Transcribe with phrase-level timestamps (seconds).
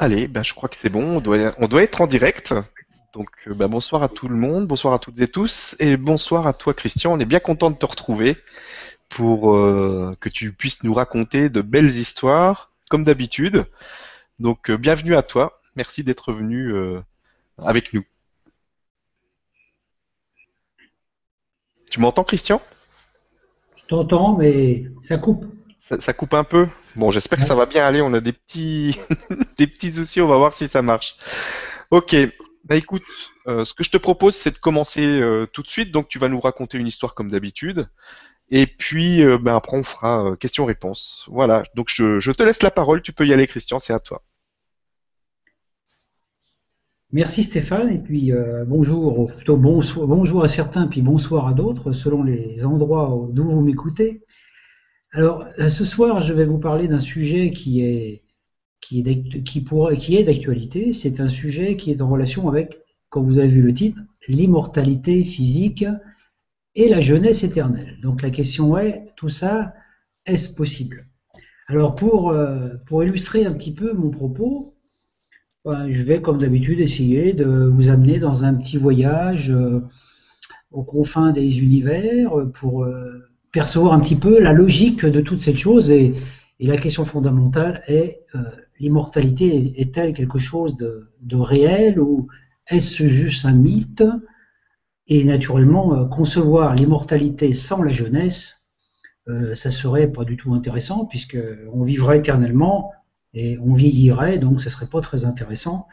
[0.00, 2.52] Allez, ben, je crois que c'est bon, on doit, être en direct.
[3.12, 6.48] Donc euh, ben, bonsoir à tout le monde, bonsoir à toutes et tous, et bonsoir
[6.48, 8.36] à toi Christian, on est bien content de te retrouver
[9.08, 13.66] pour euh, que tu puisses nous raconter de belles histoires, comme d'habitude.
[14.40, 16.74] Donc euh, bienvenue à toi, merci d'être venu
[17.62, 18.02] avec nous.
[21.88, 22.60] Tu m'entends Christian?
[23.76, 25.46] Je t'entends, mais ça coupe.
[25.84, 28.96] Ça, coupe un peu Bon, j'espère que ça va bien aller, on a des petits,
[29.58, 31.16] des petits soucis, on va voir si ça marche.
[31.90, 32.16] Ok,
[32.64, 33.02] bah écoute,
[33.46, 35.90] euh, ce que je te propose, c'est de commencer euh, tout de suite.
[35.90, 37.88] Donc, tu vas nous raconter une histoire comme d'habitude.
[38.48, 41.26] Et puis, euh, ben, après, on fera euh, question-réponse.
[41.30, 41.62] Voilà.
[41.74, 43.02] Donc, je, te laisse la parole.
[43.02, 43.78] Tu peux y aller, Christian.
[43.78, 44.22] C'est à toi.
[47.12, 48.32] Merci Stéphane, et puis
[48.66, 53.30] bonjour, ou plutôt bonso- bonjour à certains, puis bonsoir à d'autres, selon les endroits où-
[53.30, 54.22] d'où vous m'écoutez.
[55.16, 58.24] Alors, euh, ce soir, je vais vous parler d'un sujet qui est,
[58.80, 60.92] qui est qui est d'actualité.
[60.92, 65.22] C'est un sujet qui est en relation avec, comme vous avez vu le titre, l'immortalité
[65.22, 65.84] physique
[66.74, 67.96] et la jeunesse éternelle.
[68.02, 69.74] Donc la question est, tout ça,
[70.26, 71.06] est-ce possible?
[71.68, 74.74] Alors pour, euh, pour illustrer un petit peu mon propos,
[75.64, 79.80] ben, je vais comme d'habitude essayer de vous amener dans un petit voyage euh,
[80.72, 82.84] aux confins des univers pour
[83.54, 86.12] percevoir un petit peu la logique de toutes ces choses et,
[86.60, 88.38] la question fondamentale est euh,
[88.80, 92.28] l'immortalité est- est-elle quelque chose de, réel ou
[92.68, 94.04] est-ce juste un mythe?
[95.06, 98.70] Et naturellement, euh, concevoir l'immortalité sans la jeunesse,
[99.28, 101.38] euh, ça serait pas du tout intéressant puisque
[101.72, 102.92] on vivrait éternellement
[103.34, 105.86] et on vieillirait, donc ce serait pas très intéressant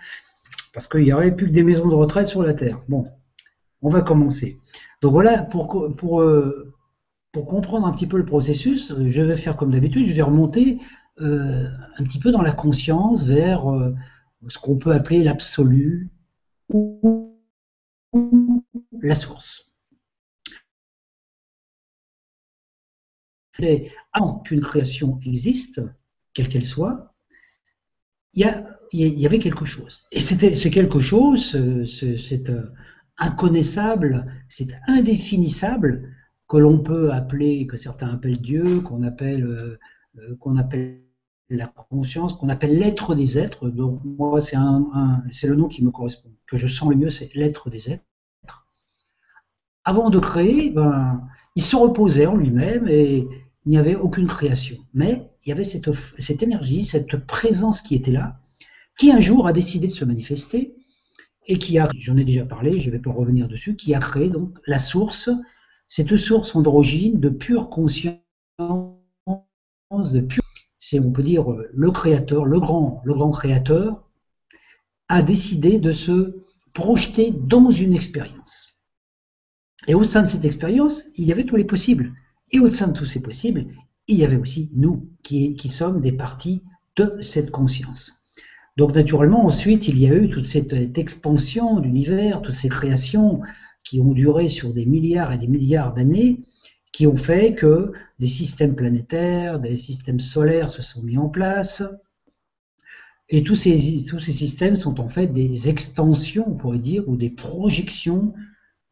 [0.74, 2.80] parce qu'il y aurait plus que des maisons de retraite sur la Terre.
[2.88, 3.04] Bon,
[3.82, 4.58] on va commencer.
[5.02, 5.90] Donc voilà, pour,
[7.32, 10.22] pour comprendre un petit peu le processus, euh, je vais faire comme d'habitude, je vais
[10.22, 10.80] remonter
[11.22, 13.96] euh, un petit peu dans la conscience vers euh,
[14.48, 16.10] ce qu'on peut appeler l'absolu
[16.70, 17.78] ou
[19.02, 19.70] la source.
[24.14, 25.82] Avant qu'une création existe,
[26.34, 27.14] quelle qu'elle soit,
[28.34, 28.50] il
[28.92, 30.08] y, y avait quelque chose.
[30.12, 31.52] Et c'est quelque chose,
[31.86, 32.52] c'est,
[33.18, 36.10] inconnaissable, c'est indéfinissable,
[36.52, 39.80] que l'on peut appeler, que certains appellent Dieu, qu'on appelle, euh,
[40.20, 41.00] euh, qu'on appelle
[41.48, 43.70] la conscience, qu'on appelle l'être des êtres.
[43.70, 47.70] Donc moi, c'est, le nom qui me correspond, que je sens le mieux, c'est l'être
[47.70, 48.04] des êtres.
[49.86, 51.26] Avant de créer, ben,
[51.56, 53.30] il se reposait en lui-même et
[53.66, 54.76] il n'y avait aucune création.
[54.94, 58.42] Mais il y avait cette, cette énergie, cette présence qui était là,
[58.98, 60.76] qui un jour a décidé de se manifester
[61.48, 64.00] et qui a, j'en ai déjà parlé, je ne vais pas revenir dessus, qui a
[64.00, 65.30] créé donc la source,
[65.92, 68.16] cette source androgyne de pure conscience,
[68.58, 70.44] de pure,
[70.78, 71.44] c'est on peut dire
[71.74, 74.10] le créateur, le grand, le grand créateur,
[75.10, 78.80] a décidé de se projeter dans une expérience.
[79.86, 82.14] Et au sein de cette expérience, il y avait tous les possibles.
[82.52, 83.68] Et au sein de tous ces possibles,
[84.08, 86.64] il y avait aussi nous, qui, qui sommes des parties
[86.96, 88.24] de cette conscience.
[88.78, 93.42] Donc naturellement, ensuite, il y a eu toute cette expansion de l'univers, toutes ces créations
[93.84, 96.40] qui ont duré sur des milliards et des milliards d'années,
[96.92, 101.84] qui ont fait que des systèmes planétaires, des systèmes solaires se sont mis en place.
[103.30, 107.16] Et tous ces, tous ces systèmes sont en fait des extensions, on pourrait dire, ou
[107.16, 108.34] des projections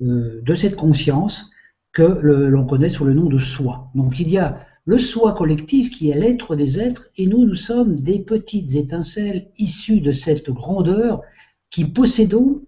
[0.02, 1.52] euh, de cette conscience
[1.92, 3.92] que l'on connaît sous le nom de soi.
[3.96, 7.56] Donc il y a le soi collectif qui est l'être des êtres, et nous, nous
[7.56, 11.22] sommes des petites étincelles issues de cette grandeur
[11.70, 12.64] qui possédons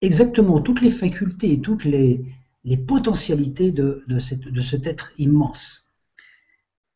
[0.00, 2.24] exactement toutes les facultés et toutes les,
[2.86, 5.88] potentialités de, cet être immense.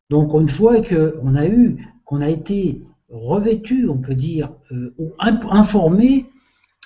[0.09, 5.13] Donc une fois qu'on a eu, qu'on a été revêtu, on peut dire, euh, ou
[5.19, 6.27] informé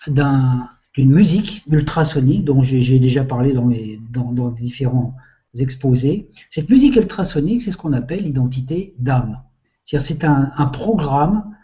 [0.08, 4.00] d'un d'une musique ultrasonique dont j'ai déjà parlé dans, mes,
[4.52, 5.16] différents
[5.58, 6.30] exposés.
[6.50, 9.42] Cette musique ultrasonique, c'est ce qu'on appelle l'identité d'âme.
[9.84, 11.56] C'est-à-dire c'est un, programme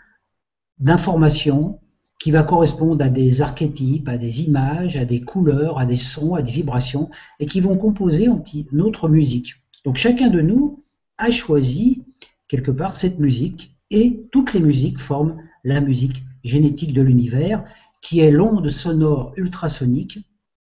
[0.79, 1.79] d'information
[2.19, 6.33] qui va correspondre à des archétypes, à des images, à des couleurs, à des sons,
[6.35, 7.09] à des vibrations,
[7.39, 8.27] et qui vont composer
[8.71, 9.55] notre musique.
[9.83, 10.83] Donc chacun de nous
[11.17, 12.03] a choisi
[12.47, 17.63] quelque part cette musique, et toutes les musiques forment la musique génétique de l'univers,
[18.01, 20.19] qui est l'onde sonore ultrasonique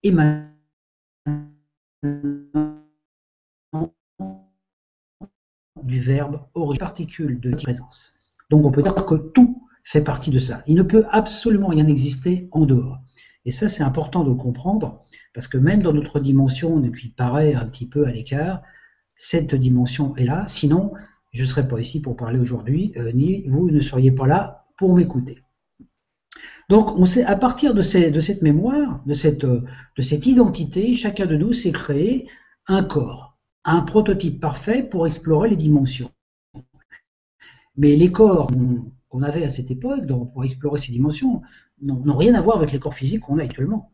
[0.04, 0.45] émanant
[5.84, 8.19] du verbe origine particule de présence.
[8.50, 9.58] Donc on peut dire que tout
[9.89, 10.62] fait partie de ça.
[10.68, 13.00] Il ne peut absolument rien exister en dehors.
[13.45, 15.00] Et ça, c'est important de le comprendre,
[15.33, 18.62] parce que même dans notre dimension, qui paraît un petit peu à l'écart,
[19.15, 20.44] cette dimension est là.
[20.45, 20.94] Sinon,
[21.31, 24.68] je ne serais pas ici pour parler aujourd'hui, euh, ni vous ne seriez pas là
[24.77, 25.41] pour m'écouter.
[26.69, 31.35] Donc, on sait, à partir de, cette mémoire, de cette, de cette identité, chacun de
[31.35, 32.30] nous s'est créé
[32.68, 36.12] un corps, un prototype parfait pour explorer les dimensions.
[37.75, 38.51] Mais les corps
[39.09, 41.41] qu'on avait à cette époque, donc pour explorer ces dimensions,
[41.81, 43.91] n'ont rien à voir avec les corps physiques qu'on a actuellement.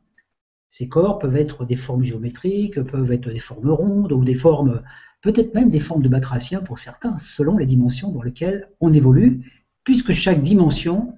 [0.70, 4.84] Ces corps peuvent être des formes géométriques, peuvent être des formes rondes ou des formes,
[5.22, 9.52] peut-être même des formes de batraciens pour certains, selon les dimensions dans lesquelles on évolue,
[9.86, 11.16] puisque chaque dimension,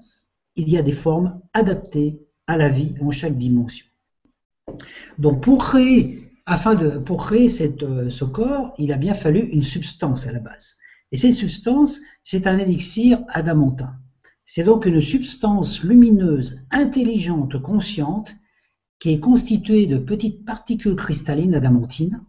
[0.56, 3.88] il y a des formes adaptées à la vie en chaque dimension.
[5.18, 7.50] Donc pour créer, afin de, pour créer
[7.82, 10.78] euh, ce corps, il a bien fallu une substance à la base.
[11.12, 13.96] Et cette substance, c'est un élixir adamantin.
[14.46, 18.36] C'est donc une substance lumineuse, intelligente, consciente,
[19.00, 22.24] qui est constituée de petites particules cristallines adamantines,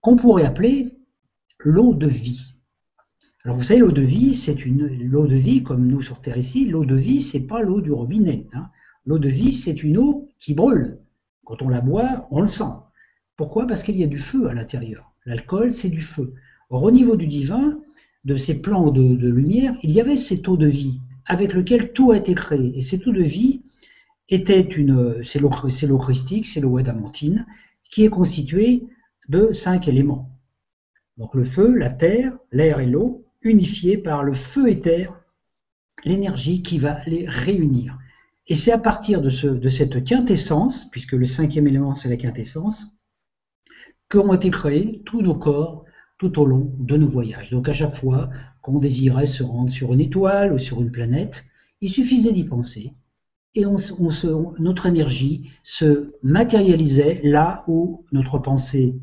[0.00, 0.98] qu'on pourrait appeler
[1.58, 2.54] l'eau de vie.
[3.44, 6.36] Alors vous savez, l'eau de vie, c'est une l'eau de vie, comme nous sur Terre
[6.36, 8.46] ici, l'eau de vie, c'est pas l'eau du robinet.
[8.52, 8.68] Hein.
[9.04, 10.98] L'eau de vie, c'est une eau qui brûle.
[11.44, 12.64] Quand on la boit, on le sent.
[13.36, 13.66] Pourquoi?
[13.66, 15.12] Parce qu'il y a du feu à l'intérieur.
[15.24, 16.34] L'alcool, c'est du feu.
[16.70, 17.80] Or, au niveau du divin,
[18.24, 22.12] de ces plans de, lumière, il y avait cette eau de vie avec lequel tout
[22.12, 22.76] a été créé.
[22.76, 23.62] Et cette eau de vie
[24.28, 25.50] était une, c'est l'eau,
[25.98, 27.46] christique, c'est l'eau adamantine,
[27.90, 28.86] qui est constituée
[29.28, 30.30] de cinq éléments.
[31.16, 35.12] Donc le feu, la terre, l'air et l'eau, unifiés par le feu éther,
[36.04, 37.98] l'énergie qui va les réunir.
[38.46, 42.96] Et c'est à partir de, de cette quintessence, puisque le cinquième élément c'est la quintessence,
[44.08, 45.84] qu'ont été créés tous nos corps,
[46.18, 47.50] tout au long de nos voyages.
[47.50, 48.30] Donc à chaque fois
[48.62, 51.44] qu'on désirait se rendre sur une étoile ou sur une planète,
[51.80, 52.94] il suffisait d'y penser
[53.54, 53.64] et
[54.58, 59.00] notre énergie se matérialisait là où notre pensée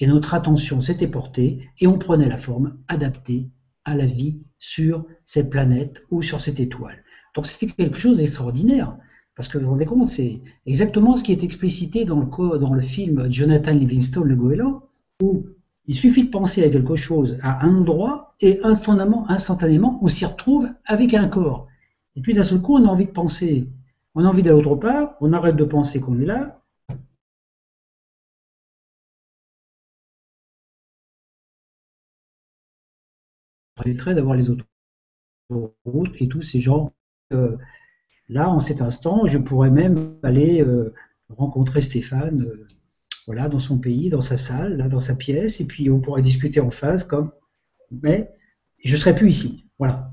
[0.00, 3.48] et notre attention s'étaient portées et on prenait la forme adaptée
[3.84, 7.04] à la vie sur cette planète ou sur cette étoile.
[7.34, 8.96] Donc c'était quelque chose d'extraordinaire.
[9.36, 12.72] Parce que vous vous rendez compte, c'est exactement ce qui est explicité dans le, dans
[12.72, 14.82] le film Jonathan Livingstone, le goéland,
[15.20, 15.46] où
[15.86, 20.24] il suffit de penser à quelque chose à un endroit et instantanément, instantanément on s'y
[20.24, 21.68] retrouve avec un corps.
[22.16, 23.68] Et puis d'un seul coup, on a envie de penser,
[24.14, 26.60] on a envie d'aller autre part, on arrête de penser qu'on est là.
[33.76, 36.92] permettrait d'avoir les autoroutes et tous ces gens.
[38.28, 40.94] Là, en cet instant, je pourrais même aller euh,
[41.28, 42.42] rencontrer Stéphane.
[42.42, 42.66] Euh,
[43.26, 46.60] voilà, dans son pays, dans sa salle, dans sa pièce, et puis on pourrait discuter
[46.60, 47.30] en phase comme,
[48.02, 48.30] mais
[48.84, 49.64] je ne serai plus ici.
[49.78, 50.12] Voilà.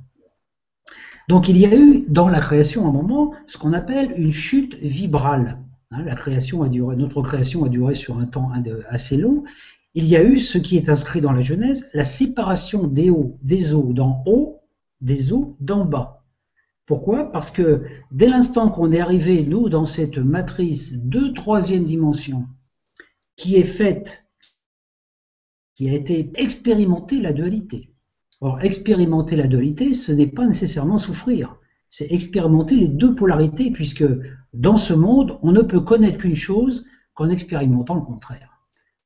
[1.28, 4.76] Donc il y a eu dans la création un moment ce qu'on appelle une chute
[4.76, 5.60] vibrale.
[5.92, 8.52] Hein, la création a duré, notre création a duré sur un temps
[8.90, 9.44] assez long.
[9.94, 13.38] Il y a eu ce qui est inscrit dans la Genèse, la séparation des eaux,
[13.42, 14.62] des eaux d'en haut,
[15.02, 16.24] des eaux d'en bas.
[16.86, 17.32] Pourquoi?
[17.32, 22.46] Parce que dès l'instant qu'on est arrivé, nous, dans cette matrice de troisième dimension,
[23.42, 24.28] qui est faite,
[25.74, 27.90] qui a été expérimentée la dualité.
[28.40, 31.58] Or, expérimenter la dualité, ce n'est pas nécessairement souffrir,
[31.90, 34.06] c'est expérimenter les deux polarités, puisque
[34.54, 36.86] dans ce monde, on ne peut connaître qu'une chose
[37.16, 38.60] qu'en expérimentant le contraire.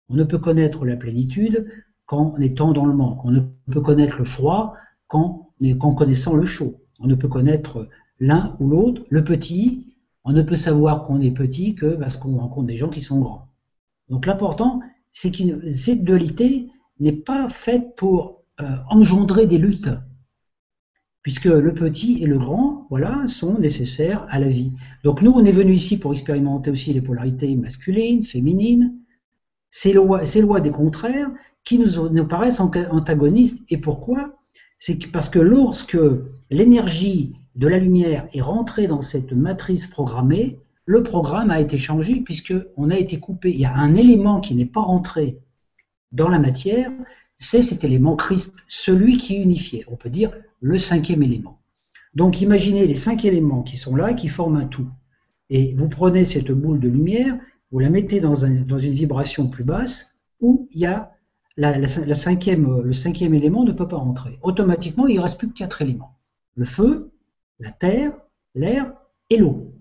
[0.09, 1.69] On ne peut connaître la plénitude
[2.05, 3.23] qu'en étant dans le manque.
[3.23, 3.39] On ne
[3.71, 4.73] peut connaître le froid
[5.07, 5.49] qu'en
[5.95, 6.81] connaissant le chaud.
[6.99, 7.87] On ne peut connaître
[8.19, 9.95] l'un ou l'autre, le petit.
[10.25, 13.21] On ne peut savoir qu'on est petit que parce qu'on rencontre des gens qui sont
[13.21, 13.54] grands.
[14.09, 14.81] Donc l'important,
[15.11, 16.69] c'est que cette dualité
[16.99, 19.89] n'est pas faite pour euh, engendrer des luttes,
[21.21, 24.71] puisque le petit et le grand, voilà, sont nécessaires à la vie.
[25.03, 28.93] Donc nous, on est venu ici pour expérimenter aussi les polarités masculines, féminines,
[29.69, 31.29] ces lois, ces lois des contraires
[31.63, 33.65] qui nous, nous paraissent antagonistes.
[33.69, 34.37] Et pourquoi?
[34.77, 35.97] C'est parce que lorsque
[36.49, 42.21] l'énergie de la lumière est rentrée dans cette matrice programmée, le programme a été changé
[42.21, 43.51] puisqu'on a été coupé.
[43.51, 45.39] Il y a un élément qui n'est pas rentré
[46.11, 46.91] dans la matière,
[47.37, 49.83] c'est cet élément Christ, celui qui unifiait.
[49.87, 51.59] On peut dire le cinquième élément.
[52.13, 54.87] Donc imaginez les cinq éléments qui sont là, qui forment un tout.
[55.49, 57.37] Et vous prenez cette boule de lumière,
[57.71, 61.11] vous la mettez dans, une vibration plus basse, où il y a
[61.57, 64.39] la, le cinquième élément ne peut pas rentrer.
[64.43, 66.17] Automatiquement, il ne reste plus que quatre éléments.
[66.55, 67.11] Le feu,
[67.59, 68.13] la terre,
[68.53, 68.93] l'air
[69.29, 69.74] et l'eau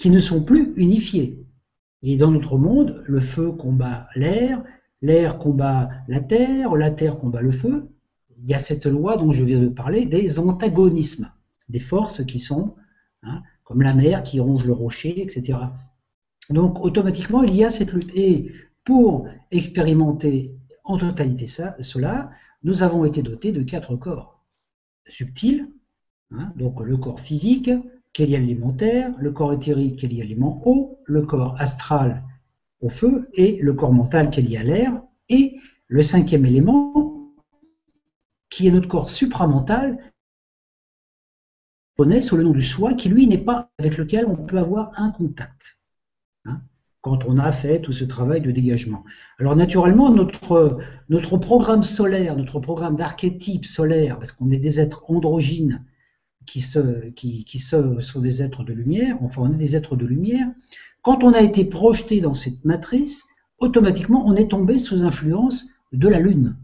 [0.00, 1.46] qui ne sont plus unifiés.
[2.02, 4.64] Et dans notre monde, le feu combat l'air,
[5.02, 7.86] l'air combat la terre, la terre combat le feu.
[8.38, 11.30] Il y a cette loi dont je viens de parler des antagonismes,
[11.68, 12.74] des forces qui sont,
[13.22, 15.58] hein, comme la mer qui ronge le rocher, etc.
[16.48, 18.16] Donc automatiquement, il y a cette lutte.
[18.16, 18.52] Et
[18.84, 22.30] pour expérimenter en totalité cela,
[22.62, 24.42] nous avons été dotés de quatre corps.
[25.06, 25.68] Subtils,
[26.30, 27.70] hein, donc le corps physique,
[28.12, 28.76] qui est l'élément
[29.18, 32.24] le corps éthérique qui est lié l'élément eau, le corps astral
[32.80, 37.34] au feu et le corps mental qui est lié à l'air, et le cinquième élément
[38.48, 39.98] qui est notre corps supramental
[41.96, 44.92] connaît sous le nom du soi, qui lui n'est pas avec lequel on peut avoir
[44.96, 45.78] un contact.
[46.46, 46.62] Hein,
[47.02, 49.04] quand on a fait tout ce travail de dégagement.
[49.38, 55.04] Alors naturellement, notre, notre programme solaire, notre programme d'archétype solaire, parce qu'on est des êtres
[55.08, 55.84] androgynes
[56.46, 60.48] qui, sont des êtres de lumière, enfin on est des êtres de lumière,
[61.02, 63.26] quand on a été projeté dans cette matrice,
[63.58, 66.56] automatiquement on est tombé sous influence de la Lune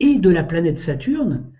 [0.00, 1.50] et de la planète Saturne,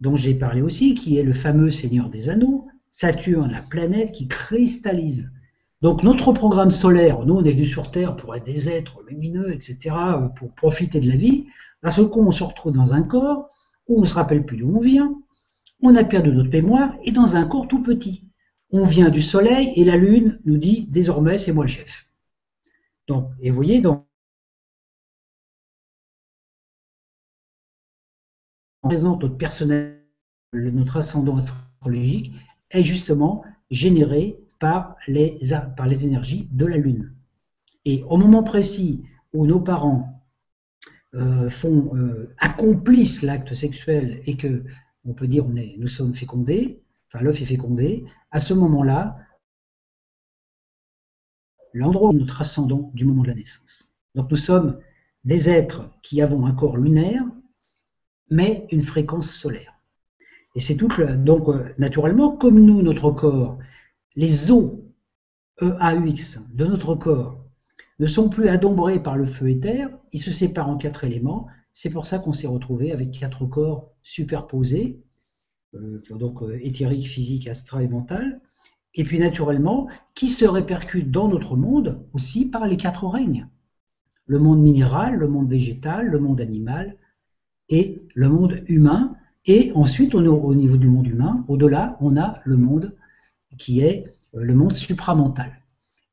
[0.00, 4.28] dont j'ai parlé aussi, qui est le fameux Seigneur des Anneaux, Saturne, la planète qui
[4.28, 5.32] cristallise.
[5.80, 9.52] Donc notre programme solaire, nous on est venu sur Terre pour être des êtres lumineux,
[9.52, 9.94] etc.,
[10.36, 11.46] pour profiter de la vie.
[11.82, 13.48] À ce coup, on se retrouve dans un corps
[13.88, 15.21] où on ne se rappelle plus d'où on vient,
[15.82, 18.24] on a perdu notre mémoire et dans un corps tout petit.
[18.70, 22.08] On vient du soleil et la lune nous dit désormais c'est moi le chef.
[23.08, 24.04] Donc, et vous voyez, on
[28.82, 30.00] présente notre personnel,
[30.52, 32.32] notre ascendant astrologique
[32.70, 35.40] est justement généré par les,
[35.76, 37.12] par les énergies de la lune.
[37.84, 40.22] Et au moment précis où nos parents
[41.14, 44.64] euh, font, euh, accomplissent l'acte sexuel et que
[45.04, 49.16] on peut dire on nous sommes fécondés, enfin l'œuf est fécondé, à ce moment-là,
[51.72, 53.94] l'endroit où notre ascendant du moment de la naissance.
[54.14, 54.78] Donc nous sommes
[55.24, 57.24] des êtres qui avons un corps lunaire,
[58.30, 59.74] mais une fréquence solaire.
[60.54, 60.88] Et c'est tout.
[61.18, 63.58] Donc euh, naturellement, comme nous, notre corps,
[64.16, 64.72] les os
[65.60, 67.42] EAUX de notre corps
[67.98, 71.90] ne sont plus adombrés par le feu éther, ils se séparent en quatre éléments, c'est
[71.90, 75.02] pour ça qu'on s'est retrouvé avec quatre corps superposés,
[75.74, 78.40] euh, donc euh, éthérique, physique, astral et mental,
[78.94, 83.48] et puis naturellement, qui se répercutent dans notre monde aussi par les quatre règnes.
[84.26, 86.96] Le monde minéral, le monde végétal, le monde animal
[87.68, 89.16] et le monde humain.
[89.46, 92.94] Et ensuite, au niveau du monde humain, au-delà, on a le monde
[93.58, 95.58] qui est euh, le monde supramental.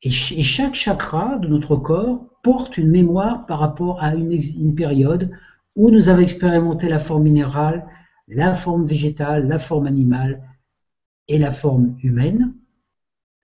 [0.01, 5.29] Et, chaque chakra de notre corps porte une mémoire par rapport à une période
[5.79, 7.88] où nous avons expérimenté la forme minérale,
[8.27, 10.43] la forme végétale, la forme animale
[11.29, 12.53] et la forme humaine,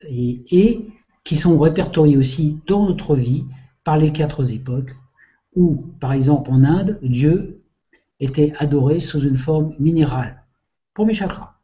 [0.02, 0.86] et,
[1.24, 3.46] qui sont répertoriés aussi dans notre vie
[3.86, 4.94] par les quatre époques,
[5.56, 7.64] où, par exemple, en Inde, Dieu
[8.20, 10.44] était adoré sous une forme minérale.
[10.94, 11.58] Premier chakra.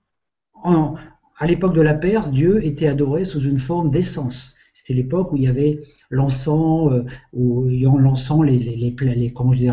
[0.64, 4.56] à l'époque de la Perse, Dieu était adoré sous une forme d'essence.
[4.74, 9.70] C'était l'époque où il y avait l'encens, euh, où l'encens, les, les, les, comment je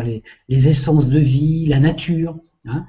[0.47, 2.37] les, essences de vie, la nature.
[2.65, 2.85] Hein.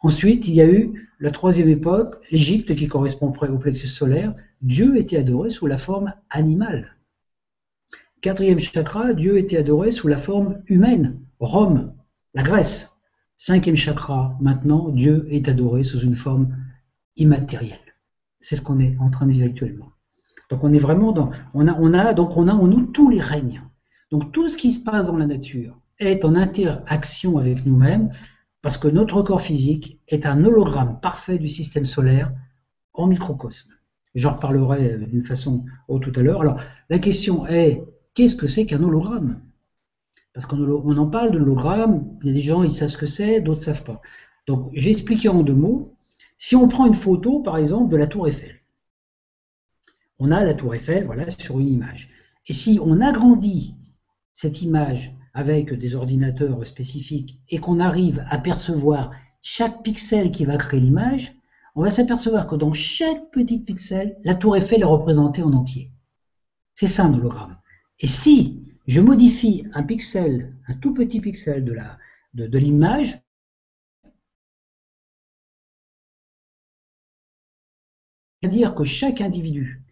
[0.00, 4.34] Ensuite, il y a eu la troisième époque, l'Égypte, qui correspond au plexus solaire.
[4.60, 6.96] Dieu était adoré sous la forme animale.
[8.20, 11.20] Quatrième chakra, Dieu était adoré sous la forme humaine.
[11.40, 11.94] Rome,
[12.34, 12.98] la Grèce.
[13.36, 16.56] Cinquième chakra, maintenant, Dieu est adoré sous une forme
[17.16, 17.78] immatérielle.
[18.40, 19.93] C'est ce qu'on est en train de vivre actuellement.
[20.54, 23.18] Donc on est vraiment dans, a, on a, donc on a en nous tous les
[23.18, 23.60] règnes.
[24.12, 28.12] Donc tout ce qui se passe dans la nature est en interaction avec nous-mêmes
[28.62, 32.32] parce que notre corps physique est un hologramme parfait du système solaire
[32.92, 33.72] en microcosme.
[34.14, 36.42] J'en reparlerai d'une façon ou tout à l'heure.
[36.42, 37.82] Alors la question est
[38.14, 39.40] qu'est-ce que c'est qu'un hologramme?
[40.34, 43.06] Parce qu'on en parle de l'hologramme, il y a des gens ils savent ce que
[43.06, 44.00] c'est, d'autres ne savent pas.
[44.46, 45.96] Donc j'ai expliqué en deux mots.
[46.38, 48.60] Si on prend une photo par exemple de la tour Eiffel,
[50.24, 52.08] on a la tour Eiffel voilà, sur une image.
[52.46, 53.74] Et si on agrandit
[54.32, 59.10] cette image avec des ordinateurs spécifiques et qu'on arrive à percevoir
[59.42, 61.34] chaque pixel qui va créer l'image,
[61.74, 65.90] on va s'apercevoir que dans chaque petit pixel, la tour Eiffel est représentée en entier.
[66.74, 67.58] C'est ça un hologramme.
[68.00, 71.64] Et si je modifie un pixel, un tout petit pixel
[72.32, 73.20] de l'image,
[78.40, 79.83] c'est-à-dire que chaque individu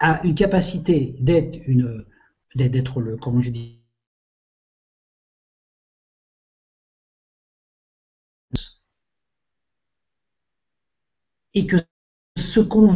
[0.00, 1.60] a une capacité d'être
[3.00, 3.80] le comment je dis
[11.54, 11.76] et que
[12.36, 12.88] ce qu'on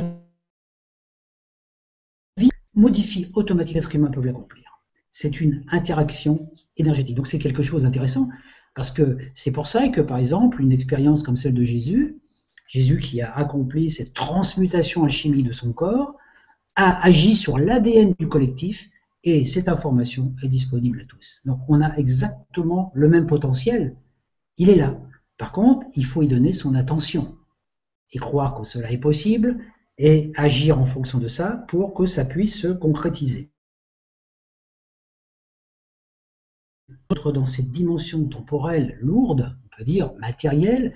[2.37, 4.65] vit modifie automatiquement l'être humain peut l'accomplir.
[5.11, 7.17] C'est une interaction énergétique.
[7.17, 8.29] Donc c'est quelque chose d'intéressant
[8.75, 12.21] parce que c'est pour ça que par exemple une expérience comme celle de Jésus,
[12.67, 16.17] Jésus qui a accompli cette transmutation alchimique de son corps,
[16.77, 18.91] a agi sur l'ADN du collectif
[19.23, 21.41] et cette information est disponible à tous.
[21.45, 23.97] Donc on a exactement le même potentiel,
[24.57, 25.01] il est là.
[25.39, 27.37] Par contre, il faut y donner son attention
[28.13, 29.59] et croire que cela est possible
[29.99, 33.51] et agir en fonction de ça pour que ça puisse se concrétiser.
[37.09, 40.95] Dans cette dimension temporelle lourde, on peut dire matérielle,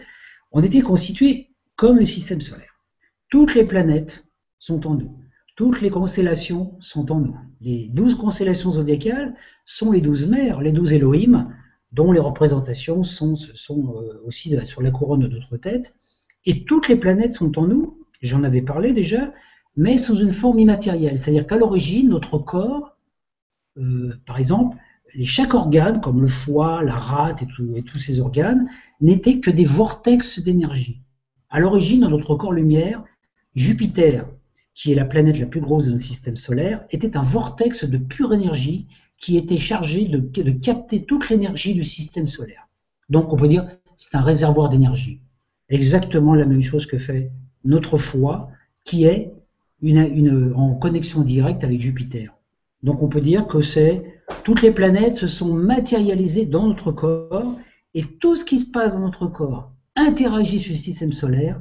[0.51, 2.85] on était constitué comme le système solaire.
[3.29, 4.27] Toutes les planètes
[4.59, 5.28] sont en nous.
[5.59, 7.37] Toutes les constellations sont en nous.
[7.61, 9.35] Les douze constellations zodiacales
[9.65, 11.53] sont les douze mères, les douze Elohim,
[11.91, 15.97] dont les représentations sont, euh, aussi sur la couronne de notre tête.
[16.47, 19.33] Et toutes les planètes sont en nous, j'en avais parlé déjà,
[19.77, 21.19] mais sous une forme immatérielle.
[21.19, 22.97] C'est-à-dire qu'à l'origine, notre corps,
[23.79, 24.77] euh, par exemple,
[25.25, 29.65] chaque organe, comme le foie, la rate et, et tous ces organes, n'étaient que des
[29.65, 31.03] vortex d'énergie.
[31.51, 33.03] À l'origine, dans notre corps lumière,
[33.57, 34.25] Jupiter,
[34.79, 37.99] qui est la planète la plus grosse de notre système solaire, était un vortex de
[37.99, 38.87] pure énergie
[39.19, 42.69] qui était chargé de, capter toute l'énergie du système solaire.
[43.09, 43.67] Donc on peut dire
[43.97, 45.21] c'est un réservoir d'énergie.
[45.69, 47.33] Exactement la même chose que fait
[47.65, 48.51] notre foie,
[48.85, 49.33] qui est
[49.83, 52.33] une, en connexion directe avec Jupiter.
[52.85, 54.05] Donc on peut dire que c'est
[54.45, 57.57] toutes les planètes se sont matérialisées dans notre corps
[57.95, 61.61] et tout ce qui se passe dans notre corps interagit sur le système solaire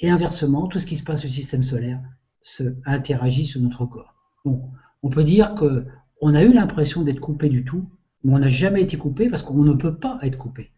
[0.00, 1.98] et inversement, tout ce qui se passe sur le système solaire
[2.42, 4.14] se interagit sur notre corps.
[4.44, 5.84] On peut dire que
[6.20, 7.88] on a eu l'impression d'être coupé du tout,
[8.24, 10.72] mais on n'a jamais été coupé parce qu'on ne peut pas être coupé.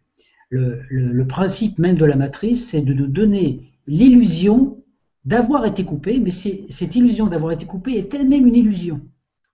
[0.49, 4.83] Le, principe même de la matrice, c'est de nous donner l'illusion
[5.23, 9.01] d'avoir été coupé, mais cette illusion d'avoir été coupé est elle-même une illusion.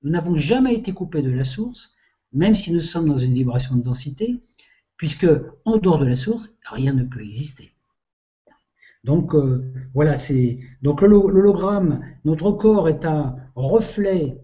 [0.02, 1.96] Nous n'avons jamais été coupés de la source,
[2.34, 4.42] même si nous sommes dans une vibration de densité,
[4.98, 5.28] puisque
[5.66, 7.72] en dehors de la source, rien ne peut exister.
[9.04, 12.02] Donc euh, voilà, c'est donc l'hologramme.
[12.26, 14.38] Notre corps est un reflet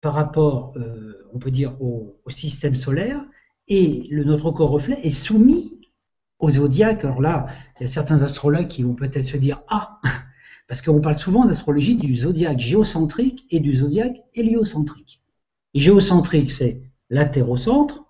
[0.00, 3.24] par rapport, euh, on peut dire, au, système solaire,
[3.68, 5.80] et notre corps reflet est soumis
[6.38, 7.04] au zodiaque.
[7.04, 7.46] Alors là,
[7.78, 10.00] il y a certains astrologues qui vont peut-être se dire ah,
[10.68, 15.22] parce qu'on parle souvent d'astrologie du zodiaque géocentrique et du zodiaque héliocentrique.
[15.74, 18.04] géocentrique, c'est la Terre au centre.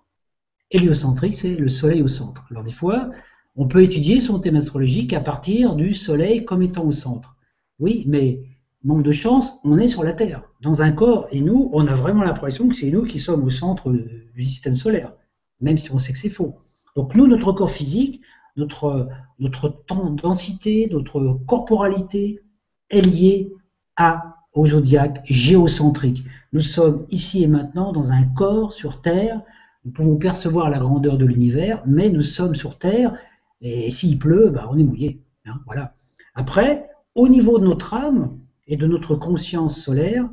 [0.69, 2.45] Héliocentrique, c'est le Soleil au centre.
[2.49, 3.11] Alors des fois,
[3.55, 7.35] on peut étudier son thème astrologique à partir du Soleil comme étant au centre.
[7.79, 8.43] Oui, mais
[8.83, 11.93] manque de chance, on est sur la Terre, dans un corps, et nous, on a
[11.93, 15.13] vraiment l'impression que c'est nous qui sommes au centre du système solaire,
[15.59, 16.55] même si on sait que c'est faux.
[16.95, 18.21] Donc nous, notre corps physique,
[18.55, 19.07] notre,
[19.39, 19.83] notre
[20.21, 22.41] densité, notre corporalité
[22.89, 23.53] est liée
[23.95, 26.23] à, au zodiaque géocentrique.
[26.53, 29.41] Nous sommes ici et maintenant dans un corps sur Terre,
[29.85, 33.17] nous pouvons percevoir la grandeur de l'univers, mais nous sommes sur Terre,
[33.61, 35.23] et s'il pleut, bah, on est mouillé.
[35.45, 35.95] Hein, voilà.
[36.33, 40.29] Après, au niveau de notre âme, et de notre conscience solaire,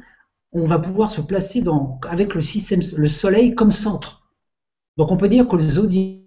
[0.53, 1.63] on va pouvoir se placer
[2.09, 4.31] avec le système, le Soleil comme centre.
[4.97, 6.23] Donc on peut dire que le zodiaque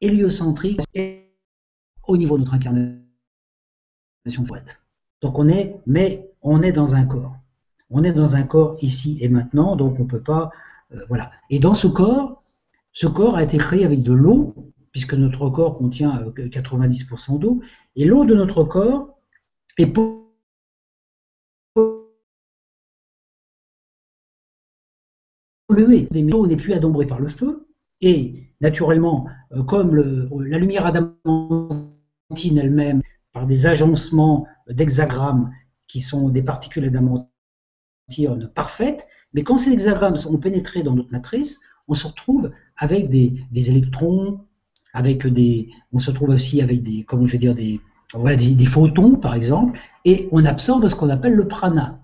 [0.00, 1.36] héliocentrique est
[2.06, 3.00] au niveau de notre incarnation
[5.22, 7.36] Donc on est, mais on est dans un corps.
[7.90, 10.50] On est dans un corps ici et maintenant, donc on ne peut pas,
[10.92, 11.30] euh, voilà.
[11.50, 12.42] Et dans ce corps,
[12.92, 14.54] ce corps a été créé avec de l'eau,
[14.92, 17.60] puisque notre corps contient 90% euh, d'eau,
[17.96, 19.18] et l'eau de notre corps
[19.78, 20.24] est polluée.
[26.14, 27.68] L'eau n'est plus adombrée par le feu,
[28.00, 35.52] et naturellement, euh, comme la lumière adamantine elle-même, par des agencements d'hexagrammes
[35.86, 37.28] qui sont des particules adamantines
[38.54, 43.70] parfaites, mais quand ces hexagrammes sont pénétrés dans notre matrice, on se retrouve avec des
[43.70, 44.40] électrons,
[44.92, 47.80] avec des, on se trouve aussi avec des, comment je vais dire, des,
[48.14, 52.02] des, photons par exemple, et on absorbe ce qu'on appelle le prana.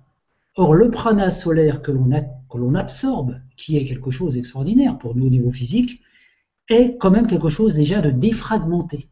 [0.56, 5.30] Or, le prana solaire que l'on absorbe, qui est quelque chose d'extraordinaire pour nous au
[5.30, 6.00] niveau physique,
[6.68, 9.08] est quand même quelque chose déjà de défragmenté.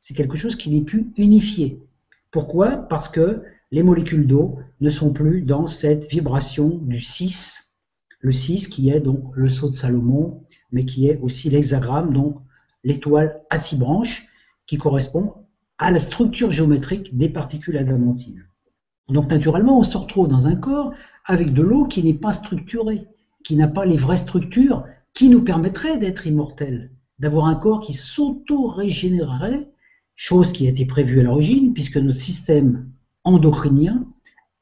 [0.00, 1.82] C'est quelque chose qui n'est plus unifié.
[2.30, 2.76] Pourquoi?
[2.76, 7.76] Parce que les molécules d'eau ne sont plus dans cette vibration du 6,
[8.20, 12.36] le 6 qui est donc le saut de Salomon, mais qui est aussi l'hexagramme, donc
[12.84, 14.26] l'étoile à six branches,
[14.66, 15.34] qui correspond
[15.78, 18.44] à la structure géométrique des particules adamantines.
[19.08, 20.92] Donc naturellement, on se retrouve dans un corps
[21.24, 23.06] avec de l'eau qui n'est pas structurée,
[23.44, 27.92] qui n'a pas les vraies structures qui nous permettraient d'être immortels, d'avoir un corps qui
[27.92, 29.70] s'auto-régénérerait,
[30.14, 32.90] chose qui a été prévue à l'origine, puisque notre système
[33.24, 34.06] endocrinien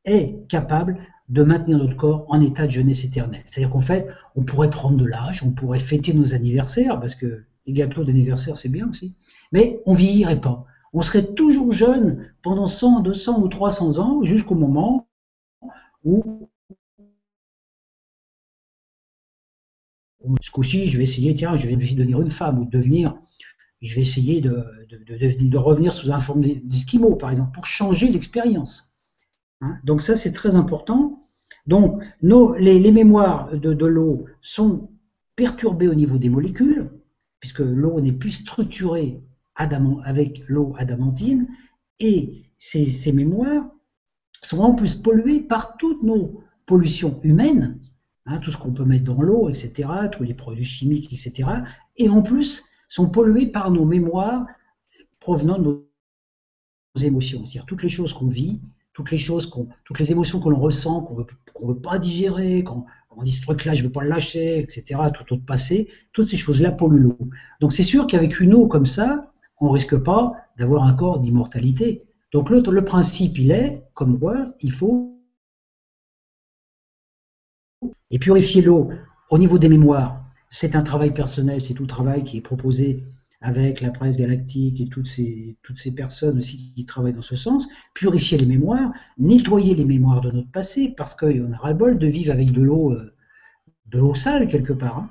[0.05, 3.43] est capable de maintenir notre corps en état de jeunesse éternelle.
[3.47, 7.45] C'est-à-dire qu'en fait, on pourrait prendre de l'âge, on pourrait fêter nos anniversaires, parce que
[7.67, 9.15] les gâteaux d'anniversaire, c'est bien aussi.
[9.53, 10.65] Mais on vieillirait pas.
[10.95, 15.07] On serait toujours jeune pendant 100, 200 ou 300 ans jusqu'au moment
[16.05, 16.49] où
[20.41, 23.15] ce coup-ci, je vais essayer, tiens, je vais devenir une femme ou de devenir
[23.81, 28.97] je vais essayer de, revenir sous un forme d'esquimau, par exemple, pour changer l'expérience.
[29.61, 29.79] Hein?
[29.85, 31.21] Donc ça, c'est très important.
[31.67, 34.91] Donc, nos, les, les mémoires de, de l'eau sont
[35.37, 36.91] perturbées au niveau des molécules,
[37.41, 39.23] puisque l'eau n'est plus structurée
[39.55, 41.49] avec l'eau adamantine,
[42.01, 43.71] et ces, ces, mémoires
[44.41, 47.81] sont en plus polluées par toutes nos pollutions humaines,
[48.27, 51.49] hein, tout ce qu'on peut mettre dans l'eau, etc., tous les produits chimiques, etc.,
[51.97, 54.47] et en plus sont polluées par nos mémoires
[55.21, 55.89] provenant de nos
[57.01, 58.61] émotions, c'est-à-dire toutes les choses qu'on vit,
[58.93, 62.65] toutes les choses qu'on, toutes les émotions que l'on ressent, qu'on ne veut pas digérer,
[62.65, 65.89] qu'on on dit ce truc-là, je ne veux pas le lâcher, etc., tout autre passé,
[66.13, 67.19] toutes ces choses-là polluent l'eau.
[67.61, 72.05] Donc c'est sûr qu'avec une eau comme ça, on risque pas d'avoir un corps d'immortalité.
[72.33, 75.15] Donc le, le principe, il est, comme moi, il faut
[78.11, 78.91] et purifier l'eau
[79.31, 80.25] au niveau des mémoires.
[80.51, 83.05] C'est un travail personnel, c'est tout le travail qui est proposé
[83.41, 85.57] avec la presse galactique et toutes ces,
[85.95, 90.51] personnes aussi qui travaillent dans ce sens, purifier les mémoires, nettoyer les mémoires de notre
[90.51, 93.15] passé, parce qu'on a ras-le-bol de vivre avec de l'eau euh,
[93.87, 94.99] de l'eau sale quelque part.
[94.99, 95.11] Hein.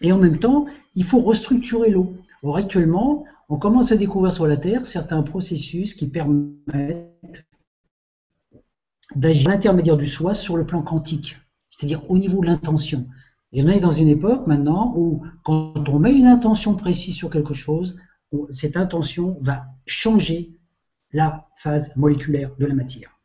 [0.00, 2.16] Et en même temps, il faut restructurer l'eau.
[2.42, 7.46] Or actuellement, on commence à découvrir sur la Terre certains processus qui permettent
[9.14, 13.06] d'agir à l'intermédiaire du soi sur le plan quantique, c'est-à-dire au niveau de l'intention.
[13.52, 17.30] Et on est dans une époque maintenant où quand on met une intention précise sur
[17.30, 17.98] quelque chose,
[18.50, 20.58] cette intention va changer
[21.12, 23.18] la phase moléculaire de la matière.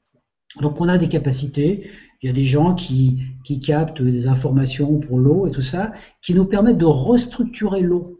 [0.61, 1.89] Donc on a des capacités,
[2.21, 5.93] il y a des gens qui, qui captent des informations pour l'eau et tout ça,
[6.21, 8.19] qui nous permettent de restructurer l'eau,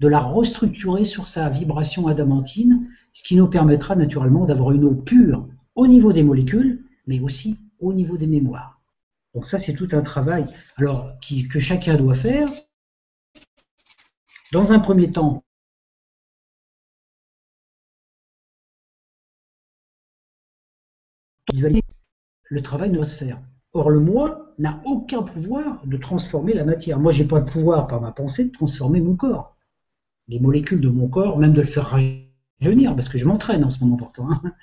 [0.00, 4.94] de la restructurer sur sa vibration adamantine, ce qui nous permettra naturellement d'avoir une eau
[4.94, 8.75] pure au niveau des molécules, mais aussi au niveau des mémoires.
[9.36, 10.46] Donc ça, c'est tout un travail
[10.78, 12.48] alors, que chacun doit faire.
[14.50, 15.44] Dans un premier temps,
[21.52, 23.38] le travail doit se faire.
[23.74, 26.98] Or, le moi n'a aucun pouvoir de transformer la matière.
[26.98, 29.54] Moi, je n'ai pas le pouvoir, par ma pensée, de transformer mon corps.
[30.28, 33.70] Les molécules de mon corps, même de le faire rajeunir, parce que je m'entraîne en
[33.70, 34.32] ce moment pourtant.
[34.32, 34.54] Hein.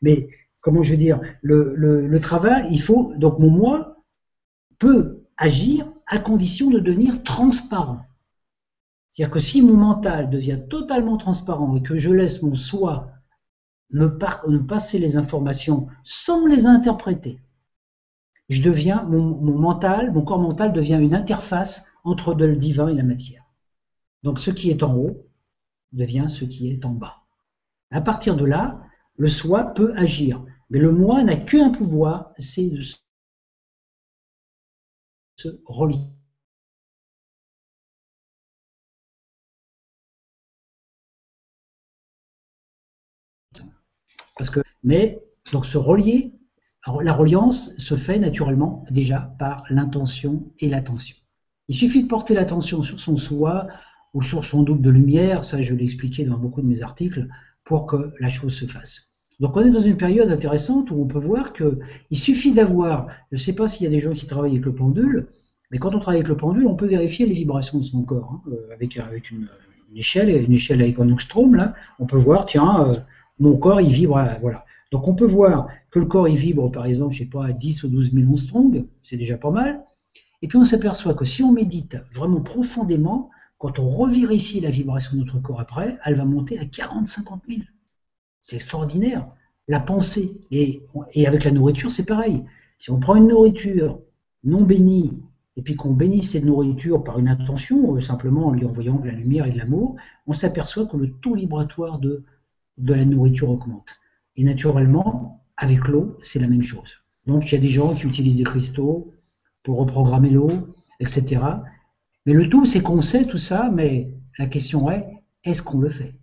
[0.00, 0.30] Mais,
[0.62, 4.01] comment je veux dire, le travail, il faut, donc mon moi
[4.82, 8.00] peut agir à condition de devenir transparent.
[9.10, 13.12] C'est-à-dire que si mon mental devient totalement transparent et que je laisse mon soi
[13.90, 14.08] me,
[14.66, 17.38] passer les informations sans les interpréter,
[18.48, 23.04] je deviens, mon, mental, mon corps mental devient une interface entre le divin et la
[23.04, 23.44] matière.
[24.24, 25.28] Donc ce qui est en haut
[25.92, 27.18] devient ce qui est en bas.
[27.92, 28.80] À partir de là,
[29.16, 30.44] le soi peut agir.
[30.70, 32.82] Mais le moi n'a qu'un pouvoir, c'est de
[35.36, 35.98] se relier.
[44.36, 46.32] Parce que, mais, donc se relier,
[47.02, 51.16] la reliance se fait naturellement déjà par l'intention et l'attention.
[51.68, 53.68] Il suffit de porter l'attention sur son soi
[54.14, 57.28] ou sur son double de lumière, ça je l'ai expliqué dans beaucoup de mes articles,
[57.64, 59.11] pour que la chose se fasse.
[59.40, 63.36] Donc on est dans une période intéressante où on peut voir qu'il suffit d'avoir, je
[63.36, 65.28] ne sais pas s'il y a des gens qui travaillent avec le pendule,
[65.70, 68.30] mais quand on travaille avec le pendule, on peut vérifier les vibrations de son corps
[68.34, 69.48] hein, euh, avec, avec une,
[69.96, 72.94] échelle, une échelle avec un là, on peut voir, tiens, euh,
[73.38, 74.64] mon corps il vibre, euh, voilà.
[74.90, 77.52] Donc on peut voir que le corps il vibre par exemple, je sais pas, à
[77.52, 79.82] 10 ou 12 000 strong, c'est déjà pas mal.
[80.42, 85.16] Et puis on s'aperçoit que si on médite vraiment profondément, quand on revérifie la vibration
[85.16, 87.62] de notre corps après, elle va monter à 40-50 000.
[88.42, 89.28] C'est extraordinaire.
[89.68, 90.82] La pensée, et,
[91.26, 92.44] avec la nourriture, c'est pareil.
[92.78, 94.00] Si on prend une nourriture
[94.44, 95.12] non bénie,
[95.56, 99.06] et puis qu'on bénisse cette nourriture par une intention, euh, simplement en lui envoyant de
[99.06, 102.24] la lumière et de l'amour, on s'aperçoit que le taux vibratoire de,
[102.78, 103.96] de la nourriture augmente.
[104.36, 106.96] Et naturellement, avec l'eau, c'est la même chose.
[107.26, 109.12] Donc il y a des gens qui utilisent des cristaux
[109.62, 110.50] pour reprogrammer l'eau,
[111.00, 111.40] etc.
[112.26, 115.06] Mais le tout, c'est qu'on sait tout ça, mais la question est,
[115.44, 116.14] est-ce qu'on le fait?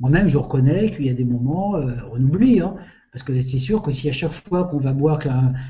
[0.00, 2.74] Moi-même, je reconnais qu'il y a des moments, euh, on oublie, hein,
[3.12, 5.18] parce que c'est sûr que si à chaque fois qu'on va boire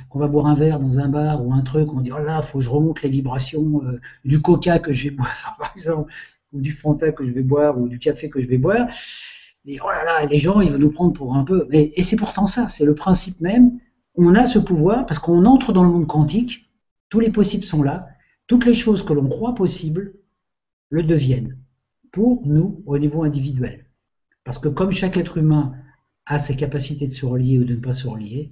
[0.09, 2.41] qu'on va boire un verre dans un bar ou un truc, on dit oh là,
[2.43, 6.13] faut que je remonte les vibrations euh, du coca que je vais boire, par exemple,
[6.53, 8.87] ou du Fanta que je vais boire, ou du café que je vais boire.
[9.67, 11.67] Et oh là là, les gens, ils vont nous prendre pour un peu.
[11.71, 13.79] Mais, et c'est pourtant ça, c'est le principe même.
[14.15, 16.71] On a ce pouvoir parce qu'on entre dans le monde quantique.
[17.09, 18.09] Tous les possibles sont là.
[18.47, 20.15] Toutes les choses que l'on croit possibles
[20.91, 21.57] le deviennent
[22.13, 23.90] pour nous au niveau individuel.
[24.51, 25.75] Parce que comme chaque être humain
[26.27, 28.51] a ses capacités de se relier ou de ne pas se relier,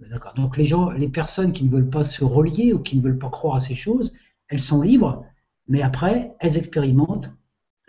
[0.00, 0.32] ben d'accord.
[0.32, 3.18] Donc les gens, les personnes qui ne veulent pas se relier ou qui ne veulent
[3.18, 4.14] pas croire à ces choses,
[4.48, 5.22] elles sont libres,
[5.68, 7.30] mais après, elles expérimentent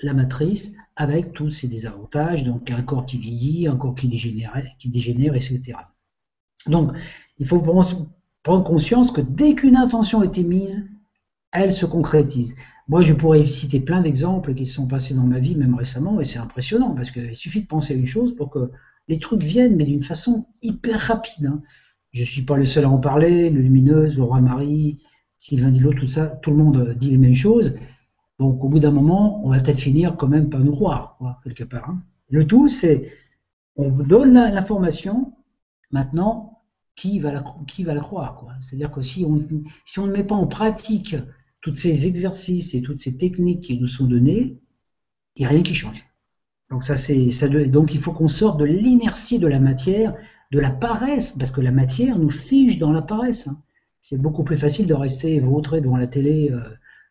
[0.02, 4.62] la matrice avec tous ses désavantages, donc un corps qui vieillit, un corps qui dégénère,
[4.78, 5.78] qui dégénère etc.
[6.68, 6.91] Donc,
[7.38, 10.89] il faut prendre conscience que dès qu'une intention a été mise,
[11.54, 12.54] elle se concrétise.
[12.88, 16.19] Moi, je pourrais citer plein d'exemples qui se sont passés dans ma vie, même récemment,
[16.21, 18.71] et c'est impressionnant, parce qu'il suffit de penser à une chose pour que
[19.08, 21.48] les trucs viennent, mais d'une façon hyper rapide.
[21.48, 21.58] Hein.
[22.12, 25.00] Je ne suis pas le seul à en parler, le Lumineuse, Laura Marie,
[25.38, 27.76] Sylvain Dillot, tout ça, tout le monde dit les mêmes choses.
[28.39, 31.63] Donc au bout d'un moment, on va peut-être finir quand même par nous croire, quelque
[31.63, 31.89] part.
[31.89, 32.02] Hein.
[32.30, 33.12] Le tout, c'est
[33.76, 35.34] on donne l'information,
[35.91, 36.62] maintenant,
[36.95, 39.38] qui va la, qui va la croire C'est-à-dire que si on,
[39.84, 41.15] si on ne met pas en pratique
[41.65, 44.60] tous ces exercices et toutes ces techniques qui nous sont donnés,
[45.36, 46.06] il n'y a rien qui change.
[46.69, 46.84] Donc.
[47.71, 50.15] Donc il faut qu'on sorte de l'inertie de la matière,
[50.51, 53.47] de la paresse, parce que la matière nous fige dans la paresse.
[53.47, 53.60] Hein.
[53.99, 56.51] C'est beaucoup plus facile de rester vautré devant la télé.
[56.51, 56.60] Euh,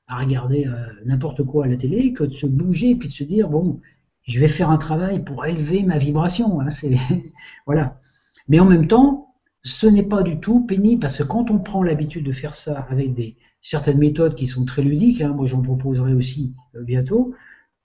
[0.06, 3.24] à regarder euh, n'importe quoi à la télé que de se bouger et de se
[3.24, 3.80] dire bon,
[4.22, 6.60] je vais faire un travail pour élever ma vibration.
[6.60, 6.68] Hein,
[7.66, 7.98] voilà.
[8.46, 11.82] Mais en même temps, ce n'est pas du tout pénible parce que quand on prend
[11.82, 15.62] l'habitude de faire ça avec des certaines méthodes qui sont très ludiques, hein, moi j'en
[15.62, 17.34] proposerai aussi euh, bientôt,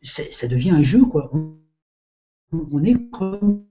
[0.04, 1.32] ça devient un jeu quoi.
[1.34, 1.58] On,
[2.52, 3.66] on est comme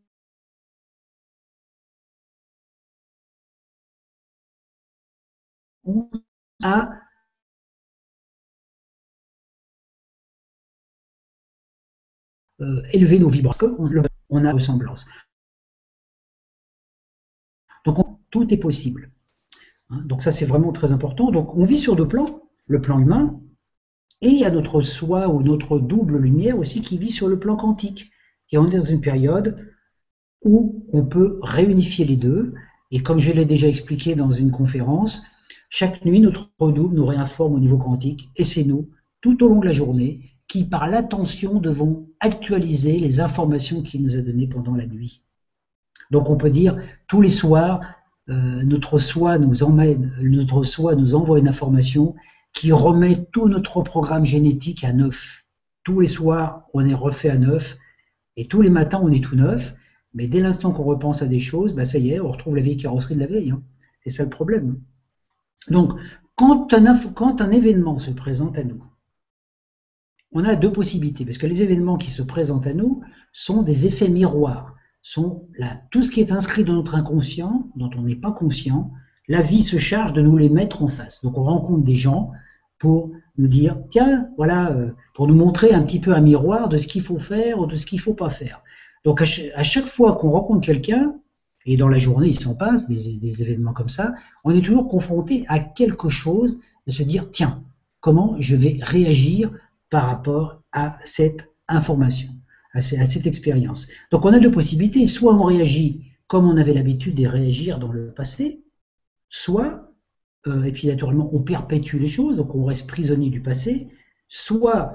[6.64, 7.00] à
[12.60, 13.76] Euh, élever nos vibrations,
[14.30, 15.06] on, a ressemblance.
[17.84, 19.10] Donc tout est possible.
[19.90, 21.30] Hein, donc ça c'est vraiment très important.
[21.30, 23.40] Donc on vit sur deux plans, le plan humain,
[24.20, 27.38] et il y a notre soi ou notre double lumière aussi qui vit sur le
[27.38, 28.10] plan quantique.
[28.50, 29.56] Et on est dans une période
[30.44, 32.54] où on peut réunifier les deux.
[32.90, 35.22] Et comme je l'ai déjà expliqué dans une conférence,
[35.68, 38.88] chaque nuit, notre double nous réinforme au niveau quantique, et c'est nous,
[39.20, 44.16] tout au long de la journée, qui, par l'attention, devons actualiser les informations qu'il nous
[44.16, 45.24] a données pendant la nuit.
[46.10, 47.80] Donc on peut dire, tous les soirs,
[48.28, 49.86] euh, notre soi nous envoie
[51.38, 52.14] une information
[52.52, 55.44] qui remet tout notre programme génétique à neuf.
[55.84, 57.78] Tous les soirs, on est refait à neuf,
[58.36, 59.74] et tous les matins, on est tout neuf.
[60.14, 62.62] Mais dès l'instant qu'on repense à des choses, bah ça y est, on retrouve la
[62.62, 63.50] vieille carrosserie de la veille.
[63.50, 63.62] Hein.
[64.02, 64.80] C'est ça le problème.
[65.70, 65.92] Donc,
[66.34, 68.82] quand un, quand un événement se présente à nous,
[70.32, 73.86] on a deux possibilités, parce que les événements qui se présentent à nous sont des
[73.86, 74.74] effets miroirs,
[75.08, 78.90] sont là, tout ce qui est inscrit dans notre inconscient, dont on n'est pas conscient,
[79.26, 81.22] la vie se charge de nous les mettre en face.
[81.22, 82.30] Donc on rencontre des gens
[82.78, 86.76] pour nous dire, tiens, voilà, euh, pour nous montrer un petit peu un miroir de
[86.76, 88.62] ce qu'il faut faire ou de ce qu'il ne faut pas faire.
[89.04, 91.14] Donc à, chaque fois qu'on rencontre quelqu'un,
[91.64, 94.12] et dans la journée il s'en passe des, des événements comme ça,
[94.44, 97.64] on est toujours confronté à quelque chose de se dire, tiens,
[98.00, 99.50] comment je vais réagir
[99.88, 102.28] par rapport à cette information,
[102.74, 103.88] à, cette expérience.
[104.10, 107.90] Donc on a deux possibilités, soit on réagit comme on avait l'habitude de réagir dans
[107.90, 108.62] le passé,
[109.28, 109.92] soit,
[110.46, 113.88] euh, et puis naturellement on perpétue les choses, donc on reste prisonnier du passé,
[114.28, 114.92] soit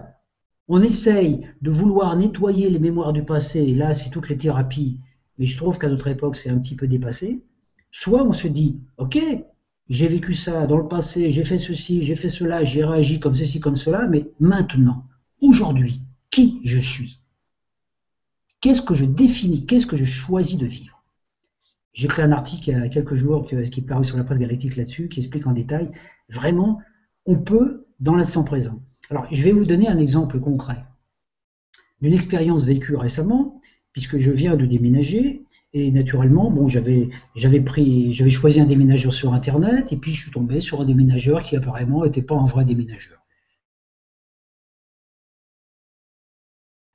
[0.67, 4.99] on essaye de vouloir nettoyer les mémoires du passé, et là c'est toutes les thérapies,
[5.39, 7.43] mais je trouve qu'à notre époque c'est un petit peu dépassé,
[7.91, 9.19] soit on se dit, ok,
[9.89, 13.36] j'ai vécu ça dans le passé, j'ai fait ceci, j'ai fait cela, j'ai réagi comme
[13.36, 15.07] ceci, comme cela, mais maintenant,
[15.41, 17.22] aujourd'hui, qui je suis?
[18.63, 19.65] Qu'est-ce que je définis?
[19.65, 21.04] Qu'est-ce que je choisis de vivre?
[21.91, 24.39] J'ai écrit un article il y a quelques jours qui est paru sur la presse
[24.39, 25.91] galactique là-dessus, qui explique en détail,
[26.30, 26.80] vraiment,
[27.26, 28.82] on peut dans l'instant présent.
[29.10, 30.86] Alors, je vais vous donner un exemple concret
[32.02, 33.60] d'une expérience vécue récemment,
[33.91, 39.13] puisque je viens de déménager et naturellement, bon, j'avais, j'avais pris, j'avais choisi un déménageur
[39.13, 42.45] sur Internet, et puis je suis tombé sur un déménageur qui apparemment n'était pas un
[42.45, 43.22] vrai déménageur.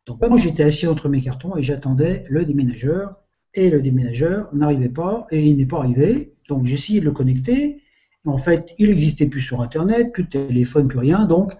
[0.08, 3.16] Donc moi j'étais assis entre mes cartons et j'attendais le déménageur,
[3.52, 6.32] et le déménageur n'arrivait pas, et il n'est pas arrivé.
[6.48, 7.82] Donc j'ai essayé de le connecter.
[8.24, 11.26] En fait, il n'existait plus sur Internet, plus de téléphone, plus rien.
[11.26, 11.52] Donc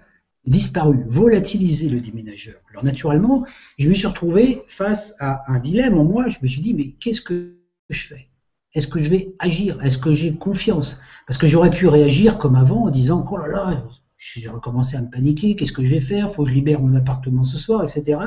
[0.47, 2.57] disparu, volatilisé le déménageur.
[2.71, 3.45] Alors naturellement,
[3.79, 6.29] je me suis retrouvé face à un dilemme en moi.
[6.29, 7.55] Je me suis dit, mais qu'est-ce que
[7.91, 8.29] je fais?
[8.73, 9.79] Est-ce que je vais agir?
[9.83, 11.03] Est-ce que j'ai confiance?
[11.27, 13.85] Parce que j'aurais pu réagir comme avant en disant, oh là là,
[14.19, 16.31] j'ai recommencé à me paniquer, qu'est-ce que je vais faire?
[16.31, 18.21] Faut que je libère mon appartement ce soir, etc.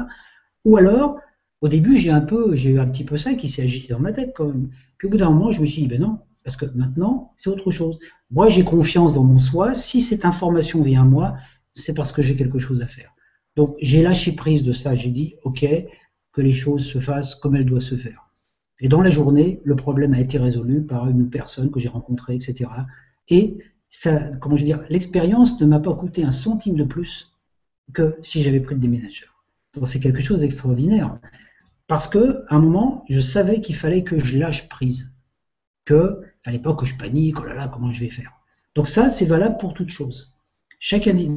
[0.65, 1.19] Ou alors,
[1.59, 3.99] au début, j'ai un peu, j'ai eu un petit peu ça qui s'est agité dans
[3.99, 4.69] ma tête quand même.
[4.97, 7.49] Puis au bout d'un moment, je me suis dit, ben non, parce que maintenant, c'est
[7.49, 7.99] autre chose.
[8.31, 9.73] Moi, j'ai confiance dans mon soi.
[9.73, 11.35] Si cette information vient à moi,
[11.73, 13.13] c'est parce que j'ai quelque chose à faire.
[13.55, 15.65] Donc j'ai lâché prise de ça, j'ai dit ok,
[16.31, 18.29] que les choses se fassent comme elles doivent se faire.
[18.79, 22.35] Et dans la journée, le problème a été résolu par une personne que j'ai rencontrée,
[22.35, 22.69] etc.
[23.29, 23.57] Et
[24.39, 27.33] comment je dire, l'expérience ne m'a pas coûté un centime de plus
[27.93, 29.43] que si j'avais pris le déménageur.
[29.73, 31.19] Donc c'est quelque chose d'extraordinaire.
[31.87, 35.17] Parce que, à un moment, je savais qu'il fallait que je lâche prise.
[35.83, 38.31] Que, fallait pas que je panique, oh là là, comment je vais faire.
[38.75, 40.33] Donc ça, c'est valable pour toute chose.
[40.79, 41.27] Chaque année,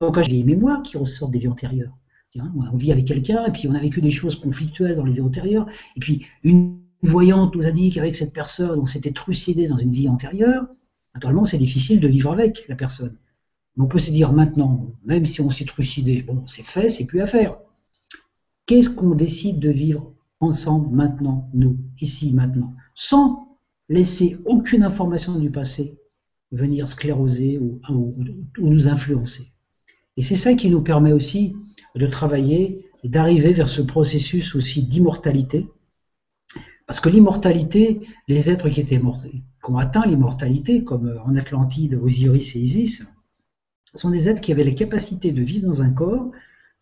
[0.00, 1.96] donc j'ai des mémoires qui ressortent des vies antérieures.
[2.36, 5.20] on vit avec quelqu'un, et puis on a vécu des choses conflictuelles dans les vies
[5.20, 9.76] antérieures, et puis une voyante nous a dit qu'avec cette personne, on s'était trucidé dans
[9.76, 10.66] une vie antérieure.
[11.14, 13.16] Naturellement, c'est difficile de vivre avec la personne.
[13.78, 17.20] On peut se dire maintenant, même si on s'est trucidé, bon, c'est fait, c'est plus
[17.20, 17.56] à faire.
[18.66, 23.58] Qu'est-ce qu'on décide de vivre ensemble maintenant, nous, ici, maintenant, sans
[23.88, 25.98] laisser aucune information du passé
[26.52, 27.80] venir scléroser ou,
[28.58, 29.52] nous influencer.
[30.16, 31.54] Et c'est ça qui nous permet aussi
[31.94, 35.68] de travailler et d'arriver vers ce processus aussi d'immortalité.
[36.90, 38.84] Parce que l'immortalité, les êtres qui,
[39.68, 43.06] ont atteint l'immortalité, comme en Atlantide, Osiris et Isis,
[43.94, 46.32] sont des êtres qui avaient la capacité de vivre dans un corps,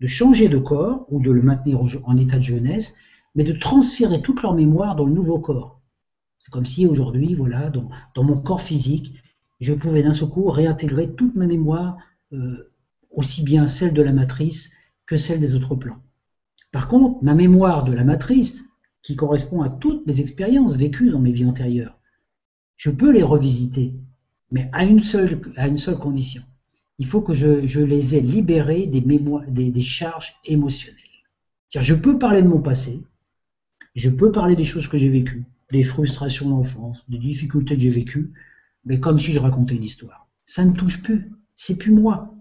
[0.01, 2.94] de changer de corps ou de le maintenir en état de jeunesse,
[3.35, 5.83] mais de transférer toute leur mémoire dans le nouveau corps.
[6.38, 9.12] C'est comme si aujourd'hui, voilà, dans, mon corps physique,
[9.61, 11.99] je pouvais d'un seul coup réintégrer toute ma mémoire,
[12.33, 12.73] euh,
[13.11, 14.73] aussi bien celle de la matrice
[15.05, 16.01] que celle des autres plans.
[16.73, 18.68] Par contre, ma mémoire de la matrice,
[19.09, 21.99] qui correspond à toutes mes expériences vécues dans mes vies antérieures,
[22.77, 23.94] je peux les revisiter,
[24.51, 25.40] mais à une seule,
[25.99, 26.42] condition
[26.99, 30.99] il faut que je, les ai libérés des, charges émotionnelles.
[31.75, 33.03] je peux parler de mon passé,
[33.94, 37.88] je peux parler des choses que j'ai vécues, des frustrations d'enfance, des difficultés que j'ai
[37.88, 38.35] vécues,
[38.85, 40.29] mais comme si je racontais une histoire.
[40.44, 42.35] Ça ne touche plus, c'est plus moi.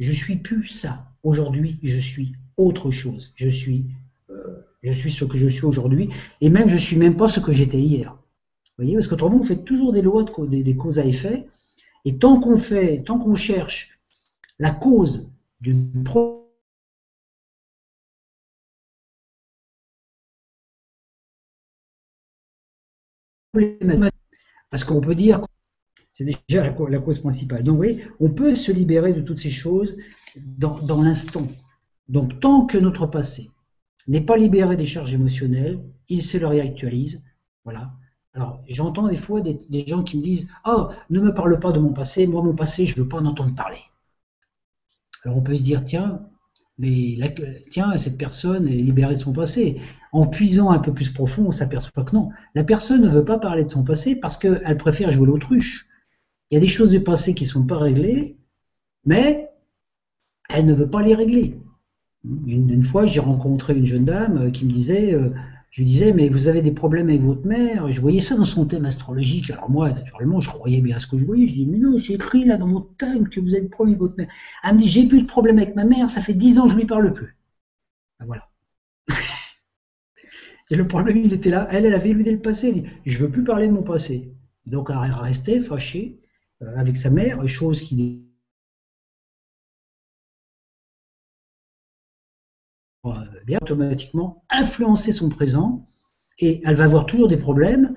[0.00, 1.12] Je suis plus ça.
[1.22, 3.30] Aujourd'hui, je suis autre chose.
[3.36, 3.86] Je suis,
[4.30, 6.10] euh, je suis ce que je suis aujourd'hui,
[6.40, 8.12] et même je suis même pas ce que j'étais hier.
[8.12, 11.46] Vous voyez, parce qu'autrement, on fait toujours des lois de, des, causes à effet,
[12.04, 13.98] et tant qu'on fait, tant qu'on cherche
[14.58, 16.04] la cause d'une
[24.70, 25.46] parce qu'on peut dire que
[26.10, 27.62] c'est déjà la, cause principale.
[27.62, 29.98] Donc, oui, on peut se libérer de toutes ces choses
[30.36, 31.46] dans, l'instant.
[32.08, 33.50] Donc, tant que notre passé
[34.08, 37.22] n'est pas libéré des charges émotionnelles, il se le réactualise.
[37.64, 37.92] Voilà.
[38.34, 41.78] Alors, j'entends des fois des, gens qui me disent Oh, ne me parle pas de
[41.78, 43.78] mon passé, moi, mon passé, je ne veux pas en entendre parler.
[45.24, 46.22] Alors on peut se dire, tiens,
[46.78, 47.18] mais
[47.70, 49.80] tiens, cette personne est libérée de son passé.
[50.12, 52.30] En puisant un peu plus profond, on s'aperçoit que non.
[52.54, 55.86] La personne ne veut pas parler de son passé parce qu'elle préfère jouer l'autruche.
[56.50, 58.38] Il y a des choses du passé qui ne sont pas réglées,
[59.04, 59.50] mais
[60.48, 61.60] elle ne veut pas les régler.
[62.24, 65.30] Une, fois, j'ai rencontré une jeune dame qui me disait, euh,
[65.70, 67.90] je lui disais, mais vous avez des problèmes avec votre mère.
[67.92, 69.50] Je voyais ça dans son thème astrologique.
[69.50, 71.46] Alors moi, naturellement, je croyais bien à ce que je voyais.
[71.46, 73.94] Je dis, mais non, c'est écrit là dans votre thème que vous avez des problèmes
[73.94, 74.28] avec votre mère.
[74.64, 76.72] Elle me dit, j'ai plus de problème avec ma mère, ça fait dix ans que
[76.72, 77.36] je lui parle plus.
[78.18, 78.48] Ben voilà.
[80.70, 81.68] Et le problème, il était là.
[81.70, 82.68] Elle, elle avait éludé le passé.
[82.68, 84.34] Elle dit, je veux plus parler de mon passé.
[84.66, 86.20] Donc, elle restait fâchée
[86.62, 88.27] euh, avec sa mère, chose qui
[93.56, 95.84] automatiquement influencer son présent
[96.38, 97.94] et elle va avoir toujours des problèmes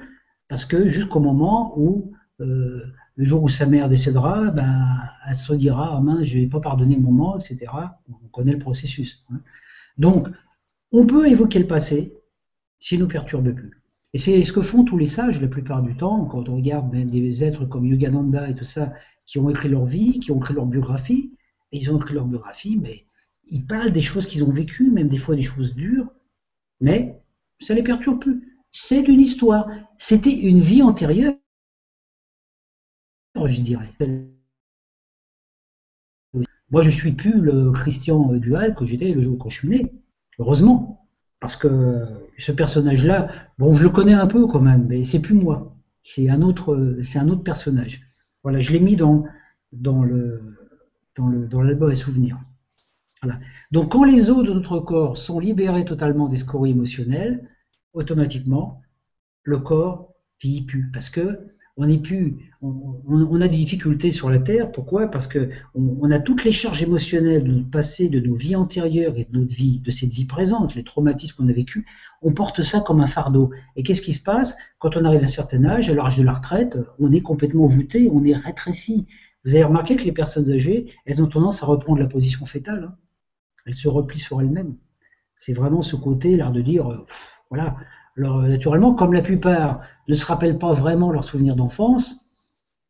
[0.48, 2.82] parce que jusqu'au moment où euh,
[3.16, 6.60] le jour où sa mère décédera, ben, elle se dira ah mince, je vais pas
[6.60, 7.72] pardonner mon moment, etc.
[8.10, 9.24] On connaît le processus.
[9.32, 9.42] Hein.
[9.98, 10.28] Donc,
[10.92, 12.18] on peut évoquer le passé
[12.80, 13.82] s'il nous perturbe plus.
[14.14, 16.94] Et c'est ce que font tous les sages la plupart du temps, quand on regarde
[16.94, 18.94] des êtres comme Yogananda et tout ça,
[19.26, 21.34] qui ont écrit leur vie, qui ont écrit leur biographie,
[21.72, 23.06] et ils ont écrit leur biographie, mais
[23.46, 26.12] ils parlent des choses qu'ils ont vécues, même des fois des choses dures,
[26.80, 27.22] mais
[27.60, 28.58] ça les perturbe plus.
[28.72, 29.68] C'est une histoire.
[29.98, 31.36] C'était une vie antérieure,
[33.36, 33.90] je dirais.
[36.70, 39.94] Moi, je suis plus le Christian Dual que j'étais le jour quand je suis né.
[40.40, 41.08] Heureusement.
[41.42, 42.06] Parce que
[42.38, 45.76] ce personnage-là, bon, je le connais un peu quand même, mais c'est plus moi.
[46.04, 48.02] C'est un autre, un autre personnage.
[48.44, 49.26] Voilà, je l'ai mis dans,
[49.72, 50.56] dans le,
[51.16, 52.40] dans le, dans l'album à souvenirs.
[53.72, 57.48] Donc quand les os de notre corps sont libérés totalement des scories émotionnelles,
[57.94, 58.82] automatiquement,
[59.44, 60.90] le corps vit plus.
[60.92, 61.48] Parce que
[61.78, 64.72] on est plus, on, a des difficultés sur la Terre.
[64.72, 65.08] Pourquoi?
[65.08, 69.18] Parce que on, a toutes les charges émotionnelles de notre passé, de nos vies antérieures
[69.18, 71.86] et de notre vie, de cette vie présente, les traumatismes qu'on a vécus.
[72.22, 73.52] On porte ça comme un fardeau.
[73.76, 74.58] Et qu'est-ce qui se passe?
[74.80, 77.68] Quand on arrive à un certain âge, à l'âge de la retraite On est complètement
[77.68, 79.08] voûté, on est rétréci.
[79.46, 82.90] Vous avez remarqué que les personnes âgées, elles ont tendance à reprendre la position fétale.
[82.92, 82.98] Hein
[83.66, 84.76] elle se replie sur elle-même.
[85.38, 87.06] C'est vraiment ce côté, là, de dire, euh,
[87.50, 87.76] voilà.
[88.18, 92.26] Alors, naturellement, comme la plupart ne se rappellent pas vraiment leurs souvenirs d'enfance,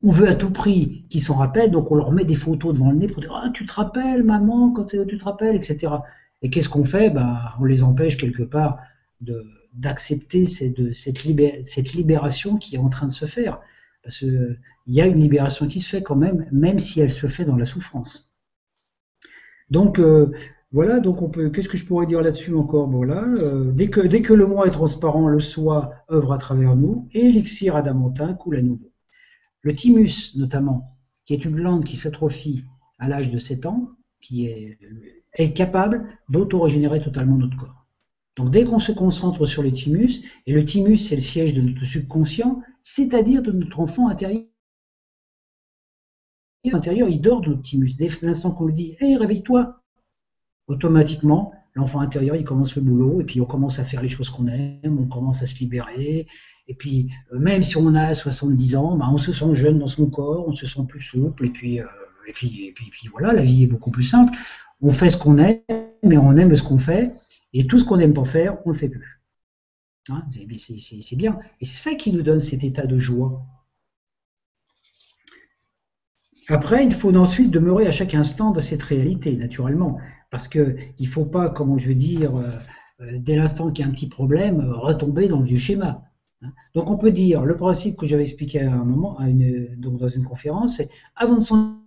[0.04, 2.92] on veut à tout prix qu'ils s'en rappellent, donc on leur met des photos devant
[2.92, 5.94] le nez pour dire Ah, tu te rappelles, maman, quand tu te rappelles, etc.
[6.42, 7.10] Et qu'est-ce qu'on fait?
[7.10, 8.80] Ben, On les empêche quelque part
[9.74, 11.24] d'accepter cette, cette,
[11.94, 13.60] libération qui est en train de se faire.
[14.04, 14.58] Parce qu'il
[14.88, 17.56] y a une libération qui se fait quand même, même si elle se fait dans
[17.56, 18.34] la souffrance.
[19.70, 20.32] Donc, euh,
[20.74, 21.50] voilà, donc on peut.
[21.50, 22.90] Qu'est-ce que je pourrais dire là-dessus encore?
[22.90, 27.24] Voilà, euh, dès, que, le moi est transparent, le soi œuvre à travers nous, et
[27.24, 28.90] l'élixir adamantin coule à nouveau.
[29.64, 32.64] Le thymus, notamment, qui est une glande qui s'atrophie
[33.00, 33.90] à l'âge de 7 ans,
[34.22, 34.78] qui est,
[35.54, 37.86] capable d'auto-régénérer totalement notre corps.
[38.38, 41.62] Donc dès qu'on se concentre sur le thymus, et le thymus c'est le siège de
[41.62, 44.46] notre subconscient, c'est-à-dire de notre enfant intérieur,
[46.72, 47.98] intérieur il dort de notre thymus.
[47.98, 49.81] Dès l'instant qu'on lui dit Hé, réveille-toi
[50.72, 54.30] automatiquement, l'enfant intérieur il commence le boulot, et puis on commence à faire les choses
[54.30, 56.28] qu'on aime, on commence à se libérer,
[56.68, 59.88] et puis, euh, même si on a 70 ans, bah, on se sent jeune dans
[59.88, 61.86] son corps, on se sent plus souple, et puis, euh,
[62.28, 64.38] et puis, et puis, puis, voilà, la vie est beaucoup plus simple.
[64.82, 65.60] On fait ce qu'on aime,
[66.04, 67.14] mais on aime ce qu'on fait,
[67.54, 69.22] et tout ce qu'on n'aime pas faire, on ne le fait plus.
[70.10, 71.40] Hein, c'est bien.
[71.60, 73.46] Et c'est ça qui nous donne cet état de joie.
[76.48, 80.00] Après, il faut ensuite demeurer à chaque instant dans cette réalité, naturellement.
[80.32, 83.90] Parce qu'il ne faut pas, comment je veux dire, euh, dès l'instant qu'il y a
[83.90, 86.04] un petit problème, retomber dans le vieux schéma.
[86.42, 86.54] Hein.
[86.74, 89.98] Donc on peut dire, le principe que j'avais expliqué à un moment, à une, donc
[90.00, 91.78] dans une conférence, c'est avant de s'en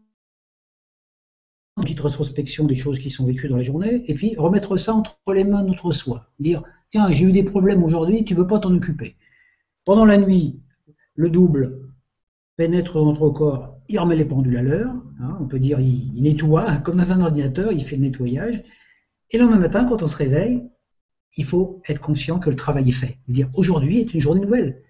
[1.76, 4.94] une petite rétrospection des choses qui sont vécues dans la journée, et puis remettre ça
[4.94, 6.30] entre les mains de notre soi.
[6.38, 9.16] Dire, tiens, j'ai eu des problèmes aujourd'hui, tu veux pas t'en occuper.
[9.84, 10.60] Pendant la nuit,
[11.16, 11.90] le double
[12.56, 15.36] pénètre dans notre corps, il remet les pendules à l'heure, hein.
[15.40, 18.62] on peut dire, il, nettoie, comme dans un ordinateur, il fait le nettoyage,
[19.30, 20.62] et le lendemain matin, quand on se réveille,
[21.36, 23.18] il faut être conscient que le travail est fait.
[23.26, 24.82] Dire aujourd'hui est une journée nouvelle.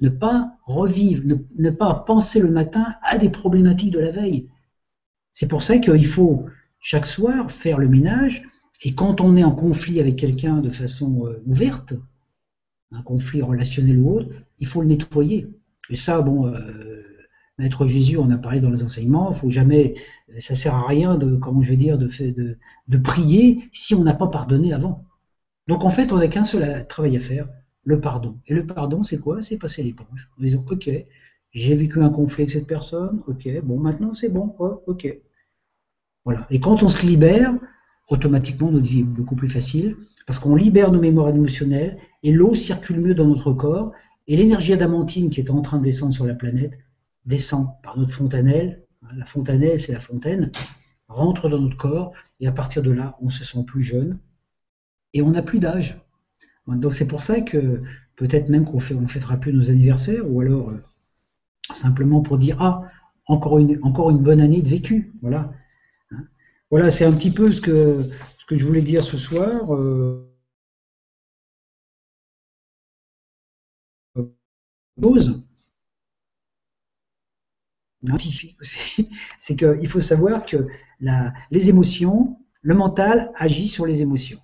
[0.00, 1.24] Ne pas revivre,
[1.56, 4.50] ne, pas penser le matin à des problématiques de la veille.
[5.32, 6.46] C'est pour ça qu'il faut
[6.78, 8.42] chaque soir faire le ménage
[8.82, 11.94] et quand on est en conflit avec quelqu'un de façon euh, ouverte,
[12.92, 14.28] un conflit relationnel ou autre,
[14.60, 15.48] il faut le nettoyer.
[15.90, 17.02] Et ça, bon, euh,
[17.58, 19.94] Maître Jésus en a parlé dans les enseignements, il faut jamais,
[20.38, 24.28] ça sert à rien de, comment je vais dire, de, prier si on n'a pas
[24.28, 25.04] pardonné avant.
[25.66, 27.48] Donc en fait, on n'a qu'un seul travail à faire,
[27.84, 28.38] le pardon.
[28.46, 29.40] Et le pardon, c'est quoi?
[29.40, 30.30] C'est passer l'éponge.
[30.38, 30.88] En disant, ok,
[31.50, 34.54] j'ai vécu un conflit avec cette personne, ok, bon, maintenant c'est bon,
[34.86, 35.18] ok.
[36.24, 36.46] Voilà.
[36.50, 37.54] Et quand on se libère,
[38.08, 39.96] automatiquement notre vie est beaucoup plus facile,
[40.26, 43.92] parce qu'on libère nos mémoires émotionnelles, et l'eau circule mieux dans notre corps,
[44.28, 46.78] et l'énergie adamantine qui est en train de descendre sur la planète
[47.28, 48.82] descend par notre fontanelle,
[49.14, 50.50] la fontanelle c'est la fontaine,
[51.08, 54.18] rentre dans notre corps, et à partir de là, on se sent plus jeune,
[55.14, 56.00] et on n'a plus d'âge.
[56.66, 57.82] Donc c'est pour ça que
[58.16, 60.82] peut-être même qu'on on fêtera plus nos anniversaires, ou alors euh,
[61.72, 62.82] simplement pour dire ah
[63.26, 65.12] encore une, encore une bonne année de vécu.
[65.22, 65.52] Voilà.
[66.10, 66.24] Hein.
[66.70, 69.74] voilà, c'est un petit peu ce que, ce que je voulais dire ce soir.
[69.74, 70.24] Euh,
[79.38, 80.68] c'est qu'il faut savoir que
[81.00, 84.40] les émotions, le mental agit sur les émotions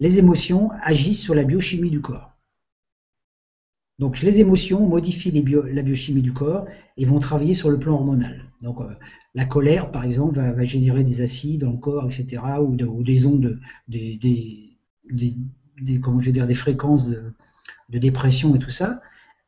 [0.00, 2.32] les émotions agissent sur la biochimie du corps.
[4.00, 8.50] Donc les émotions modifient la biochimie du corps et vont travailler sur le plan hormonal.
[8.62, 8.92] Donc euh,
[9.34, 13.60] la colère, par exemple, va, générer des acides dans le corps, etc., ou, des ondes,
[13.88, 14.76] des,
[16.02, 17.32] comment je dire, des fréquences de,
[17.88, 19.00] dépression et tout ça.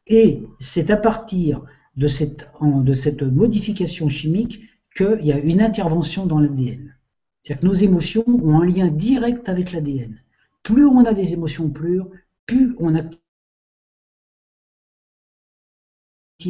[0.07, 1.63] Et c'est à partir
[1.97, 4.61] de cette, modification chimique
[4.97, 6.95] qu'il y a une intervention dans l'ADN.
[7.43, 10.21] C'est-à-dire que nos émotions ont un lien direct avec l'ADN.
[10.63, 12.11] Plus on a des émotions pures,
[12.45, 13.23] plus on active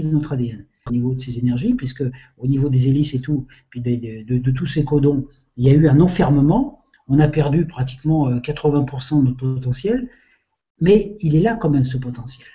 [0.04, 2.04] notre ADN au niveau de ces énergies, puisque
[2.38, 5.26] au niveau des hélices et tout, puis de, tous ces codons,
[5.56, 6.80] il y a eu un enfermement.
[7.08, 10.08] On a perdu pratiquement 80% euh, de notre potentiel,
[10.80, 12.46] mais il est là quand même ce potentiel.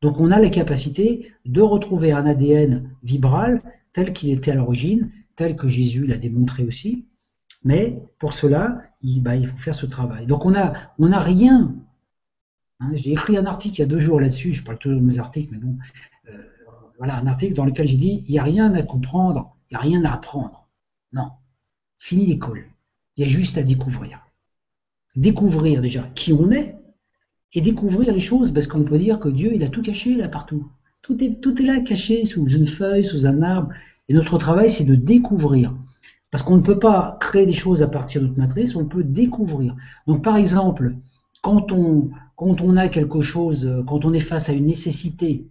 [0.00, 5.10] Donc on a la capacité de retrouver un ADN vibral tel qu'il était à l'origine,
[5.34, 7.06] tel que Jésus l'a démontré aussi,
[7.64, 10.26] mais pour cela, il, bah, faut faire ce travail.
[10.26, 11.74] Donc on a, on n'a rien.
[12.80, 15.04] Hein, j'ai écrit un article il y a deux jours là-dessus, je parle toujours de
[15.04, 15.76] mes articles, mais bon,
[16.28, 16.42] euh,
[16.98, 19.76] voilà, un article dans lequel j'ai dit, il n'y a rien à comprendre, il n'y
[19.78, 20.68] a rien à apprendre.
[21.12, 21.30] Non,
[21.96, 22.66] c'est fini l'école.
[23.16, 24.20] Il y a juste à découvrir.
[25.16, 26.77] Découvrir déjà qui on est
[27.54, 30.28] et découvrir les choses, parce qu'on peut dire que Dieu, il a tout caché là
[30.28, 30.68] partout.
[31.02, 33.70] Tout est, tout là caché sous une feuille, sous un arbre.
[34.08, 35.74] Et notre travail, c'est de découvrir.
[36.30, 39.04] Parce qu'on ne peut pas créer des choses à partir de notre matrice, on peut
[39.04, 39.74] découvrir.
[40.06, 40.94] Donc par exemple,
[41.42, 45.48] quand on, quand on a quelque chose, quand on est face à une nécessité,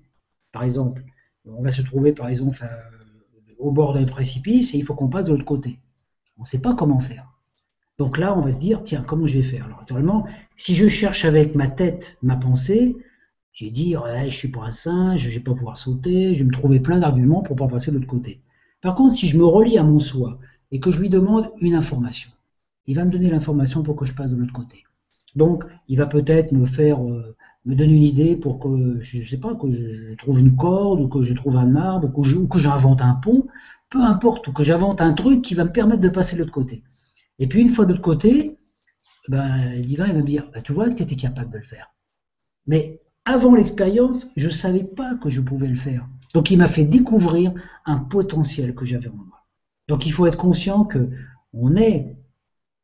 [0.51, 1.03] par exemple,
[1.45, 2.63] on va se trouver par exemple
[3.57, 5.79] au bord d'un précipice et il faut qu'on passe de l'autre côté.
[6.37, 7.36] On ne sait pas comment faire.
[7.97, 9.65] Donc là, on va se dire, tiens, comment je vais faire?
[9.65, 12.95] Alors, naturellement, si je cherche avec ma tête, ma pensée,
[13.53, 16.45] je vais dire, je suis pas un singe, je vais pas pouvoir sauter, je vais
[16.45, 18.39] me trouver plein d'arguments pour pas passer de l'autre côté.
[18.81, 20.37] Par contre, si je me relie à mon soi
[20.71, 22.29] et que je lui demande une information,
[22.85, 24.83] il va me donner l'information pour que je passe de l'autre côté.
[25.35, 27.35] Donc, il va peut-être me faire, euh,
[27.65, 31.01] me donner une idée pour que, je ne sais pas, que je, trouve une corde,
[31.01, 33.47] ou que je trouve un arbre, ou que j'invente un pont,
[33.89, 36.53] peu importe, ou que j'invente un truc qui va me permettre de passer de l'autre
[36.53, 36.83] côté.
[37.39, 38.57] Et puis, une fois de l'autre côté,
[39.27, 41.57] ben, le divin il va me dire, ben, tu vois que tu étais capable de
[41.57, 41.93] le faire.
[42.67, 46.07] Mais avant l'expérience, je ne savais pas que je pouvais le faire.
[46.33, 47.53] Donc, il m'a fait découvrir
[47.85, 49.45] un potentiel que j'avais en moi.
[49.87, 51.09] Donc, il faut être conscient que
[51.53, 52.15] on est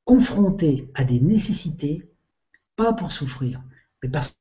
[0.06, 2.10] confronté à des nécessités,
[2.76, 3.64] pas pour souffrir,
[4.04, 4.40] mais parce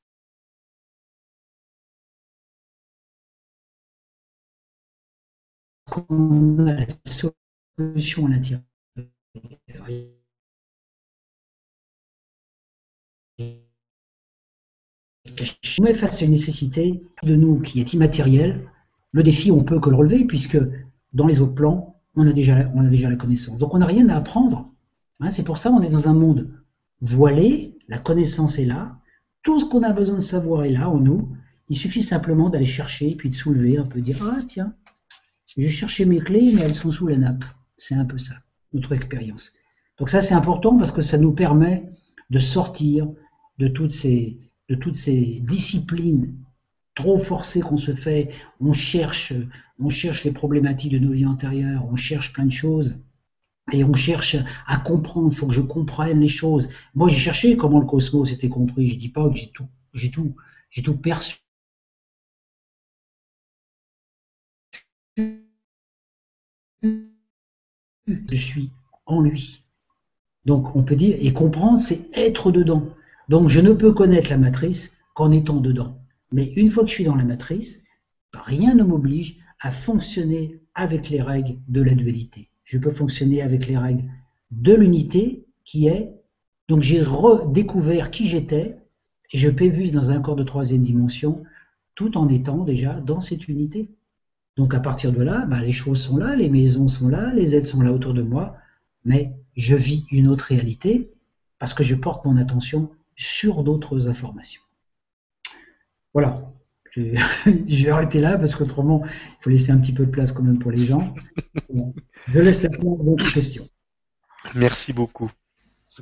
[5.84, 8.62] qu'on a la solution à l'intérieur.
[15.80, 18.68] On est face à une nécessité de nous qui est immatérielle.
[19.12, 20.58] Le défi, on peut que le relever, puisque
[21.12, 23.58] dans les autres plans, on a déjà, on a déjà la connaissance.
[23.58, 24.70] Donc on n'a rien à apprendre.
[25.20, 26.50] Hein, c'est pour ça qu'on est dans un monde
[27.00, 28.98] voilé, la connaissance est là,
[29.42, 31.28] tout ce qu'on a besoin de savoir est là en nous.
[31.68, 34.74] Il suffit simplement d'aller chercher, puis de soulever, un peu dire Ah tiens,
[35.46, 37.44] j'ai cherché mes clés, mais elles sont sous la nappe.
[37.76, 38.34] C'est un peu ça,
[38.72, 39.52] notre expérience.
[39.98, 41.88] Donc ça c'est important parce que ça nous permet
[42.30, 43.08] de sortir
[43.58, 46.34] de toutes ces, de toutes ces disciplines
[46.94, 48.30] trop forcées qu'on se fait.
[48.60, 49.32] On cherche,
[49.78, 52.96] on cherche les problématiques de nos vies antérieures, on cherche plein de choses.
[53.72, 56.68] Et on cherche à comprendre, il faut que je comprenne les choses.
[56.94, 58.88] Moi, j'ai cherché comment le cosmos était compris.
[58.88, 60.34] Je dis pas que j'ai tout, j'ai tout,
[60.68, 61.36] j'ai tout perçu.
[68.06, 68.70] Je suis
[69.06, 69.62] en lui.
[70.44, 72.88] Donc, on peut dire, et comprendre, c'est être dedans.
[73.28, 75.98] Donc je ne peux connaître la matrice qu'en étant dedans.
[76.32, 77.84] Mais une fois que je suis dans la matrice,
[78.34, 82.48] rien ne m'oblige à fonctionner avec les règles de la dualité.
[82.64, 84.04] Je peux fonctionner avec les règles
[84.50, 86.12] de l'unité qui est,
[86.68, 88.76] donc j'ai redécouvert qui j'étais
[89.32, 91.42] et je peux vivre dans un corps de troisième dimension
[91.94, 93.90] tout en étant déjà dans cette unité.
[94.56, 97.54] Donc à partir de là, bah, les choses sont là, les maisons sont là, les
[97.54, 98.56] aides sont là autour de moi,
[99.04, 101.10] mais je vis une autre réalité
[101.58, 104.62] parce que je porte mon attention sur d'autres informations.
[106.12, 106.52] Voilà.
[106.90, 107.00] Je,
[107.84, 110.58] vais arrêter là parce qu'autrement, il faut laisser un petit peu de place quand même
[110.58, 111.14] pour les gens.
[112.26, 113.68] Je laisse la place à votre questions.
[114.54, 115.30] Merci beaucoup,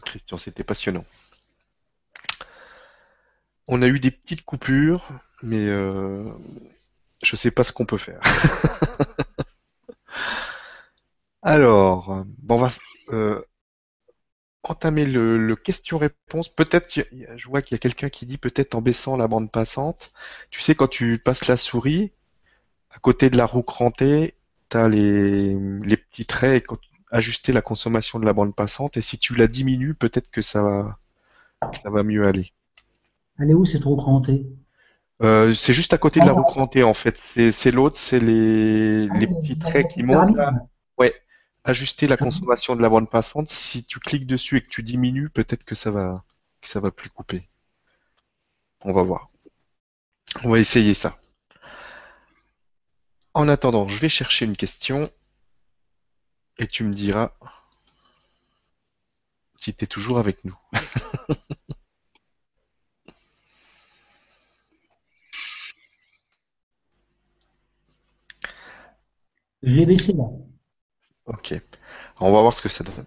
[0.04, 1.04] Christian, c'était passionnant.
[3.68, 5.08] On a eu des petites coupures,
[5.42, 6.24] mais euh,
[7.22, 8.20] je sais pas ce qu'on peut faire.
[11.42, 12.70] Alors, bon, on va,
[13.12, 13.40] euh,
[14.62, 16.48] entamer le, question-réponse.
[16.48, 17.02] Peut-être,
[17.36, 20.12] je vois qu'il y a quelqu'un qui dit peut-être en baissant la bande passante.
[20.50, 22.12] Tu sais, quand tu passes la souris,
[22.90, 24.34] à côté de la roue crantée,
[24.68, 25.56] tu as les,
[25.96, 26.78] petits traits quand,
[27.10, 28.96] ajuster la consommation de la bande passante.
[28.96, 30.98] Et si tu la diminues, peut-être que ça va,
[31.82, 32.52] ça va mieux aller.
[33.38, 34.46] Elle est où cette roue crantée?
[35.22, 36.34] Euh, c'est juste à côté de la ah.
[36.34, 37.20] roue crantée en fait.
[37.52, 40.52] C'est l'autre, c'est les, ah, les petits traits qui montent là.
[40.98, 41.14] Ouais,
[41.64, 43.48] ajuster la consommation de la bande passante.
[43.48, 46.24] Si tu cliques dessus et que tu diminues, peut-être que ça va
[46.62, 47.48] que ça va plus couper.
[48.84, 49.30] On va voir.
[50.44, 51.16] On va essayer ça.
[53.34, 55.10] En attendant, je vais chercher une question
[56.58, 57.32] et tu me diras
[59.56, 60.56] si tu es toujours avec nous.
[69.62, 70.24] Je l'ai baissé là.
[71.26, 71.54] Ok.
[72.20, 73.04] On va voir ce que ça donne.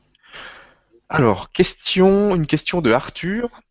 [1.09, 3.61] Alors, question, une question de Arthur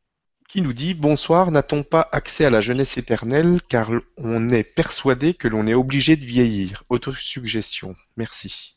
[0.49, 5.35] qui nous dit Bonsoir, n'a-t-on pas accès à la jeunesse éternelle car on est persuadé
[5.35, 6.85] que l'on est obligé de vieillir?
[6.89, 7.97] Autosuggestion.
[8.17, 8.77] Merci.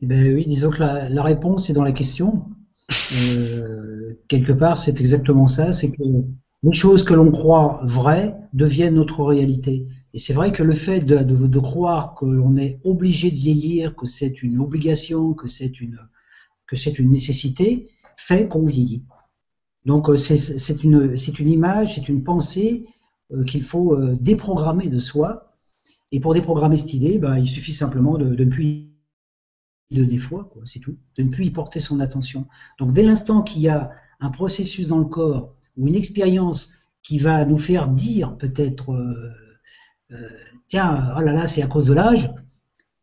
[0.00, 2.44] Eh ben oui, disons que la, réponse est dans la question.
[3.12, 6.02] Euh, quelque part, c'est exactement ça c'est que
[6.62, 9.86] les choses que l'on croit vraies deviennent notre réalité.
[10.16, 13.94] Et c'est vrai que le fait de, de, croire que l'on est obligé de vieillir,
[13.94, 19.04] que c'est une obligation, que c'est une, nécessité, fait qu'on vieillit.
[19.84, 22.86] Donc euh, c'est une, image, c'est une pensée
[23.30, 25.54] euh, qu'il faut euh, déprogrammer de soi.
[26.12, 28.64] Et pour déprogrammer cette idée, ben, il suffit simplement de, de ne plus
[29.90, 32.46] y donner foi, c'est tout, de ne plus y porter son attention.
[32.78, 33.90] Donc dès l'instant qu'il y a
[34.20, 36.70] un processus dans le corps ou une expérience
[37.02, 38.94] qui va nous faire dire peut-être
[40.66, 42.30] tiens, oh là là, c'est à cause de l'âge,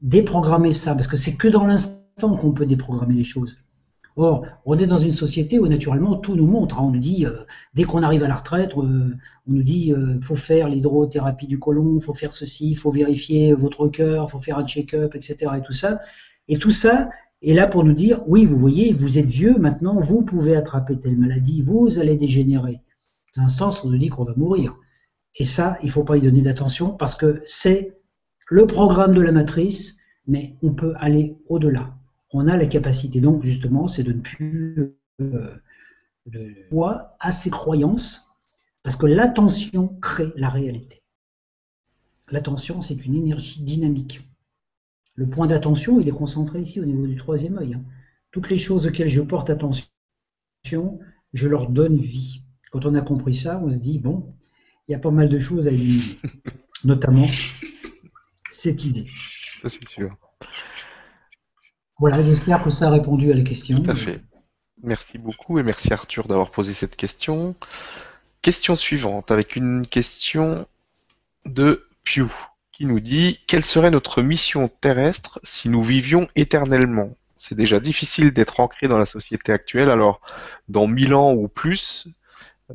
[0.01, 3.57] déprogrammer ça, parce que c'est que dans l'instant qu'on peut déprogrammer les choses.
[4.15, 6.79] Or, on est dans une société où naturellement tout nous montre.
[6.79, 6.83] Hein.
[6.85, 7.31] On nous dit, euh,
[7.73, 9.15] dès qu'on arrive à la retraite, euh,
[9.47, 13.87] on nous dit, euh, faut faire l'hydrothérapie du côlon, faut faire ceci, faut vérifier votre
[13.87, 15.53] cœur, faut faire un check-up, etc.
[15.57, 15.99] Et tout ça.
[16.47, 17.09] Et tout ça
[17.41, 20.99] est là pour nous dire, oui, vous voyez, vous êtes vieux, maintenant vous pouvez attraper
[20.99, 22.81] telle maladie, vous allez dégénérer.
[23.35, 24.75] Dans un sens, on nous dit qu'on va mourir.
[25.35, 27.97] Et ça, il faut pas y donner d'attention parce que c'est
[28.47, 31.93] le programme de la matrice, mais on peut aller au-delà
[32.33, 33.21] on a la capacité.
[33.21, 35.55] Donc, justement, c'est de ne plus euh,
[36.25, 38.35] de poids à ces croyances,
[38.81, 41.03] parce que l'attention crée la réalité.
[42.31, 44.27] L'attention, c'est une énergie dynamique.
[45.15, 47.75] Le point d'attention, il est concentré ici au niveau du troisième œil.
[47.75, 47.83] Hein.
[48.31, 49.87] Toutes les choses auxquelles je porte attention,
[51.33, 52.41] je leur donne vie.
[52.71, 54.33] Quand on a compris ça, on se dit, bon,
[54.87, 56.17] il y a pas mal de choses à éliminer,
[56.83, 57.27] notamment
[58.51, 59.07] cette idée.
[59.61, 60.15] Ça, c'est sûr.
[61.99, 63.81] Voilà, j'espère que ça a répondu à la question.
[63.81, 64.21] Tout à fait.
[64.81, 67.55] Merci beaucoup et merci Arthur d'avoir posé cette question.
[68.41, 70.67] Question suivante avec une question
[71.45, 72.27] de Pew
[72.73, 77.15] qui nous dit quelle serait notre mission terrestre si nous vivions éternellement?
[77.37, 80.19] C'est déjà difficile d'être ancré dans la société actuelle, alors
[80.67, 82.07] dans mille ans ou plus,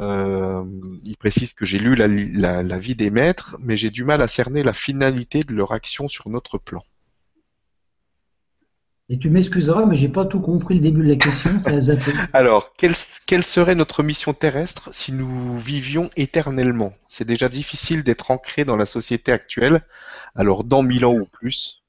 [0.00, 0.64] euh,
[1.04, 4.62] il précise que j'ai lu la vie des maîtres, mais j'ai du mal à cerner
[4.62, 6.82] la finalité de leur action sur notre plan.
[9.10, 11.80] Et tu m'excuseras, mais j'ai pas tout compris le début de la question, ça a
[11.80, 12.12] zappé.
[12.34, 12.92] Alors, quelle,
[13.26, 16.92] quelle, serait notre mission terrestre si nous vivions éternellement?
[17.08, 19.80] C'est déjà difficile d'être ancré dans la société actuelle,
[20.34, 21.82] alors dans mille ans ou plus.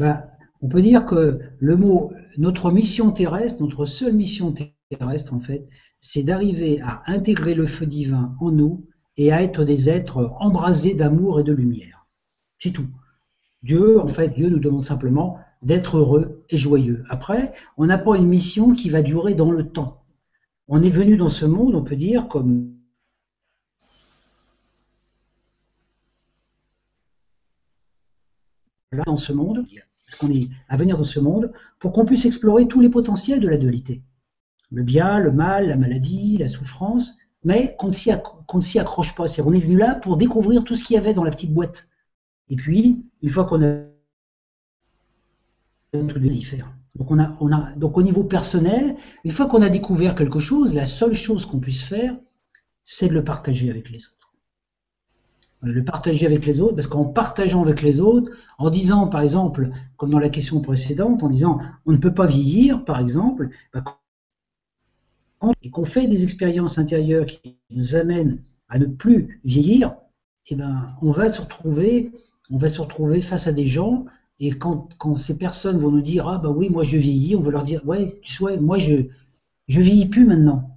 [0.00, 0.24] Ben,
[0.60, 5.68] on peut dire que le mot, notre mission terrestre, notre seule mission terrestre en fait,
[6.00, 8.86] c'est d'arriver à intégrer le feu divin en nous
[9.16, 12.06] et à être des êtres embrasés d'amour et de lumière.
[12.58, 12.88] C'est tout.
[13.62, 17.04] Dieu, en fait, Dieu nous demande simplement d'être heureux et joyeux.
[17.08, 20.04] Après, on n'a pas une mission qui va durer dans le temps.
[20.68, 22.74] On est venu dans ce monde, on peut dire, comme
[28.92, 29.66] là dans ce monde,
[30.06, 33.40] parce qu'on est à venir dans ce monde, pour qu'on puisse explorer tous les potentiels
[33.40, 34.02] de la dualité.
[34.70, 37.92] Le bien, le mal, la maladie, la souffrance, mais qu'on ne
[38.62, 39.26] s'y accroche pas.
[39.26, 41.52] C'est on est venu là pour découvrir tout ce qu'il y avait dans la petite
[41.52, 41.88] boîte.
[42.50, 43.84] Et puis, une fois qu'on a
[45.92, 46.72] tout faire.
[46.96, 47.18] Donc, on
[47.52, 51.46] a, donc au niveau personnel, une fois qu'on a découvert quelque chose, la seule chose
[51.46, 52.16] qu'on puisse faire,
[52.82, 54.32] c'est de le partager avec les autres.
[55.62, 59.70] Le partager avec les autres, parce qu'en partageant avec les autres, en disant par exemple,
[59.96, 63.82] comme dans la question précédente, en disant on ne peut pas vieillir, par exemple, bah,
[65.62, 69.96] et qu'on fait des expériences intérieures qui nous amènent à ne plus vieillir,
[70.46, 72.12] eh ben, on va se retrouver
[72.50, 74.06] on va se retrouver face à des gens
[74.40, 77.50] et quand, ces personnes vont nous dire ah bah oui moi je vieillis, on va
[77.50, 79.08] leur dire ouais tu sais moi je
[79.66, 80.70] je vieillis plus maintenant.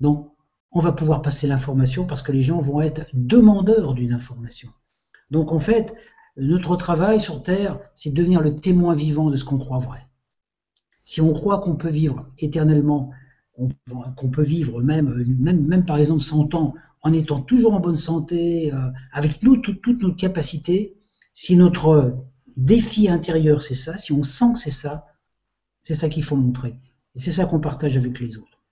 [0.00, 0.30] Donc
[0.70, 4.68] on va pouvoir passer l'information parce que les gens vont être demandeurs d'une information.
[5.30, 5.94] Donc en fait
[6.36, 10.06] notre travail sur Terre c'est de devenir le témoin vivant de ce qu'on croit vrai.
[11.02, 13.10] Si on croit qu'on peut vivre éternellement,
[14.16, 17.94] qu'on peut vivre même, même, même par exemple 100 ans en étant toujours en bonne
[17.94, 20.96] santé, euh, avec nous, toutes nos capacités,
[21.32, 22.16] si notre
[22.56, 25.06] défi intérieur c'est ça, si on sent que c'est ça,
[25.82, 26.78] c'est ça qu'il faut montrer.
[27.14, 28.62] Et c'est ça qu'on partage avec les autres.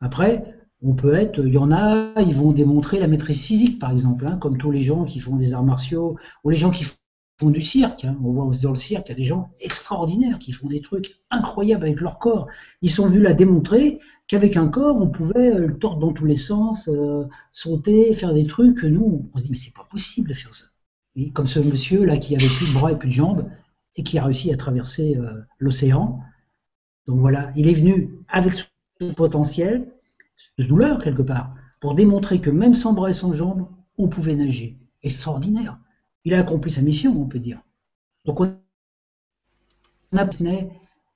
[0.00, 3.90] Après, on peut être, il y en a, ils vont démontrer la maîtrise physique, par
[3.90, 6.84] exemple, hein, comme tous les gens qui font des arts martiaux, ou les gens qui
[7.38, 8.04] font du cirque.
[8.04, 8.16] Hein.
[8.22, 11.18] On voit dans le cirque, il y a des gens extraordinaires qui font des trucs
[11.30, 12.48] incroyables avec leur corps.
[12.82, 16.34] Ils sont venus la démontrer qu'avec un corps, on pouvait le tordre dans tous les
[16.36, 20.34] sens, euh, sauter, faire des trucs nous, on se dit, mais c'est pas possible de
[20.34, 20.66] faire ça
[21.32, 23.48] comme ce monsieur là qui avait plus de bras et plus de jambes
[23.96, 26.20] et qui a réussi à traverser euh, l'océan.
[27.06, 28.64] Donc voilà, il est venu avec ce
[29.12, 29.90] potentiel,
[30.58, 34.34] de douleur quelque part, pour démontrer que même sans bras et sans jambes, on pouvait
[34.34, 34.78] nager.
[35.02, 35.78] Extraordinaire.
[36.26, 37.62] Il a accompli sa mission, on peut dire.
[38.24, 38.58] Donc on
[40.16, 40.28] a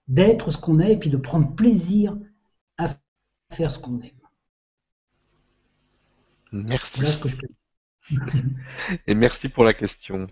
[0.07, 2.17] d'être ce qu'on est et puis de prendre plaisir
[2.79, 2.87] à
[3.53, 4.11] faire ce qu'on aime.
[6.53, 7.03] Merci.
[9.09, 10.29] Et merci pour la question.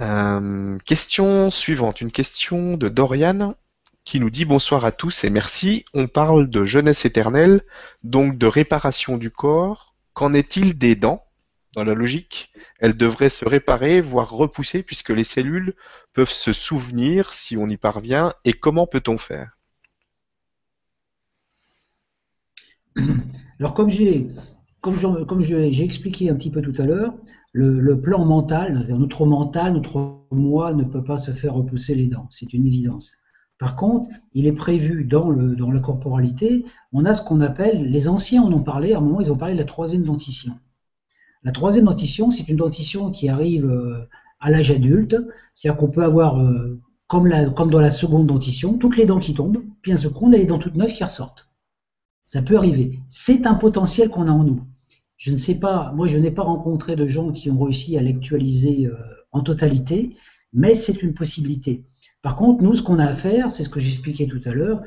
[0.00, 3.54] Euh, question suivante, une question de Dorian
[4.02, 5.84] qui nous dit bonsoir à tous et merci.
[5.94, 7.62] On parle de jeunesse éternelle,
[8.02, 9.94] donc de réparation du corps.
[10.12, 11.24] Qu'en est-il des dents?
[11.74, 15.74] Dans la logique, elles devraient se réparer, voire repousser, puisque les cellules
[16.12, 18.32] peuvent se souvenir si on y parvient.
[18.44, 19.56] Et comment peut-on faire?
[23.60, 27.14] Alors comme j'ai expliqué un petit peu tout à l'heure,
[27.52, 32.26] le, plan mental, notre mental, notre moi ne peut pas se faire repousser les dents,
[32.30, 33.12] c'est une évidence.
[33.58, 38.08] Par contre, il est prévu dans, dans la corporalité, on a ce qu'on appelle, les
[38.08, 40.54] anciens en ont parlé, à un moment ils ont parlé de la troisième dentition.
[41.42, 44.06] La troisième dentition, c'est une dentition qui arrive euh,
[44.40, 45.16] à l'âge adulte,
[45.54, 49.62] c'est-à-dire qu'on peut avoir, euh, comme, dans la seconde dentition, toutes les dents qui tombent,
[49.80, 51.48] puis un second, on a les dents toutes neuves qui ressortent.
[52.26, 53.00] Ça peut arriver.
[53.08, 54.62] C'est un potentiel qu'on a en nous.
[55.16, 58.02] Je ne sais pas, moi je n'ai pas rencontré de gens qui ont réussi à
[58.02, 58.94] l'actualiser euh,
[59.32, 60.16] en totalité,
[60.52, 61.84] mais c'est une possibilité.
[62.22, 64.82] Par contre, nous, ce qu'on a à faire, c'est ce que j'expliquais tout à l'heure,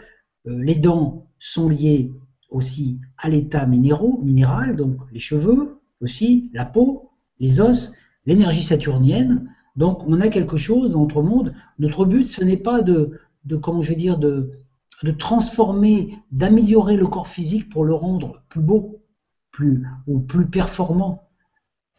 [0.45, 2.12] les dents sont liées
[2.49, 5.72] aussi à l'état minéral, donc les cheveux
[6.04, 7.95] aussi, la peau, les os,
[8.26, 9.49] l'énergie saturnienne.
[9.76, 11.54] Donc on a quelque chose dans notre monde.
[11.80, 13.20] Notre but, ce n'est pas de,
[13.62, 14.51] comment je vais dire, de,
[15.04, 19.01] de transformer, d'améliorer le corps physique pour le rendre plus beau,
[19.51, 21.30] plus ou plus performant.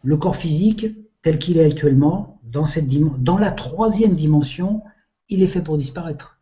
[0.02, 0.86] Le corps physique,
[1.22, 2.86] tel qu'il est actuellement, dans, cette,
[3.22, 4.82] dans la troisième dimension,
[5.28, 6.38] il est fait pour disparaître.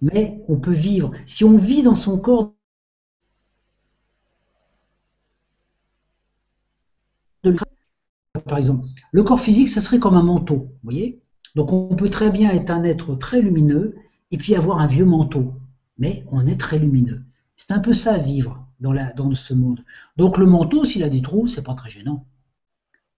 [0.00, 1.12] Mais on peut vivre.
[1.24, 2.54] Si on vit dans son corps,
[8.46, 11.20] par exemple, le corps physique, ça serait comme un manteau, vous voyez
[11.54, 13.96] Donc on peut très bien être un être très lumineux
[14.30, 15.54] et puis avoir un vieux manteau.
[15.98, 17.22] Mais on est très lumineux.
[17.56, 19.84] C'est un peu ça vivre dans, la, dans ce monde.
[20.16, 22.26] Donc le manteau, s'il a des trous, c'est pas très gênant.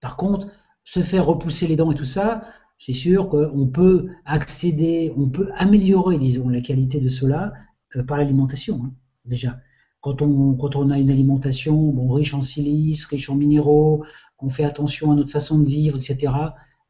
[0.00, 0.48] Par contre,
[0.84, 2.44] se faire repousser les dents et tout ça,
[2.78, 7.52] c'est sûr qu'on peut accéder, on peut améliorer, disons, la qualité de cela
[7.96, 8.92] euh, par l'alimentation, hein,
[9.26, 9.58] déjà.
[10.00, 14.04] Quand on, a une alimentation riche en silice, riche en minéraux,
[14.38, 16.32] qu'on fait attention à notre façon de vivre, etc.,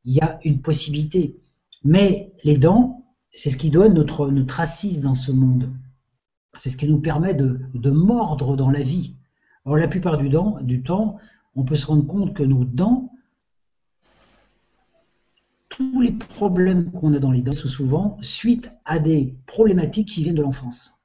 [0.04, 1.36] il y a une possibilité.
[1.82, 5.70] Mais les dents, c'est ce qui donne notre, notre assise dans ce monde.
[6.54, 9.16] C'est ce qui nous permet de, mordre dans la vie.
[9.66, 10.30] Alors la plupart du,
[10.62, 11.18] du temps,
[11.56, 13.12] on peut se rendre compte que nos dents,
[15.68, 20.22] tous les problèmes qu'on a dans les dents sont souvent suite à des problématiques qui
[20.22, 20.99] viennent de l'enfance.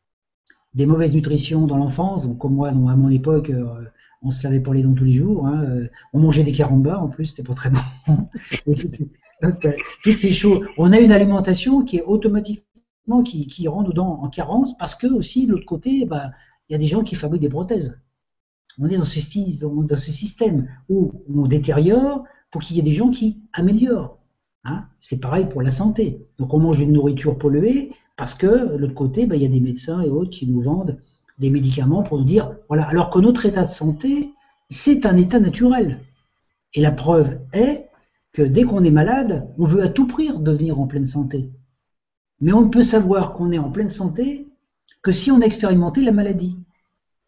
[0.75, 3.65] Des mauvaises nutritions dans l'enfance, comme moi, à mon époque, euh,
[4.21, 6.97] on se lavait pas les dents tous les jours, hein, euh, on mangeait des carambas
[6.97, 7.79] en plus, c'était pas très bon.
[9.43, 9.51] Euh,
[10.01, 10.65] toutes ces choses.
[10.77, 14.95] On a une alimentation qui est automatiquement qui, qui rend nos dents en carence parce
[14.95, 16.31] que aussi de l'autre côté, bah,
[16.69, 17.99] il y a des gens qui fabriquent des prothèses.
[18.79, 22.91] On est dans ce, dans ce système où on détériore pour qu'il y ait des
[22.91, 24.19] gens qui améliorent.
[24.63, 24.85] Hein.
[25.01, 26.25] C'est pareil pour la santé.
[26.39, 29.49] Donc on mange une nourriture polluée parce que de l'autre côté, bah, il y a
[29.49, 30.99] des médecins et autres qui nous vendent
[31.37, 34.31] des médicaments pour nous dire, voilà, alors que notre état de santé,
[34.69, 35.99] c'est un état naturel.
[36.73, 37.89] Et la preuve est
[38.31, 41.51] que dès qu'on est malade, on veut à tout prix devenir en pleine santé.
[42.41, 44.47] Mais on ne peut savoir qu'on est en pleine santé
[45.01, 46.57] que si on a expérimenté la maladie.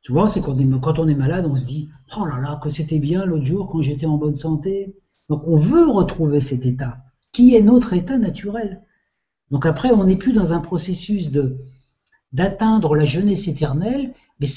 [0.02, 3.00] Souvent, c'est quand, quand on est malade, on se dit Oh là là, que c'était
[3.00, 4.96] bien l'autre jour quand j'étais en bonne santé.
[5.30, 7.00] Donc on veut retrouver cet état,
[7.32, 8.82] qui est notre état naturel.
[9.52, 11.58] Donc après, on n'est plus dans un processus de
[12.34, 14.48] d'atteindre la jeunesse éternelle, mais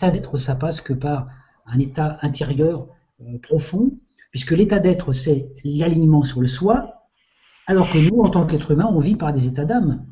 [0.00, 1.28] ça d'être, ça passe que par
[1.66, 2.88] un état intérieur
[3.20, 3.92] euh, profond,
[4.30, 7.06] puisque l'état d'être, c'est l'alignement sur le soi,
[7.66, 10.04] alors que nous, en tant qu'être humain, on vit par des états d'âme.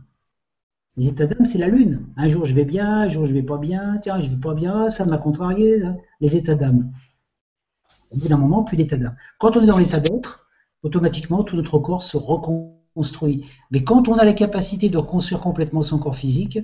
[0.97, 2.07] Les états d'âme, c'est la lune.
[2.17, 4.55] Un jour je vais bien, un jour je vais pas bien, tiens, je vais pas
[4.55, 5.83] bien, ça m'a contrarié.
[5.83, 5.97] Hein.
[6.21, 6.93] Les états d'âme.
[8.11, 9.17] Au bout d'un moment, plus d'état d'âme.
[9.39, 10.47] Quand on est dans l'état d'être,
[10.83, 13.45] automatiquement, tout notre corps se reconstruit.
[13.71, 16.59] Mais quand on a la capacité de reconstruire complètement son corps physique,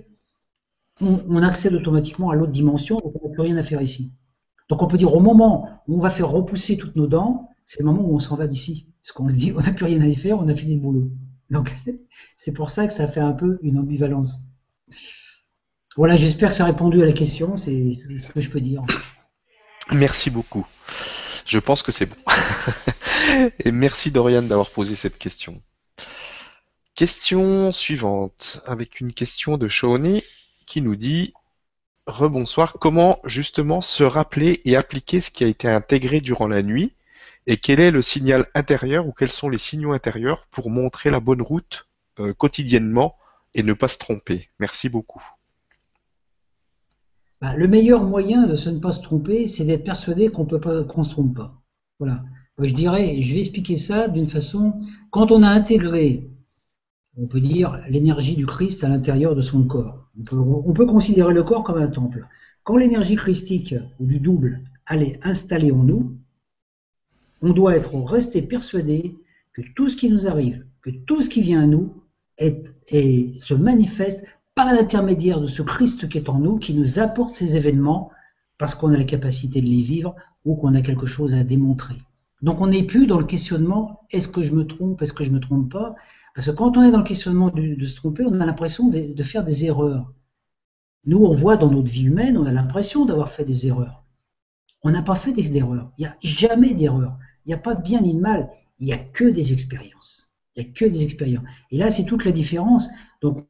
[1.00, 4.12] on, on accède automatiquement à l'autre dimension, donc on n'a plus rien à faire ici.
[4.68, 7.80] Donc on peut dire au moment où on va faire repousser toutes nos dents, c'est
[7.80, 8.88] le moment où on s'en va d'ici.
[9.02, 10.80] Parce qu'on se dit, on n'a plus rien à y faire, on a fini le
[10.80, 11.10] boulot.
[11.50, 11.74] Donc
[12.36, 14.40] c'est pour ça que ça fait un peu une ambivalence.
[15.96, 18.82] Voilà, j'espère que ça a répondu à la question, c'est ce que je peux dire.
[19.92, 20.66] Merci beaucoup.
[21.44, 22.16] Je pense que c'est bon.
[23.60, 25.62] Et merci Dorian d'avoir posé cette question.
[26.94, 30.22] Question suivante, avec une question de Shawnee
[30.66, 31.34] qui nous dit
[32.06, 32.74] Rebonsoir.
[32.80, 36.92] Comment justement se rappeler et appliquer ce qui a été intégré durant la nuit
[37.46, 41.20] et quel est le signal intérieur ou quels sont les signaux intérieurs pour montrer la
[41.20, 41.88] bonne route
[42.20, 43.16] euh, quotidiennement
[43.54, 44.48] et ne pas se tromper?
[44.58, 45.22] Merci beaucoup.
[47.44, 50.82] Bah, le meilleur moyen de ne pas se tromper, c'est d'être persuadé qu'on peut pas,
[50.84, 51.60] qu'on se trompe pas.
[51.98, 52.24] Voilà.
[52.58, 54.80] Je dirais, je vais expliquer ça d'une façon.
[55.10, 56.30] Quand on a intégré
[57.18, 60.08] on peut dire, l'énergie du Christ à l'intérieur de son corps.
[60.32, 62.26] On peut, considérer le corps comme un temple.
[62.62, 66.16] Quand l'énergie christique ou du double allait installer en nous,
[67.42, 69.18] on doit être resté persuadé
[69.52, 71.92] que tout ce qui nous arrive, que tout ce qui vient à nous
[72.38, 72.64] est,
[73.38, 74.24] se manifeste
[74.54, 78.10] pas l'intermédiaire de ce Christ qui est en nous, qui nous apporte ces événements
[78.58, 81.96] parce qu'on a la capacité de les vivre ou qu'on a quelque chose à démontrer.
[82.42, 85.30] Donc on n'est plus dans le questionnement est-ce que je me trompe, est-ce que je
[85.30, 85.94] me trompe pas?
[86.34, 89.22] Parce que quand on est dans le questionnement de, se tromper, on a l'impression de,
[89.22, 90.12] faire des erreurs.
[91.06, 94.04] Nous, on voit dans notre vie humaine, on a l'impression d'avoir fait des erreurs.
[94.82, 95.92] On n'a pas fait des erreurs.
[95.96, 97.16] Il n'y a jamais d'erreur.
[97.44, 98.50] Il n'y a pas de bien ni de mal.
[98.78, 100.34] Il n'y a que des expériences.
[100.54, 101.44] Il n'y a que des expériences.
[101.70, 102.88] Et là, c'est toute la différence.
[103.22, 103.46] Donc,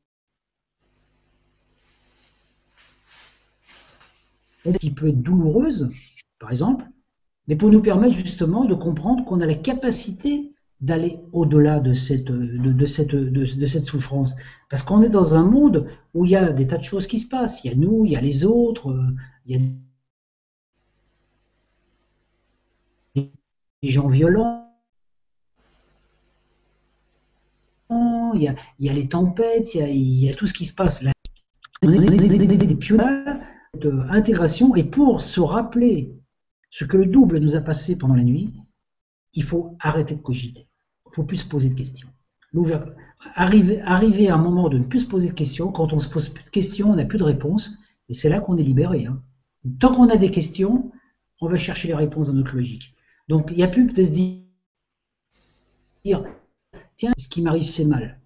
[4.73, 5.89] qui peut être douloureuse,
[6.39, 6.85] par exemple,
[7.49, 12.25] mais pour nous permettre justement de comprendre qu'on a la capacité d'aller au-delà de cette,
[12.27, 14.37] de, cette, de, cette souffrance.
[14.69, 17.19] Parce qu'on est dans un monde où il y a des tas de choses qui
[17.19, 17.65] se passent.
[17.65, 18.95] Il y a nous, il y a les autres,
[19.47, 19.59] il y
[23.17, 23.27] a
[23.83, 24.61] des gens violents,
[27.91, 30.47] il y a, il y a les tempêtes, il y a, il y a, tout
[30.47, 31.03] ce qui se passe.
[31.03, 31.12] Là.
[31.83, 33.25] Des pionniers
[34.11, 36.14] intégration, et pour se rappeler
[36.70, 38.53] ce que le double nous a passé pendant la nuit,
[39.33, 40.68] il faut arrêter de cogiter.
[41.07, 42.09] Il ne faut plus se poser de questions.
[43.35, 46.29] Arriver, à un moment de ne plus se poser de questions, quand on se pose
[46.29, 49.07] plus de questions, on n'a plus de réponses, et c'est là qu'on est libéré.
[49.07, 49.22] Hein.
[49.81, 50.91] Tant qu'on a des questions,
[51.41, 52.95] on va chercher les réponses dans notre logique.
[53.29, 54.41] Donc il n'y a plus de se dire,
[56.97, 58.20] tiens, ce qui m'arrive, c'est mal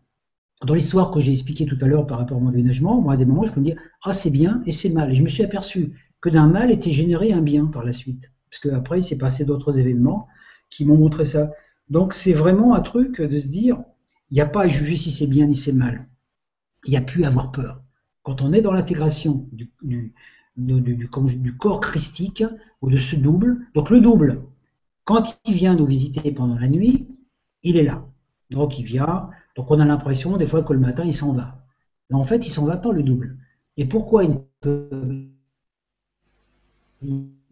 [0.64, 3.16] dans l'histoire que j'ai expliqué tout à l'heure par rapport à mon déménagement, moi, à
[3.16, 5.12] des moments, je peux me dire Ah, c'est bien et c'est mal.
[5.12, 8.32] Et je me suis aperçu que d'un mal était généré un bien par la suite.
[8.50, 10.26] Parce qu'après, il s'est passé d'autres événements
[10.70, 11.50] qui m'ont montré ça.
[11.90, 13.82] Donc, c'est vraiment un truc de se dire
[14.30, 16.06] il n'y a pas à juger si c'est bien ni c'est mal.
[16.84, 17.82] Il n'y a plus à avoir peur.
[18.22, 19.72] Quand on est dans l'intégration du,
[20.56, 22.44] du, corps christique
[22.82, 24.42] ou de ce double, donc le double,
[25.04, 27.09] quand il vient nous visiter pendant la nuit,
[27.62, 28.06] il est là.
[28.50, 31.59] Donc il vient, donc on a l'impression des fois que le matin il s'en va.
[32.09, 33.36] Mais en fait, il s'en va pas le double.
[33.76, 34.88] Et pourquoi il peut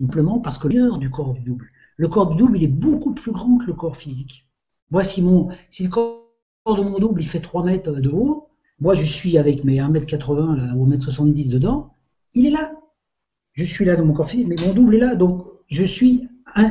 [0.01, 1.69] Simplement parce que l'heure du corps du double.
[1.97, 4.47] Le corps du double, il est beaucoup plus grand que le corps physique.
[4.93, 5.25] Moi, si,
[5.69, 6.23] si le corps
[6.65, 10.55] de mon double, il fait 3 mètres de haut, moi, je suis avec mes 1m80
[10.55, 11.93] là, ou 1m70 dedans,
[12.35, 12.73] il est là.
[13.53, 15.17] Je suis là dans mon corps physique, mais mon double est là.
[15.17, 16.29] Donc, je suis,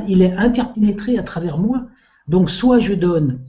[0.08, 1.88] il est interpénétré à travers moi.
[2.30, 3.42] Donc, soit je donne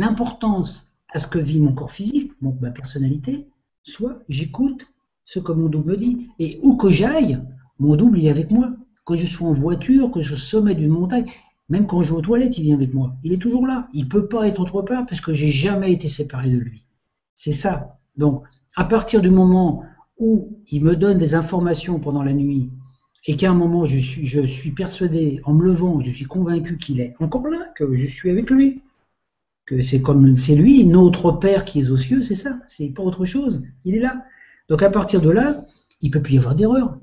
[0.00, 3.46] l'importance à ce que vit mon corps physique, ma personnalité,
[3.82, 4.86] soit j'écoute
[5.24, 6.28] ce que mon double me dit.
[6.38, 7.38] Et où que j'aille,
[7.78, 8.72] mon double est avec moi.
[9.04, 11.26] Que je sois en voiture, que je sois au sommet d'une montagne,
[11.68, 13.14] même quand je vais aux toilettes, il vient avec moi.
[13.22, 13.88] Il est toujours là.
[13.92, 16.84] Il ne peut pas être autre part parce que j'ai jamais été séparé de lui.
[17.34, 17.98] C'est ça.
[18.16, 18.44] Donc,
[18.76, 19.84] à partir du moment
[20.18, 22.70] où il me donne des informations pendant la nuit
[23.26, 26.78] et qu'à un moment je suis, je suis persuadé, en me levant, je suis convaincu
[26.78, 28.82] qu'il est encore là, que je suis avec lui,
[29.80, 33.24] c'est comme c'est lui, notre Père qui est aux cieux, c'est ça, c'est pas autre
[33.24, 34.24] chose, il est là.
[34.68, 35.64] Donc à partir de là,
[36.00, 36.98] il peut plus y avoir d'erreur,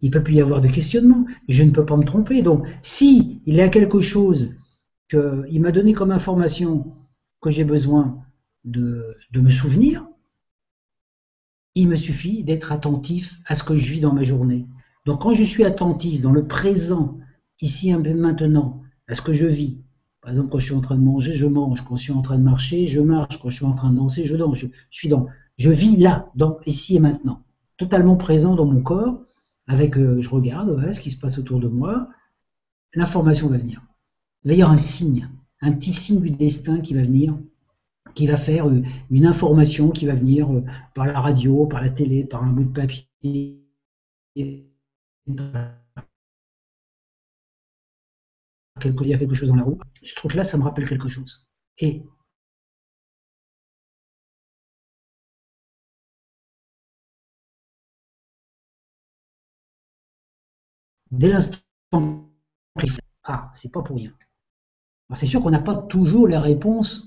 [0.00, 2.42] il peut plus y avoir de questionnement, je ne peux pas me tromper.
[2.42, 4.54] Donc si il y a quelque chose
[5.08, 6.92] qu'il m'a donné comme information
[7.40, 8.22] que j'ai besoin
[8.64, 10.06] de, de me souvenir,
[11.74, 14.66] il me suffit d'être attentif à ce que je vis dans ma journée.
[15.06, 17.18] Donc quand je suis attentif dans le présent,
[17.60, 19.78] ici peu maintenant, à ce que je vis,
[20.24, 21.84] par exemple, quand je suis en train de manger, je mange.
[21.84, 23.38] Quand je suis en train de marcher, je marche.
[23.42, 24.56] Quand je suis en train de danser, je danse.
[24.56, 25.26] Je, suis dans,
[25.58, 27.42] je vis là, dans ici et maintenant,
[27.76, 29.20] totalement présent dans mon corps.
[29.66, 32.08] Avec, euh, je regarde ce qui se passe autour de moi.
[32.94, 33.82] L'information va venir.
[34.44, 35.28] Il va y avoir un signe,
[35.60, 37.38] un petit signe du destin qui va venir,
[38.14, 40.64] qui va faire euh, une information qui va venir euh,
[40.94, 43.60] par la radio, par la télé, par un bout de papier
[48.80, 49.78] quelque, dire quelque chose dans la roue.
[50.02, 51.46] Ce truc-là, ça me rappelle quelque chose.
[51.78, 52.04] Et
[61.10, 61.58] dès l'instant
[63.24, 64.12] ah, c'est pas pour rien.
[65.14, 67.06] C'est sûr qu'on n'a pas toujours les réponses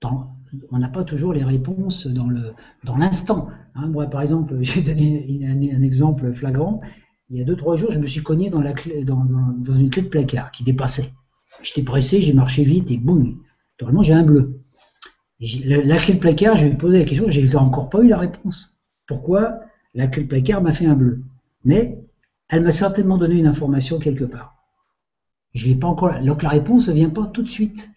[0.00, 0.36] dans,
[0.70, 2.54] on n'a pas toujours les réponses dans le
[2.84, 3.48] dans l'instant.
[3.74, 3.88] Hein.
[3.88, 6.80] moi, par exemple, j'ai donné un exemple flagrant
[7.30, 10.50] il y a deux, trois jours, je me suis cogné dans, une clé de placard
[10.50, 11.12] qui dépassait.
[11.62, 13.38] J'étais pressé, j'ai marché vite et boum,
[13.80, 14.60] normalement j'ai un bleu.
[15.38, 18.18] la, clé de placard, je lui ai posé la question, j'ai encore pas eu la
[18.18, 18.80] réponse.
[19.06, 19.60] Pourquoi
[19.94, 21.22] la clé de placard m'a fait un bleu?
[21.64, 22.02] Mais
[22.48, 24.56] elle m'a certainement donné une information quelque part.
[25.54, 26.20] Je l'ai pas encore.
[26.20, 27.90] Donc la réponse ne vient pas tout de suite.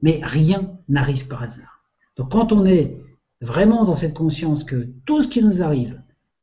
[0.00, 1.84] Mais rien n'arrive par hasard.
[2.16, 2.96] Donc quand on est
[3.40, 6.01] vraiment dans cette conscience que tout ce qui nous arrive,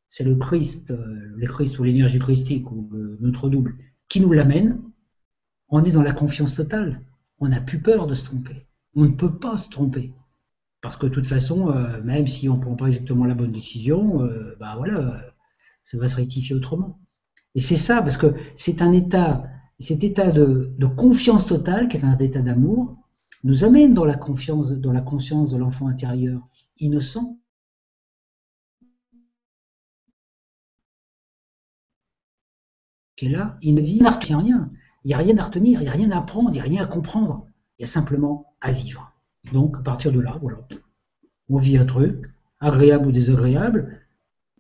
[0.10, 2.89] c'est le Christ, euh, le Christ ou l'énergie christique ou
[3.20, 3.76] notre double
[4.10, 4.82] qui nous l'amène,
[5.70, 7.01] on est dans la confiance totale.
[7.39, 8.68] On n'a plus peur de se tromper.
[8.95, 10.14] On ne peut pas se tromper.
[10.82, 13.51] Parce que de toute façon, euh, même si on ne prend pas exactement la bonne
[13.51, 15.34] décision, euh, bah voilà,
[15.84, 16.99] ça va se rectifier autrement.
[17.55, 19.43] Et c'est ça, parce que c'est un état,
[19.80, 22.97] cet état de, confiance totale, qui est un état d'amour,
[23.43, 26.45] nous amène dans la confiance, dans la conscience de l'enfant intérieur,
[26.80, 27.39] innocent.
[33.20, 34.72] Qui est là, il ne vit rien.
[35.03, 36.63] Il n'y a rien à retenir, il n'y a rien à apprendre, il n'y a
[36.63, 37.47] rien à comprendre.
[37.78, 39.11] Il y a simplement à vivre.
[39.51, 40.59] Donc, à partir de là, voilà,
[41.49, 43.99] on vit un truc, agréable ou désagréable,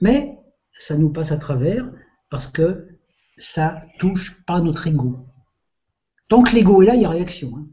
[0.01, 0.37] mais
[0.73, 1.89] ça nous passe à travers
[2.29, 2.89] parce que
[3.37, 5.25] ça touche pas notre ego.
[6.27, 7.53] Tant que l'ego est là, il y a réaction.
[7.55, 7.65] Hein.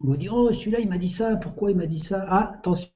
[0.00, 2.24] On va dire, oh, celui-là, il m'a dit ça, pourquoi il m'a dit ça?
[2.30, 2.88] Ah, attention.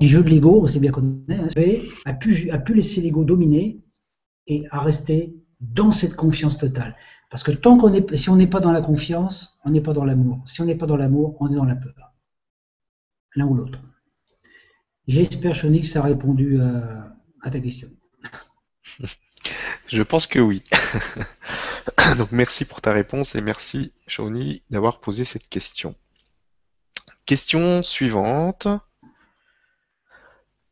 [0.00, 3.24] Les jeux de l'ego, sait bien qu'on est, hein, a, pu, a pu laisser l'ego
[3.24, 3.80] dominer
[4.46, 6.96] et à rester dans cette confiance totale.
[7.30, 9.92] Parce que tant qu'on est, si on n'est pas dans la confiance, on n'est pas
[9.92, 10.42] dans l'amour.
[10.46, 12.14] Si on n'est pas dans l'amour, on est dans la peur.
[13.34, 13.80] L'un ou l'autre.
[15.06, 17.88] J'espère, Choni, que ça a répondu à, ta question.
[19.86, 20.62] Je pense que oui.
[22.18, 25.94] Donc merci pour ta réponse et merci, Shawnee, d'avoir posé cette question.
[27.24, 28.66] Question suivante.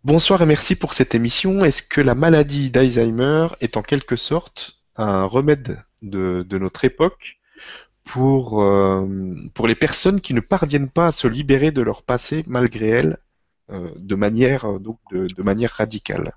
[0.05, 1.65] Bonsoir et merci pour cette émission.
[1.65, 7.39] Est-ce que la maladie d'Alzheimer est en quelque sorte un remède de, notre époque
[8.05, 12.43] pour, euh, pour les personnes qui ne parviennent pas à se libérer de leur passé
[12.47, 13.17] malgré elles
[13.71, 16.33] euh, de, manière, donc de, manière radicale?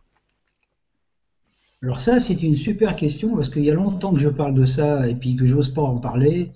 [1.83, 4.65] Alors ça, c'est une super question parce qu'il y a longtemps que je parle de
[4.65, 6.53] ça et puis que j'ose pas en parler.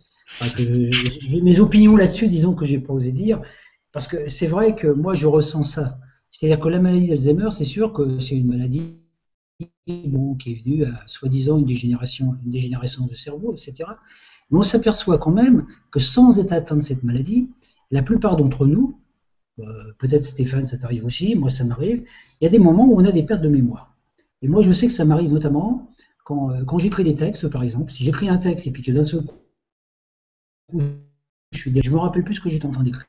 [0.55, 3.41] j'ai mes opinions là-dessus, disons que j'ai pas osé dire,
[3.91, 5.99] parce que c'est vrai que moi je ressens ça.
[6.31, 8.97] C'est-à-dire que la maladie d'Alzheimer, c'est sûr que c'est une maladie
[9.85, 13.83] qui est venue à soi-disant une dégénération, une du cerveau, etc.
[14.49, 17.51] Mais on s'aperçoit quand même que sans être atteint de cette maladie,
[17.91, 18.99] la plupart d'entre nous,
[19.59, 19.63] euh,
[19.99, 22.03] peut-être Stéphane, ça t'arrive aussi, moi ça m'arrive,
[22.39, 23.95] il y a des moments où on a des pertes de mémoire.
[24.41, 25.89] Et moi je sais que ça m'arrive notamment
[26.23, 29.05] quand, euh, j'écris des textes, par exemple, si j'écris un texte et puis que d'un
[29.05, 30.79] seul coup,
[31.51, 33.05] je, je me rappelle plus ce que j'étais en train d'écrire.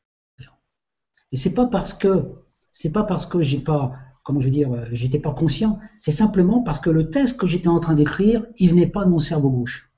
[1.31, 2.25] Et c'est pas parce que
[2.73, 3.93] c'est pas parce que j'ai pas,
[4.25, 5.79] comment je veux dire, euh, j'étais pas conscient.
[5.99, 9.11] C'est simplement parce que le texte que j'étais en train d'écrire, il venait pas de
[9.11, 9.91] mon cerveau gauche.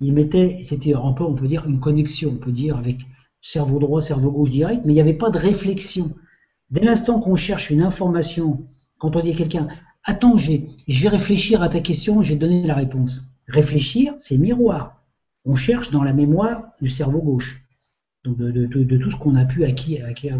[0.00, 3.00] Il mettait, c'était un peu, on peut dire, une connexion, on peut dire, avec
[3.40, 6.14] cerveau droit, cerveau gauche direct, mais il n'y avait pas de réflexion.
[6.70, 8.66] Dès l'instant qu'on cherche une information,
[8.98, 9.68] quand on dit à quelqu'un,
[10.04, 13.32] attends, je vais, je vais réfléchir à ta question, je vais te donner la réponse.
[13.46, 15.02] Réfléchir, c'est miroir.
[15.44, 17.64] On cherche dans la mémoire du cerveau gauche.
[18.24, 20.38] Donc de, tout ce qu'on a pu acquérir,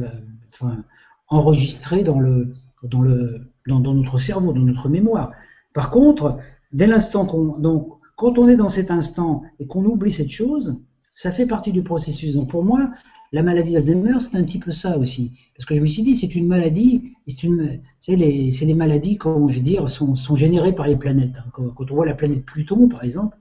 [0.49, 0.85] enfin,
[1.31, 5.33] enregistré dans, le, dans, le, dans, notre cerveau, dans notre mémoire.
[5.73, 6.39] Par contre,
[6.73, 7.99] dès l'instant qu'on.
[8.17, 10.79] Quand on est dans cet instant et qu'on oublie cette chose,
[11.11, 12.35] ça fait partie du processus.
[12.35, 12.91] Donc, pour moi,
[13.33, 15.33] la maladie d'Alzheimer, c'est un petit peu ça aussi.
[15.57, 19.17] Parce que je me suis dit, c'est une maladie, c'est une, c'est les, les, maladies,
[19.17, 21.39] comment je veux dire, sont, sont générées par les planètes.
[21.39, 21.51] Hein.
[21.53, 23.39] Quand, on voit la planète Pluton, par exemple,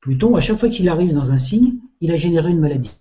[0.00, 2.98] Pluton, à chaque fois qu'il arrive dans un signe, il a généré une maladie.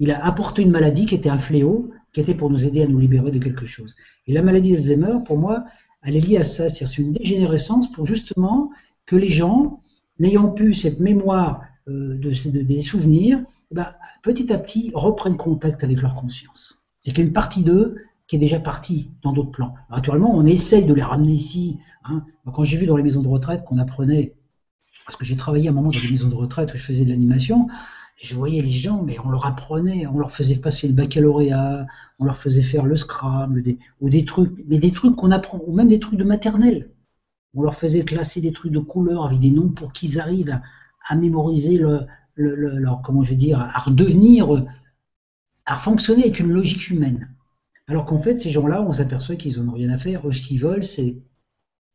[0.00, 2.88] Il a apporté une maladie qui était un fléau, qui était pour nous aider à
[2.88, 3.94] nous libérer de quelque chose.
[4.26, 5.66] Et la maladie d'Alzheimer, pour moi,
[6.02, 8.72] elle est liée à ça, c'est une dégénérescence pour justement
[9.06, 9.78] que les gens,
[10.18, 13.94] n'ayant plus cette mémoire euh, de, des souvenirs, eh ben,
[14.24, 16.82] petit à petit reprennent contact avec leur conscience.
[17.02, 17.94] C'est qu'il y a une partie d'eux
[18.26, 19.74] qui est déjà partie dans d'autres plans.
[19.88, 21.78] naturellement, on essaye de les ramener ici.
[22.02, 22.24] Hein.
[22.52, 24.34] Quand j'ai vu dans les maisons de retraite qu'on apprenait,
[25.06, 27.04] parce que j'ai travaillé à un moment dans des maisons de retraite où je faisais
[27.04, 27.68] de l'animation,
[28.20, 31.86] je voyais les gens, mais on leur apprenait, on leur faisait passer le baccalauréat,
[32.18, 33.62] on leur faisait faire le Scrabble,
[34.00, 36.90] ou des trucs, mais des trucs qu'on apprend, ou même des trucs de maternelle.
[37.54, 40.60] On leur faisait classer des trucs de couleurs avec des noms pour qu'ils arrivent
[41.08, 42.06] à, mémoriser le,
[42.36, 44.66] leur, comment je veux dire, à redevenir,
[45.64, 47.28] à fonctionner avec une logique humaine.
[47.86, 50.22] Alors qu'en fait, ces gens-là, on s'aperçoit qu'ils n'ont rien à faire.
[50.30, 51.16] Ce qu'ils veulent, c'est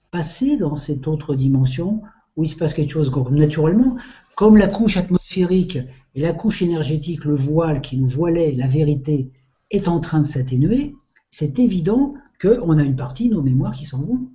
[0.09, 2.01] passer dans cette autre dimension
[2.35, 3.97] où il se passe quelque chose naturellement,
[4.35, 5.77] comme la couche atmosphérique
[6.15, 9.31] et la couche énergétique, le voile qui nous voilait la vérité,
[9.71, 10.93] est en train de s'atténuer,
[11.31, 14.29] c'est évident qu'on a une partie de nos mémoires qui s'en vont.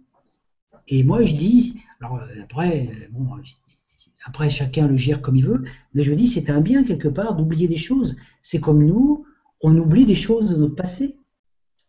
[0.89, 3.29] Et moi, je dis, alors après, bon,
[4.24, 5.62] après chacun le gère comme il veut,
[5.95, 8.16] mais je dis c'est un bien quelque part d'oublier des choses.
[8.43, 9.24] C'est comme nous,
[9.62, 11.16] on oublie des choses de notre passé.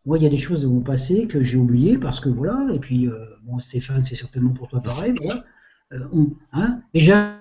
[0.06, 2.72] Moi, il y a des choses de mon passé que j'ai oubliées parce que voilà,
[2.72, 5.44] et puis, euh, bon, Stéphane, c'est certainement pour toi pareil, voilà.
[5.92, 7.39] Euh, déjà,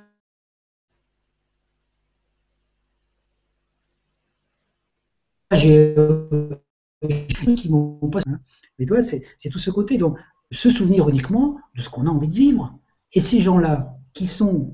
[5.60, 5.96] j'ai
[7.56, 8.20] qui m'ont pas.
[8.78, 9.98] Mais toi, c'est tout ce côté.
[9.98, 10.18] Donc,
[10.52, 12.78] se souvenir uniquement de ce qu'on a envie de vivre.
[13.14, 14.74] Et ces gens-là, qui sont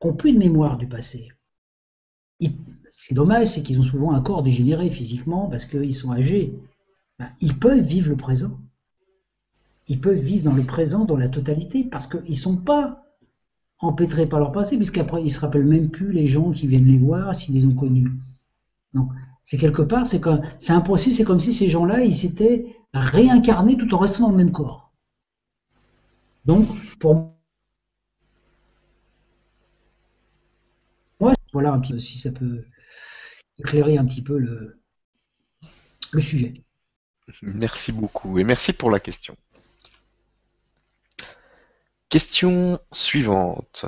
[0.00, 1.28] qui n'ont plus de mémoire du passé,
[2.90, 6.56] c'est dommage, c'est qu'ils ont souvent un corps dégénéré physiquement parce qu'ils sont âgés.
[7.18, 8.58] Ben, ils peuvent vivre le présent.
[9.88, 13.04] Ils peuvent vivre dans le présent, dans la totalité, parce qu'ils ne sont pas
[13.80, 16.86] empêtrés par leur passé, puisqu'après, ils ne se rappellent même plus les gens qui viennent
[16.86, 18.10] les voir, s'ils les ont connus.
[18.94, 19.10] Donc,
[19.48, 20.20] c'est quelque part, c'est
[20.58, 24.32] c'est un processus, c'est comme si ces gens-là, ils s'étaient réincarnés tout en restant dans
[24.32, 24.92] le même corps.
[26.44, 26.68] Donc,
[26.98, 27.14] pour
[31.18, 32.62] moi, voilà un petit peu si ça peut
[33.56, 36.52] éclairer un petit peu le sujet.
[37.40, 39.34] Merci beaucoup et merci pour la question.
[42.10, 43.86] Question suivante.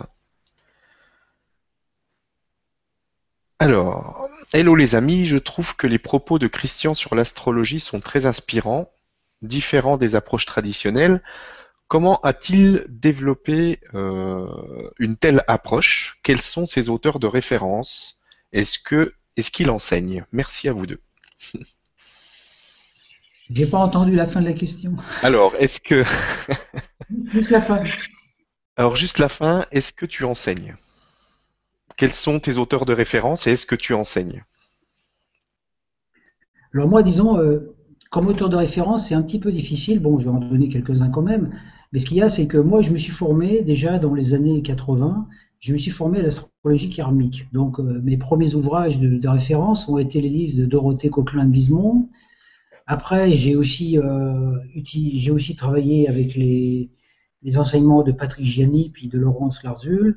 [3.59, 8.26] Alors, hello les amis, je trouve que les propos de Christian sur l'astrologie sont très
[8.26, 8.92] inspirants,
[9.42, 11.22] différents des approches traditionnelles.
[11.88, 14.46] Comment a-t-il développé euh,
[14.98, 16.18] une telle approche?
[16.22, 18.20] Quels sont ses auteurs de référence?
[18.53, 20.24] Est-ce que est-ce qu'il enseigne?
[20.32, 21.01] Merci à vous deux.
[23.51, 24.94] J'ai pas entendu la fin de la question.
[25.22, 26.05] Alors, est-ce que.
[27.32, 27.82] juste la fin.
[28.76, 30.76] Alors, juste la fin, est-ce que tu enseignes?
[32.01, 34.42] Quels sont tes auteurs de référence et est-ce que tu enseignes?
[36.72, 37.74] Alors, moi, disons, euh,
[38.11, 39.98] comme auteur de référence, c'est un petit peu difficile.
[39.98, 41.53] Bon, je vais en donner quelques-uns quand même.
[41.92, 44.32] Mais ce qu'il y a, c'est que moi, je me suis formé déjà dans les
[44.32, 45.28] années 80.
[45.59, 47.48] Je me suis formé à l'astrologie karmique.
[47.53, 52.09] Donc, euh, mes premiers ouvrages de, référence ont été les livres de Dorothée Coquelin-Bismont,
[52.86, 56.90] après, j'ai aussi, euh, j'ai aussi travaillé avec les,
[57.57, 60.16] enseignements de Patrick Gianni, puis de Laurence Larzul,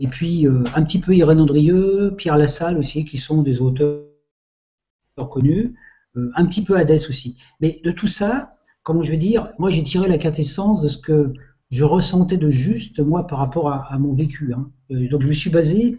[0.00, 4.02] et puis euh, un petit peu Irène Andrieux, Pierre Lassalle aussi, qui sont des auteurs
[5.30, 5.74] connus,
[6.16, 7.36] euh, un petit peu Hadès aussi.
[7.60, 10.98] Mais de tout ça, comment je veux dire, moi j'ai tiré la quintessence de ce
[10.98, 11.32] que
[11.70, 14.52] je ressentais de juste, moi, par rapport à, mon vécu.
[14.52, 14.68] Hein.
[14.88, 15.96] donc je me suis basé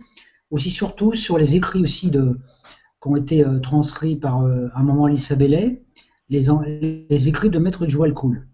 [0.49, 2.17] aussi surtout sur les écrits aussi qui
[3.05, 5.81] ont été transcrits par un moment Lisa Bellet,
[6.31, 8.47] les, écrits de maître Joël Koul,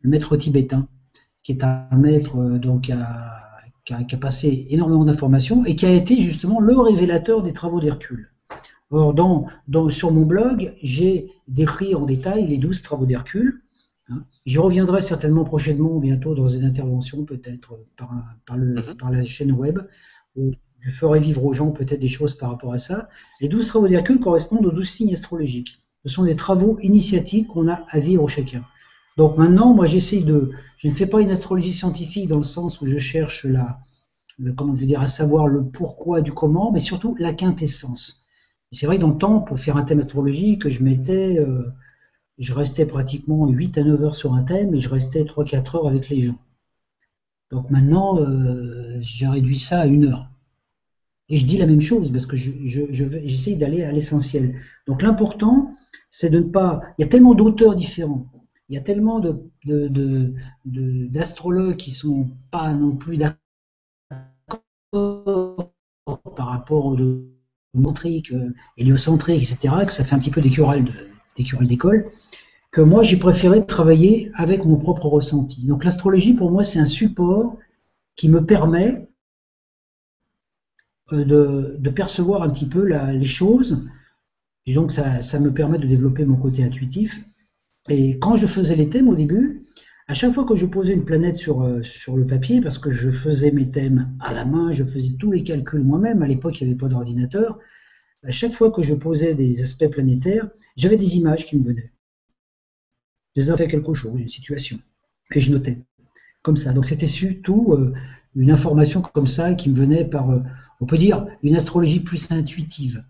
[0.00, 0.88] le maître tibétain,
[1.42, 2.90] qui est un maître euh, donc,
[3.84, 8.30] qui a, passé énormément d'informations et qui a été justement le révélateur des travaux d'Hercule.
[8.90, 9.48] Or, dans,
[9.90, 13.62] sur mon blog, j'ai décrit en détail les douze travaux d'Hercule.
[14.08, 14.20] Hein.
[14.44, 18.10] J'y reviendrai certainement prochainement, bientôt, dans une intervention, peut-être par,
[18.44, 18.94] par, mhm.
[18.98, 19.78] par, la chaîne web,
[20.36, 23.08] où je ferai vivre aux gens peut-être des choses par rapport à ça.
[23.40, 25.78] Les douze travaux d'Hercule correspondent aux douze signes astrologiques.
[26.04, 28.64] Ce sont des travaux initiatiques qu'on a à vivre chacun.
[29.16, 32.80] Donc maintenant, moi, j'essaie de, je ne fais pas une astrologie scientifique dans le sens
[32.80, 33.80] où je cherche la,
[34.56, 38.24] comment je veux dire, à savoir le pourquoi du comment, mais surtout la quintessence.
[38.70, 41.64] c'est vrai, dans le temps, pour faire un thème astrologique, je mettais, euh,
[42.38, 45.86] je restais pratiquement 8 à 9 heures sur un thème et je restais 3-4 heures
[45.86, 46.38] avec les gens.
[47.50, 50.30] Donc maintenant, euh, j'ai réduit ça à une heure.
[51.28, 54.56] Et je dis la même chose parce que j'essaie d'aller à l'essentiel.
[54.86, 55.70] Donc l'important,
[56.10, 56.80] c'est de ne pas.
[56.98, 58.26] Il y a tellement d'auteurs différents,
[58.68, 59.20] il y a tellement
[60.64, 63.36] d'astrologues qui sont pas non plus d'accord
[66.36, 66.96] par rapport aux
[67.74, 70.84] montriques, euh, héliocentriques, etc., que ça fait un petit peu des querelles
[71.62, 72.10] d'école,
[72.70, 75.66] que moi j'ai préféré travailler avec mon propre ressenti.
[75.66, 77.56] Donc l'astrologie pour moi c'est un support
[78.16, 79.08] qui me permet
[81.12, 83.86] euh, de, percevoir un petit peu les choses
[84.66, 87.24] Disons que ça, me permet de développer mon côté intuitif.
[87.88, 89.62] Et quand je faisais les thèmes au début,
[90.06, 92.90] à chaque fois que je posais une planète sur, euh, sur le papier, parce que
[92.90, 96.60] je faisais mes thèmes à la main, je faisais tous les calculs moi-même, à l'époque
[96.60, 97.58] il n'y avait pas d'ordinateur,
[98.24, 101.92] à chaque fois que je posais des aspects planétaires, j'avais des images qui me venaient.
[103.34, 104.78] Des fait quelque chose, une situation.
[105.34, 105.78] Et je notais.
[106.42, 106.72] Comme ça.
[106.72, 107.92] Donc c'était surtout euh,
[108.34, 110.40] une information comme ça qui me venait par, euh,
[110.80, 113.04] on peut dire, une astrologie plus intuitive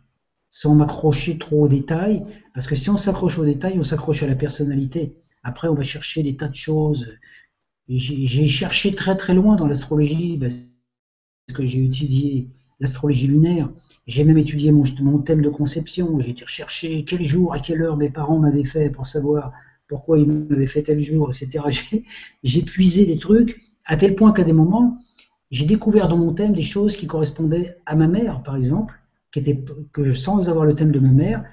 [0.53, 2.25] sans m'accrocher trop aux détails,
[2.55, 5.17] parce que si on s'accroche aux détails, on s'accroche à la personnalité.
[5.43, 7.09] Après, on va chercher des tas de choses.
[7.89, 10.55] J'ai cherché très très loin dans l'astrologie, parce
[11.55, 12.51] que j'ai étudié
[12.81, 13.73] l'astrologie lunaire.
[14.07, 16.21] J'ai même étudié mon, mon, thème de conception.
[16.21, 19.53] J'ai été rechercher quel jour, à quelle heure mes parents m'avaient fait pour savoir
[19.89, 21.65] pourquoi ils m'avaient fait tel jour, etc.
[22.43, 24.99] J'ai puisé des trucs à tel point qu'à des moments,
[25.51, 29.02] j'ai découvert dans mon thème des choses qui correspondaient à ma mère, par exemple,
[29.33, 31.45] qui était que sans avoir le thème de ma mère,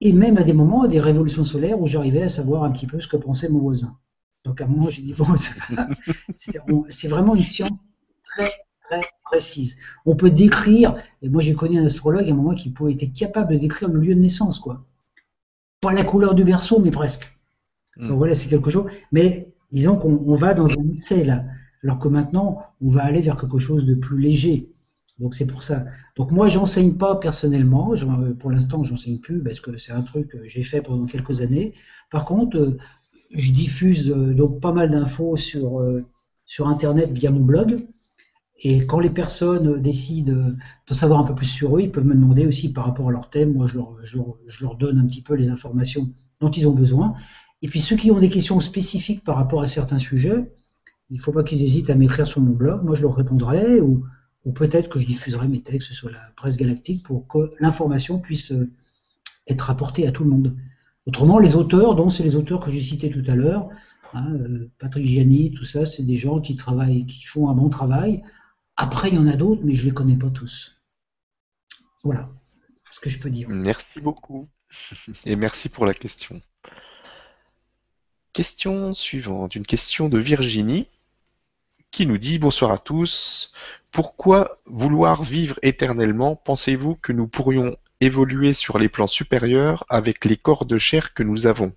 [0.00, 3.00] et même à des moments, des révolutions solaires où j'arrivais à savoir un petit peu
[3.00, 3.96] ce que pensait mon voisin.
[4.44, 5.26] Donc à un moment, j'ai dit, bon,
[6.88, 7.92] c'est vraiment une science
[8.24, 8.50] très,
[8.84, 9.78] très précise.
[10.06, 13.12] On peut décrire, et moi j'ai connu un astrologue à un moment qui pouvait être
[13.12, 14.84] capable de décrire le lieu de naissance, quoi.
[15.80, 17.36] Pas la couleur du berceau, mais presque.
[17.96, 18.08] Hmm.
[18.08, 18.90] Donc voilà, c'est quelque chose.
[19.10, 21.44] Mais disons qu'on va dans un excès là.
[21.82, 24.70] alors que maintenant, on va aller vers quelque chose de plus léger.
[25.18, 25.84] Donc c'est pour ça.
[26.16, 27.94] Donc moi, j'enseigne pas personnellement.
[28.38, 31.74] Pour l'instant, j'enseigne plus parce que c'est un truc que j'ai fait pendant quelques années.
[32.10, 32.76] Par contre,
[33.34, 35.82] je diffuse donc pas mal d'infos sur
[36.48, 37.78] sur Internet via mon blog.
[38.60, 40.52] Et quand les personnes décident
[40.88, 43.12] de savoir un peu plus sur eux, ils peuvent me demander aussi par rapport à
[43.12, 43.52] leur thème.
[43.52, 47.14] Moi, je leur, je leur, donne un petit peu les informations dont ils ont besoin.
[47.62, 50.52] Et puis ceux qui ont des questions spécifiques par rapport à certains sujets,
[51.10, 52.82] il ne faut pas qu'ils hésitent à m'écrire sur mon blog.
[52.82, 54.04] Moi, je leur répondrai ou,
[54.44, 58.52] ou peut-être que je diffuserai mes textes sur la presse galactique pour que l'information puisse
[58.52, 58.70] euh,
[59.46, 60.56] être apportée à tout le monde.
[61.06, 63.68] Autrement, les auteurs, dont c'est les auteurs que j'ai cités tout à l'heure,
[64.14, 67.68] hein, euh, Patrick Gianni, tout ça, c'est des gens qui travaillent, qui font un bon
[67.68, 68.22] travail.
[68.76, 70.76] Après, il y en a d'autres, mais je ne les connais pas tous.
[72.04, 72.30] Voilà
[72.90, 73.48] ce que je peux dire.
[73.48, 74.48] Merci beaucoup.
[75.24, 76.40] Et merci pour la question.
[78.32, 80.88] Question suivante, une question de Virginie
[81.90, 83.52] qui nous dit bonsoir à tous.
[83.90, 86.36] Pourquoi vouloir vivre éternellement?
[86.36, 91.22] Pensez-vous que nous pourrions évoluer sur les plans supérieurs avec les corps de chair que
[91.22, 91.72] nous avons?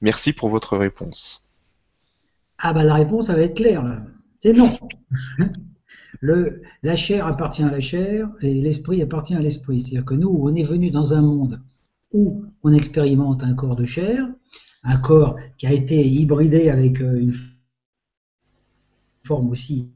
[0.00, 1.48] Merci pour votre réponse.
[2.58, 4.02] Ah bah la réponse, va être claire.
[4.38, 4.78] C'est non.
[6.20, 9.80] Le, la chair appartient à la chair et l'esprit appartient à l'esprit.
[9.80, 11.62] C'est-à-dire que nous, on est venu dans un monde
[12.12, 14.28] où on expérimente un corps de chair,
[14.84, 17.32] un corps qui a été hybridé avec euh, une
[19.22, 19.92] forme aussi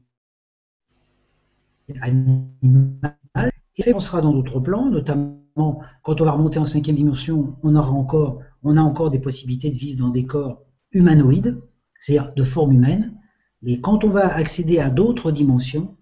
[2.01, 7.55] animale, et on sera dans d'autres plans, notamment quand on va remonter en cinquième dimension,
[7.63, 10.61] on aura encore, a encore des possibilités de vivre dans des corps
[10.91, 11.61] humanoïdes,
[11.99, 13.17] c'est-à-dire de forme humaine.
[13.61, 15.95] Mais quand on va accéder à d'autres dimensions,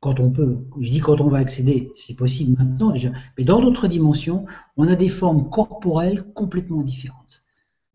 [0.00, 3.60] quand on peut, je dis quand on va accéder, c'est possible maintenant déjà, mais dans
[3.60, 4.46] d'autres dimensions,
[4.76, 7.42] on a des formes corporelles complètement différentes.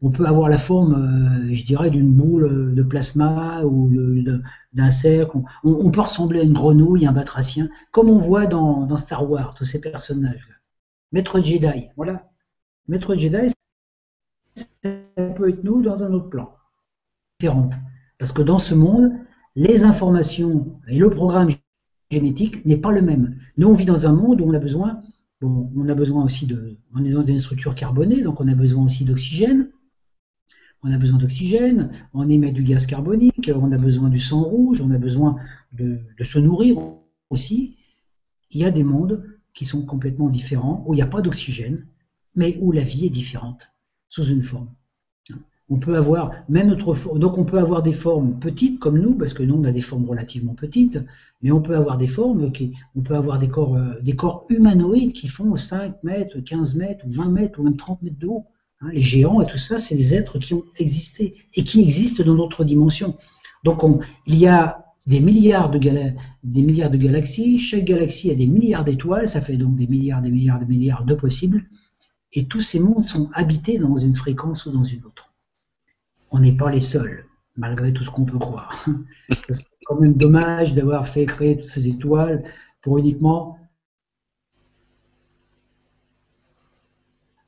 [0.05, 3.89] On peut avoir la forme, euh, je dirais, d'une boule de plasma ou
[4.73, 5.37] d'un cercle.
[5.63, 9.63] On, peut ressembler à une grenouille, un batracien, comme on voit dans, Star Wars, tous
[9.63, 10.55] ces personnages-là.
[11.13, 12.29] Maître Jedi, voilà.
[12.89, 13.53] Maître Jedi,
[14.55, 14.65] ça
[15.37, 16.53] peut être nous dans un autre plan.
[17.39, 17.73] Différente.
[18.19, 19.09] Parce que dans ce monde,
[19.55, 21.47] les informations et le programme
[22.11, 23.37] génétique n'est pas le même.
[23.55, 24.99] Nous, on vit dans un monde où on a besoin,
[25.41, 28.83] on a besoin aussi de, on est dans des structures carbonées, donc on a besoin
[28.83, 29.69] aussi d'oxygène.
[30.83, 34.81] On a besoin d'oxygène, on émet du gaz carbonique, on a besoin du sang rouge,
[34.81, 35.37] on a besoin
[35.71, 36.77] de, se nourrir
[37.29, 37.77] aussi.
[38.51, 39.23] Il y a des mondes
[39.53, 41.87] qui sont complètement différents, où il n'y a pas d'oxygène,
[42.35, 43.71] mais où la vie est différente,
[44.09, 44.69] sous une forme.
[45.69, 49.33] On peut avoir même notre donc on peut avoir des formes petites comme nous parce
[49.33, 50.99] que nous on a des formes relativement petites,
[51.41, 54.45] mais on peut avoir des formes qui on peut avoir des corps euh, des corps
[54.49, 58.45] humanoïdes qui font 5 mètres, 15 mètres, 20 mètres ou même 30 mètres de haut.
[58.83, 62.23] Hein, les géants et tout ça, c'est des êtres qui ont existé et qui existent
[62.23, 63.15] dans d'autres dimensions.
[63.63, 63.81] Donc
[64.25, 65.77] il y a des milliards, de
[66.97, 70.65] galaxies, chaque galaxie a des milliards d'étoiles, ça fait donc des milliards, des milliards, des
[70.65, 71.65] milliards de possibles,
[72.31, 75.33] et tous ces mondes sont habités dans une fréquence ou dans une autre
[76.33, 78.85] on n'est pas les seuls, malgré tout ce qu'on peut croire.
[79.49, 82.43] C'est quand même dommage d'avoir fait créer toutes ces étoiles
[82.81, 83.59] pour uniquement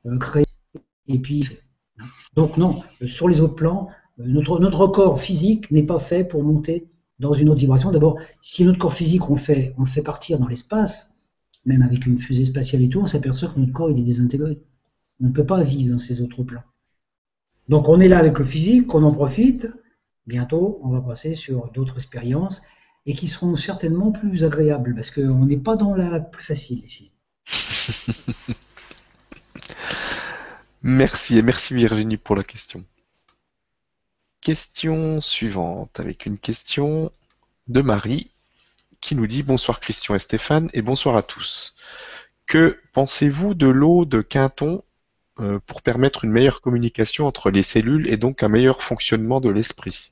[0.06, 0.45] euh, créer
[1.08, 1.48] et puis
[2.36, 6.88] donc non, sur les autres plans, notre, notre corps physique n'est pas fait pour monter
[7.20, 7.92] dans une autre vibration.
[7.92, 11.16] D'abord, si notre corps physique on fait, on le fait partir dans l'espace,
[11.66, 14.62] même avec une fusée spatiale et tout, on s'aperçoit que notre corps il est désintégré.
[15.22, 16.64] On ne peut pas vivre dans ces autres plans.
[17.70, 19.68] Donc on est là avec le physique, on en profite.
[20.28, 22.62] Bientôt, on va passer sur d'autres expériences
[23.06, 27.14] et qui seront certainement plus agréables parce qu'on n'est pas dans la plus facile ici.
[30.86, 32.86] merci et merci Virginie pour la question.
[34.40, 37.12] Question suivante avec une question
[37.68, 38.30] de Marie
[39.02, 41.74] qui nous dit bonsoir Christian et Stéphane et bonsoir à tous.
[42.46, 44.84] Que pensez-vous de l'eau de Quinton
[45.40, 49.50] euh, pour permettre une meilleure communication entre les cellules et donc un meilleur fonctionnement de
[49.50, 50.12] l'esprit?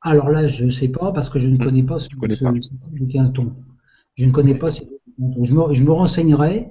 [0.00, 1.64] Alors là, je ne sais pas parce que je ne hmm.
[1.64, 2.52] connais pas ce, connais pas.
[3.10, 3.56] Quinton.
[4.14, 4.70] Je ne connais pas.
[4.70, 6.68] Je me, je me renseignerai.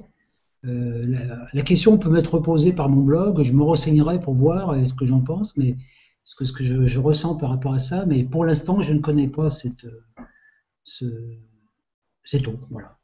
[0.66, 3.44] Euh, la, question peut m'être posée par mon blog.
[3.44, 5.76] Je me renseignerai pour voir ce que j'en pense, mais
[6.24, 8.06] ce que, ce que je, ressens par rapport à ça.
[8.06, 9.86] Mais pour l'instant, je ne connais pas cette,
[10.84, 11.06] ce,
[12.24, 12.60] cette eau.
[12.72, 12.98] Voilà.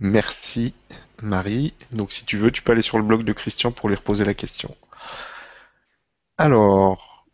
[0.00, 0.74] Merci
[1.22, 1.74] Marie.
[1.92, 4.24] Donc si tu veux, tu peux aller sur le blog de Christian pour lui reposer
[4.24, 4.74] la question.
[6.36, 7.26] Alors,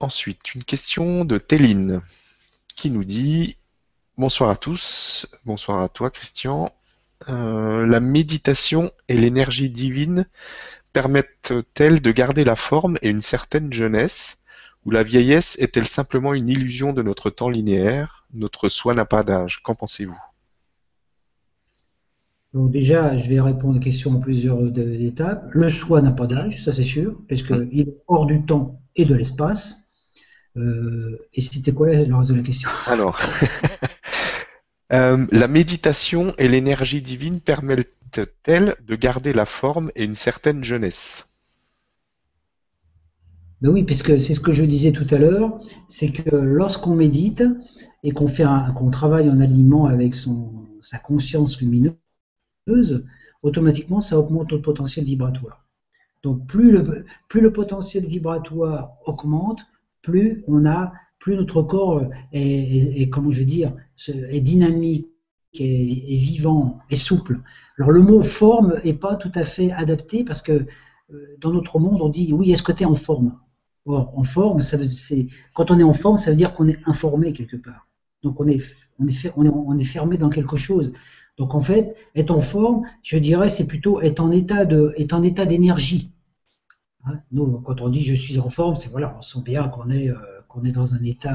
[0.00, 2.00] ensuite, une question de Téline
[2.74, 3.56] qui nous dit
[4.18, 6.72] Bonsoir à tous, bonsoir à toi Christian.
[7.28, 10.26] Euh, la méditation et l'énergie divine
[10.92, 14.42] permettent-elles de garder la forme et une certaine jeunesse
[14.84, 18.26] Ou la vieillesse est-elle simplement une illusion de notre temps linéaire?
[18.34, 19.62] Notre soi n'a pas d'âge.
[19.62, 20.18] Qu'en pensez-vous?
[22.54, 25.46] Donc déjà, je vais répondre aux questions en plusieurs étapes.
[25.50, 29.14] Le soi n'a pas d'âge, ça c'est sûr, puisqu'il est hors du temps et de
[29.14, 29.90] l'espace.
[30.56, 32.70] Euh, et c'était quoi le reste de la question?
[32.86, 33.20] Alors,
[34.92, 41.28] euh, la méditation et l'énergie divine permettent-elles de garder la forme et une certaine jeunesse?
[43.62, 45.58] Ben oui, puisque c'est ce que je disais tout à l'heure,
[45.88, 47.42] c'est que lorsqu'on médite
[48.02, 51.96] et qu'on travaille en alignement avec sa conscience lumineuse,
[53.42, 55.64] automatiquement, ça augmente notre potentiel vibratoire.
[56.22, 59.60] Donc, plus le, plus le potentiel vibratoire augmente,
[60.02, 62.02] plus on a, plus notre corps
[62.32, 63.72] est, comment je veux dire,
[64.08, 65.08] est dynamique,
[65.54, 67.40] est, vivant, est souple.
[67.78, 70.66] Alors, le mot forme n'est pas tout à fait adapté parce que
[71.12, 73.38] euh, dans notre monde, on dit oui, est-ce que tu es en forme?
[73.84, 74.60] Or, en forme,
[75.54, 77.88] quand on est en forme, ça veut dire qu'on est informé quelque part.
[78.22, 78.60] Donc, on est,
[78.98, 80.92] on est, on est fermé dans quelque chose.
[81.38, 85.12] Donc en fait, être en forme, je dirais, c'est plutôt être en état de, être
[85.12, 86.12] en état d'énergie.
[87.04, 89.90] Hein, nous, quand on dit je suis en forme, c'est voilà, on sent bien qu'on
[89.90, 90.16] est, euh,
[90.48, 91.34] qu'on est dans un état,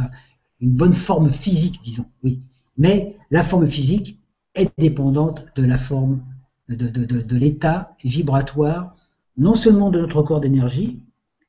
[0.59, 2.05] une bonne forme physique, disons.
[2.23, 2.41] Oui.
[2.77, 4.19] Mais la forme physique
[4.55, 6.23] est dépendante de la forme,
[6.69, 8.95] de, l'état vibratoire,
[9.37, 11.01] non seulement de notre corps d'énergie,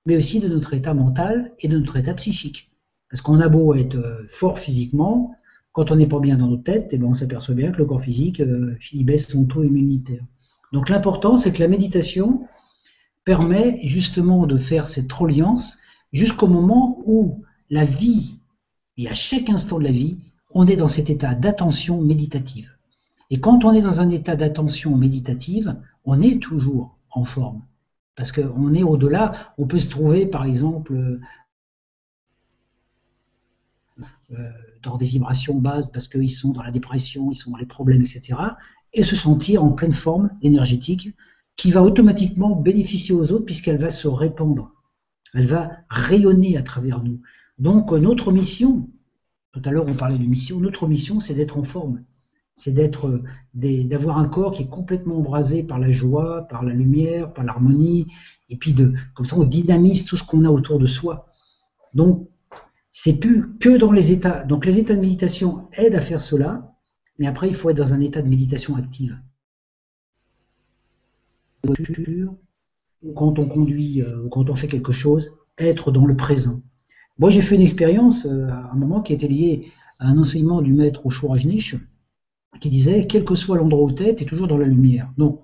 [0.06, 2.70] mais aussi de notre état mental et de notre état psychique.
[3.10, 5.34] Parce qu'on a beau être euh, fort physiquement,
[5.72, 7.84] quand on n'est pas bien dans notre tête, eh ben on s'aperçoit bien que le
[7.84, 10.22] corps physique, euh, baisse son taux immunitaire.
[10.72, 12.46] Donc l'important, c'est que la méditation
[13.24, 15.78] permet justement de faire cette reliance
[16.12, 18.38] jusqu'au moment où la vie,
[18.96, 20.18] et à chaque instant de la vie,
[20.54, 22.72] on est dans cet état d'attention méditative.
[23.30, 27.62] Et quand on est dans un état d'attention méditative, on est toujours en forme.
[28.14, 31.18] Parce qu'on est au-delà, on peut se trouver par exemple euh,
[34.82, 38.00] dans des vibrations basses parce qu'ils sont dans la dépression, ils sont dans les problèmes,
[38.00, 38.34] etc.
[38.92, 41.14] Et se sentir en pleine forme énergétique
[41.56, 44.72] qui va automatiquement bénéficier aux autres puisqu'elle va se répandre.
[45.34, 47.20] Elle va rayonner à travers nous.
[47.58, 48.88] Donc notre mission,
[49.52, 52.02] tout à l'heure on parlait de mission, notre mission c'est d'être en forme.
[52.54, 53.22] C'est d'être,
[53.54, 58.12] d'avoir un corps qui est complètement embrasé par la joie, par la lumière, par l'harmonie,
[58.50, 61.26] et puis de, comme ça on dynamise tout ce qu'on a autour de soi.
[61.94, 62.28] Donc
[62.90, 64.44] c'est plus que dans les états.
[64.44, 66.76] Donc les états de méditation aident à faire cela,
[67.18, 69.18] mais après il faut être dans un état de méditation active.
[73.16, 76.60] Quand on conduit, euh, quand on fait quelque chose, être dans le présent.
[77.22, 79.68] Moi j'ai fait une expérience euh, à un moment qui était liée
[80.00, 81.76] à un enseignement du maître au Niche
[82.60, 85.08] qui disait quel que soit l'endroit où tu es, tu es toujours dans la lumière.
[85.16, 85.40] Donc,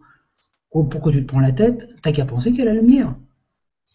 [0.73, 1.89] pourquoi tu te prends la tête?
[2.03, 3.15] T'as qu'à penser qu'il y a la lumière.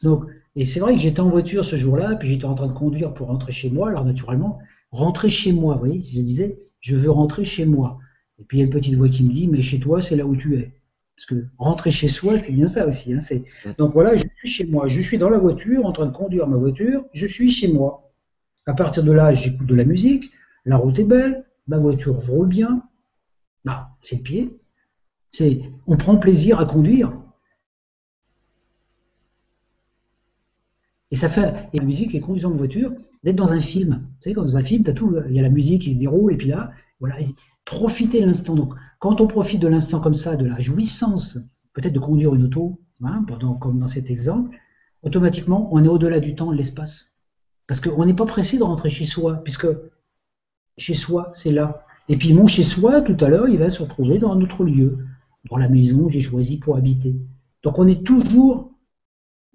[0.02, 0.24] Donc,
[0.56, 3.14] et c'est vrai que j'étais en voiture ce jour-là, puis j'étais en train de conduire
[3.14, 3.90] pour rentrer chez moi.
[3.90, 4.60] Alors naturellement,
[4.92, 8.00] rentrer chez moi, vous voyez, je disais, je veux rentrer chez moi.
[8.40, 10.16] Et puis il y a une petite voix qui me dit, mais chez toi, c'est
[10.16, 10.74] là où tu es.
[11.16, 13.14] Parce que rentrer chez soi, c'est bien ça aussi.
[13.14, 13.20] Hein,
[13.78, 14.88] donc voilà, je suis chez moi.
[14.88, 17.06] Je suis dans la voiture, en train de conduire ma voiture.
[17.14, 18.12] Je suis chez moi.
[18.66, 20.32] À partir de là, j'écoute de la musique.
[20.66, 21.46] La route est belle.
[21.68, 22.84] Ma voiture roule bien.
[23.64, 24.60] Bah, c'est le pied.
[25.32, 27.14] C'est, on prend plaisir à conduire.
[31.12, 32.92] Et ça fait, et la musique et conduisant de voiture,
[33.24, 34.02] d'être dans un film.
[34.04, 36.34] Vous savez, dans un film, as tout, il y a la musique qui se déroule,
[36.34, 36.72] et puis là,
[37.04, 37.18] voilà,
[37.66, 38.56] profitez de l'instant.
[38.56, 41.38] Donc, quand on profite de l'instant comme ça, de la jouissance,
[41.74, 44.56] peut-être de conduire une auto, hein, pendant, comme dans cet exemple,
[45.02, 47.20] automatiquement, on est au-delà du temps de l'espace.
[47.68, 49.68] Parce qu'on n'est pas pressé de rentrer chez soi, puisque
[50.78, 51.86] chez soi, c'est là.
[52.08, 54.64] Et puis mon chez soi, tout à l'heure, il va se retrouver dans un autre
[54.64, 55.00] lieu,
[55.52, 57.18] dans la maison que j'ai choisi pour habiter.
[57.64, 58.72] Donc on est toujours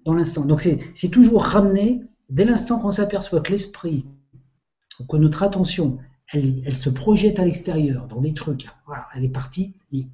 [0.05, 0.45] dans l'instant.
[0.45, 4.05] Donc c'est toujours ramener, dès l'instant qu'on s'aperçoit que l'esprit,
[5.09, 5.97] que notre attention,
[6.31, 10.05] elle, se projette à l'extérieur, dans des trucs, voilà, elle est partie, et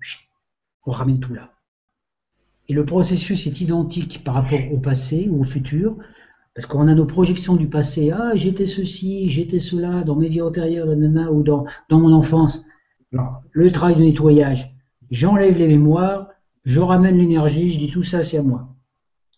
[0.86, 1.52] on ramène tout là.
[2.68, 5.98] Et le processus est identique par rapport au passé ou au futur,
[6.54, 10.42] parce qu'on a nos projections du passé, ah j'étais ceci, j'étais cela, dans mes vies
[10.42, 12.66] antérieures, ou dans, dans mon enfance.
[13.52, 14.74] Le travail de nettoyage,
[15.12, 16.30] j'enlève les mémoires,
[16.64, 18.76] je ramène l'énergie, je dis tout ça c'est à moi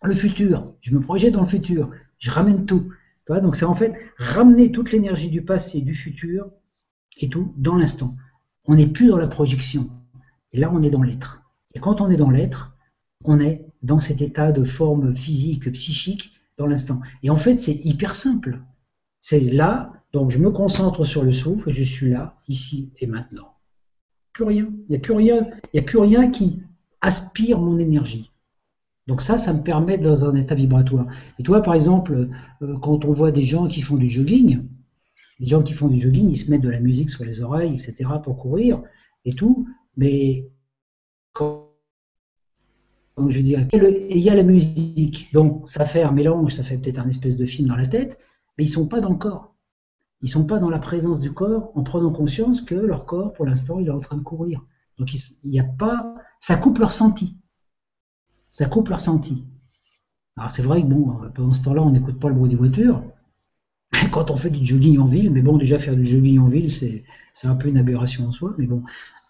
[0.03, 2.91] le futur, je me projette dans le futur, je ramène tout.
[3.29, 6.49] Donc c'est en fait ramener toute l'énergie du passé, du futur
[7.19, 8.13] et tout dans l'instant.
[8.65, 9.89] On n'est plus dans la projection.
[10.51, 11.43] Et là, on est dans l'être.
[11.73, 12.75] Et quand on est dans l'être,
[13.25, 17.01] on est dans cet état de forme physique, psychique, dans l'instant.
[17.23, 18.59] Et en fait, c'est hyper simple.
[19.19, 23.53] C'est là, donc je me concentre sur le souffle, je suis là, ici et maintenant.
[24.33, 24.67] Plus rien.
[24.87, 25.45] Il n'y a plus rien.
[25.73, 26.61] Il n'y a plus rien qui
[27.01, 28.31] aspire mon énergie.
[29.07, 31.07] Donc ça, ça me permet dans un état vibratoire.
[31.39, 32.29] Et toi, par exemple,
[32.61, 34.63] euh, quand on voit des gens qui font du jogging,
[35.39, 37.73] les gens qui font du jogging, ils se mettent de la musique sur les oreilles,
[37.73, 38.81] etc., pour courir
[39.25, 40.49] et tout, mais
[41.33, 41.71] quand,
[43.27, 46.99] je dis, il y a la musique, donc ça fait un mélange, ça fait peut-être
[46.99, 48.17] un espèce de film dans la tête,
[48.57, 49.55] mais ils sont pas dans le corps.
[50.21, 53.45] Ils sont pas dans la présence du corps en prenant conscience que leur corps, pour
[53.45, 54.65] l'instant, il est en train de courir.
[54.97, 57.37] Donc il n'y a pas, ça coupe leur senti
[58.49, 59.45] ça coupe leur ressenti.
[60.35, 63.03] Alors c'est vrai que bon, pendant ce temps-là, on n'écoute pas le bruit des voitures.
[64.11, 66.71] Quand on fait du jogging en ville, mais bon, déjà faire du jogging en ville,
[66.71, 67.03] c'est
[67.47, 68.53] un peu une aberration en soi.
[68.57, 68.83] Mais bon,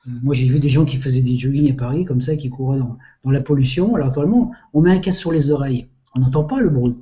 [0.07, 2.49] euh, moi j'ai vu des gens qui faisaient des jogging à Paris comme ça, qui
[2.49, 3.95] couraient dans, la pollution.
[3.95, 6.97] Alors actuellement, on met un casque sur les oreilles, on n'entend pas le bruit,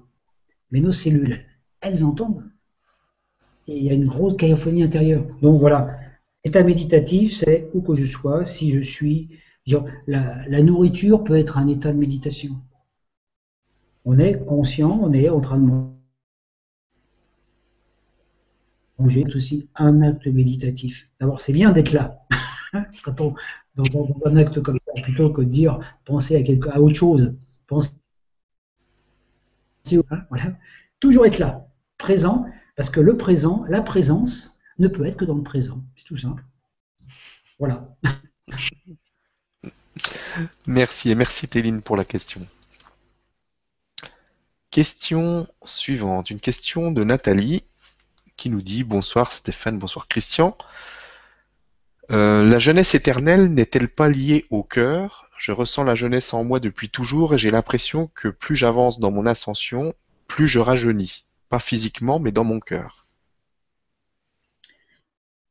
[0.72, 1.40] mais nos cellules,
[1.82, 2.49] elles entendent.
[3.68, 5.23] Et il y a une grosse cacophonie intérieure.
[5.41, 5.98] Donc voilà,
[6.44, 9.30] état méditatif, c'est où que je sois, si je suis
[10.07, 12.56] la, nourriture peut être un état de méditation.
[14.06, 15.65] On est conscient, on est en train de
[19.00, 21.10] manger, c'est aussi un acte méditatif.
[21.20, 22.26] D'abord, c'est bien d'être là.
[23.04, 23.36] Quand on
[23.76, 27.36] dans, un acte comme ça, plutôt que de dire penser à, quelque, à autre chose,
[27.68, 27.92] penser
[30.30, 30.58] voilà.
[31.00, 31.68] toujours être là,
[31.98, 32.46] présent,
[32.76, 35.84] parce que le présent, la présence, ne peut être que dans le présent.
[35.96, 36.44] C'est tout simple.
[37.60, 37.96] Voilà.
[40.68, 42.46] Merci et merci Téline pour la question.
[44.70, 47.64] Question suivante, une question de Nathalie
[48.38, 50.57] qui nous dit bonsoir Stéphane, bonsoir Christian.
[52.12, 55.30] Euh, la jeunesse éternelle n'est-elle pas liée au cœur?
[55.38, 59.12] Je ressens la jeunesse en moi depuis toujours et j'ai l'impression que plus j'avance dans
[59.12, 59.94] mon ascension,
[60.28, 61.26] plus je rajeunis.
[61.49, 63.06] Pas physiquement, mais dans mon cœur.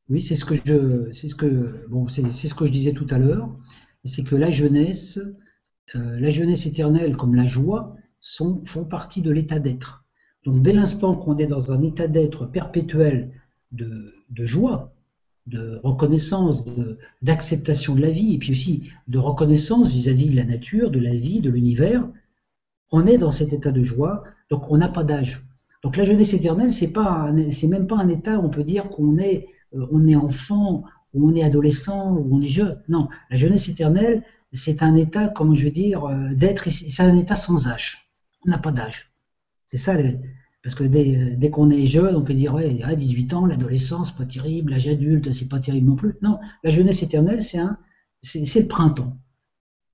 [0.09, 0.63] Oui, c'est ce que je,
[2.71, 3.49] disais tout à l'heure
[4.05, 5.19] c'est que la jeunesse,
[5.95, 7.97] euh, la jeunesse éternelle comme la joie,
[8.65, 10.04] font partie de l'état d'être.
[10.45, 13.31] Donc dès l'instant qu'on est dans un état d'être perpétuel
[13.73, 14.13] de,
[14.45, 14.93] joie,
[15.47, 16.65] de reconnaissance,
[17.23, 21.15] d'acceptation de, la vie, et puis aussi de reconnaissance vis-à-vis de la nature, de la
[21.15, 22.09] vie, de l'univers,
[22.93, 25.45] on est dans cet état de joie, donc on n'a pas d'âge.
[25.83, 28.89] Donc la jeunesse éternelle, c'est pas, c'est même pas un état où on peut dire
[28.89, 32.81] qu'on est, euh, est enfant, où on est adolescent, où on est jeune.
[32.89, 34.23] Non, la jeunesse éternelle,
[34.53, 38.13] c'est un état, comme je veux dire, euh, d'être, c'est un état sans âge.
[38.47, 39.14] On n'a pas d'âge.
[39.67, 39.97] C'est ça,
[40.63, 44.73] parce que dès, qu'on est jeune, on peut dire, ouais, 18 ans, l'adolescence, pas terrible,
[44.73, 46.17] l'âge adulte, c'est pas terrible non plus.
[46.23, 47.79] Non, la jeunesse éternelle, c'est un,
[48.35, 49.19] le printemps.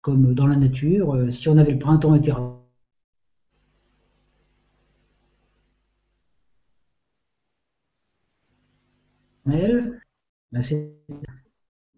[0.01, 2.61] Comme dans la nature, euh, si on avait le printemps éternel,
[10.53, 10.63] Ben,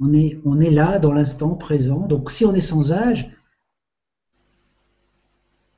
[0.00, 2.06] on, est, on est là dans l'instant présent.
[2.06, 3.36] Donc si on est sans âge,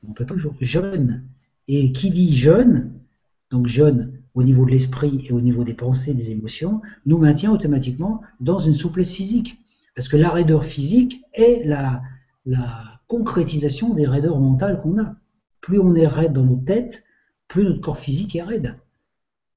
[0.07, 1.27] on peut toujours jeune.
[1.67, 2.93] Et qui dit jeune,
[3.51, 7.51] donc jeune au niveau de l'esprit et au niveau des pensées, des émotions, nous maintient
[7.51, 9.57] automatiquement dans une souplesse physique.
[9.95, 12.01] Parce que la raideur physique est la,
[13.07, 15.15] concrétisation des raideurs mentales qu'on a.
[15.61, 17.03] Plus on est raide dans nos têtes,
[17.47, 18.79] plus notre corps physique est raide.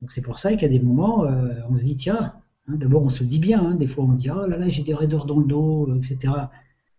[0.01, 2.35] Donc c'est pour ça qu'à des moments, euh, on se dit, tiens,
[2.69, 4.83] Hein, d'abord, on se dit bien, hein, des fois on dit oh là là, j'ai
[4.83, 6.35] des raideurs dans le dos, euh, etc.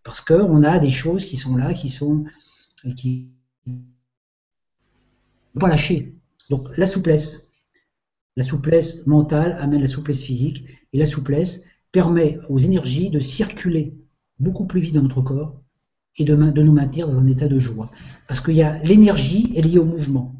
[0.03, 2.26] Parce qu'on a des choses qui sont là, qui sont
[2.95, 3.30] qui
[5.56, 6.16] ne pas lâcher.
[6.50, 7.52] Donc la souplesse,
[8.36, 13.94] la souplesse mentale amène la souplesse physique et la souplesse permet aux énergies de circuler
[14.40, 15.62] beaucoup plus vite dans notre corps
[16.18, 17.90] et de, nous maintenir dans un état de joie.
[18.28, 20.36] Parce qu'il y a l'énergie est liée au mouvement.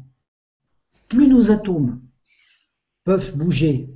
[1.08, 2.00] Plus nos atomes
[3.04, 3.90] peuvent bouger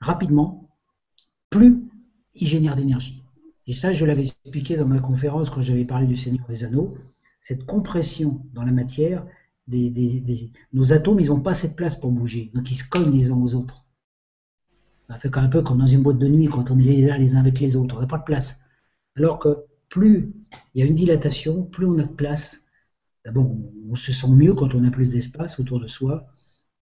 [0.00, 0.70] rapidement,
[1.50, 1.82] plus
[2.34, 3.22] il génère d'énergie.
[3.66, 6.94] Et ça, je l'avais expliqué dans ma conférence quand j'avais parlé du Seigneur des Anneaux.
[7.40, 9.26] Cette compression dans la matière,
[9.68, 12.50] nos atomes, ils n'ont pas cette place pour bouger.
[12.54, 13.86] Donc ils se cognent les uns aux autres.
[15.08, 17.36] Ça fait un peu comme dans une boîte de nuit quand on est là les
[17.36, 17.96] uns avec les autres.
[17.96, 18.60] On n'a pas de place.
[19.16, 20.32] Alors que plus
[20.74, 22.66] il y a une dilatation, plus on a de place.
[23.24, 23.50] D'abord,
[23.90, 26.26] on se sent mieux quand on a plus d'espace autour de soi.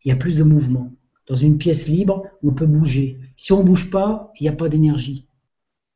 [0.03, 0.91] Il y a plus de mouvement.
[1.27, 3.19] Dans une pièce libre, on peut bouger.
[3.35, 5.27] Si on ne bouge pas, il n'y a pas d'énergie.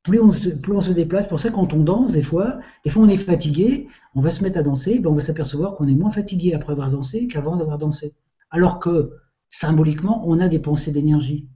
[0.05, 3.17] Plus on, se, déplace, pour ça quand on danse, des fois, des fois on est
[3.17, 6.53] fatigué, on va se mettre à danser, ben on va s'apercevoir qu'on est moins fatigué
[6.53, 8.13] après avoir dansé qu'avant d'avoir dansé.
[8.51, 9.13] Alors que
[9.49, 11.49] symboliquement, on a des pensées d'énergie.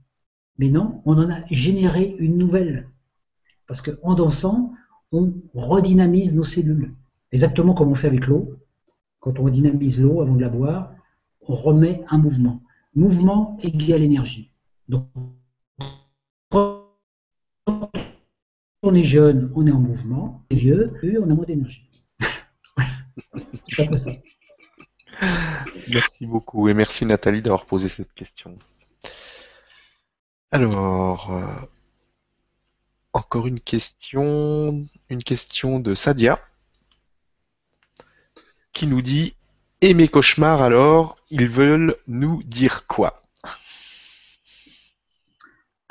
[0.58, 2.90] Mais non, on en a généré une nouvelle.
[3.68, 4.72] Parce qu'en dansant,
[5.12, 6.92] on redynamise nos cellules.
[7.30, 8.56] Exactement comme on fait avec l'eau.
[9.20, 10.92] Quand on redynamise l'eau avant de la boire,
[11.46, 12.62] on remet un mouvement.
[12.96, 14.50] Mouvement égale énergie.
[14.88, 15.06] Donc,
[18.82, 21.88] on est jeune, on est en mouvement, et vieux, on a moins d'énergie.
[23.68, 24.10] C'est pas ça.
[25.90, 28.56] Merci beaucoup et merci Nathalie d'avoir posé cette question.
[30.50, 31.66] Alors, euh,
[33.12, 36.40] encore une question, une question de Sadia
[38.72, 39.34] qui nous dit
[39.80, 43.19] Et mes cauchemars alors, ils veulent nous dire quoi?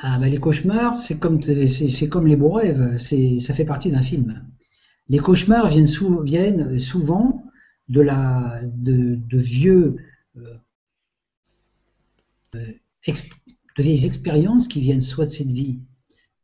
[0.00, 3.90] Ah ben les cauchemars, c'est comme c'est comme les beaux rêves, c'est ça fait partie
[3.90, 4.44] d'un film.
[5.08, 7.44] Les cauchemars viennent, sou- viennent souvent
[7.88, 9.96] de la de, de vieux
[10.36, 10.56] euh,
[12.54, 12.72] euh,
[13.76, 15.80] de vieilles expériences qui viennent soit de cette vie,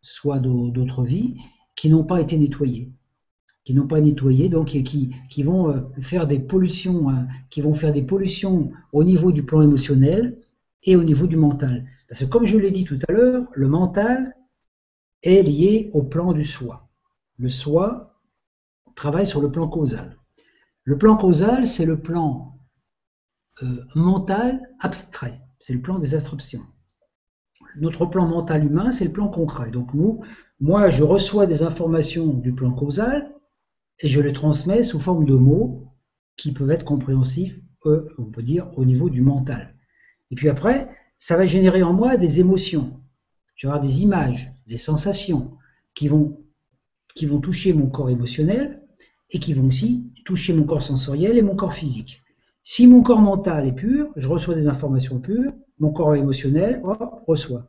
[0.02, 1.34] soit d'au- d'autres vies,
[1.76, 2.90] qui n'ont pas été nettoyées,
[3.64, 7.08] qui n'ont pas nettoyé, donc qui, qui vont euh, faire des pollutions,
[7.50, 10.38] qui vont faire des pollutions au niveau du plan émotionnel
[10.82, 11.86] et au niveau du mental.
[12.08, 14.36] Parce que comme je l'ai dit tout à l'heure, le mental
[15.22, 16.88] est lié au plan du soi.
[17.38, 18.20] Le soi
[18.94, 20.16] travaille sur le plan causal.
[20.84, 22.58] Le plan causal, c'est le plan
[23.62, 26.62] euh, mental abstrait, c'est le plan des abstractions.
[27.78, 29.70] Notre plan mental humain, c'est le plan concret.
[29.70, 30.22] Donc nous,
[30.60, 33.34] moi, je reçois des informations du plan causal
[34.00, 35.92] et je les transmets sous forme de mots
[36.36, 39.75] qui peuvent être compréhensifs, on peut dire, au niveau du mental.
[40.30, 40.88] Et puis après,
[41.18, 43.00] ça va générer en moi des émotions.
[43.54, 45.56] Tu vas avoir des images, des sensations
[45.94, 46.40] qui vont,
[47.14, 48.82] qui vont toucher mon corps émotionnel
[49.30, 52.22] et qui vont aussi toucher mon corps sensoriel et mon corps physique.
[52.62, 56.82] Si mon corps mental est pur, je reçois des informations pures, mon corps émotionnel
[57.26, 57.68] reçoit.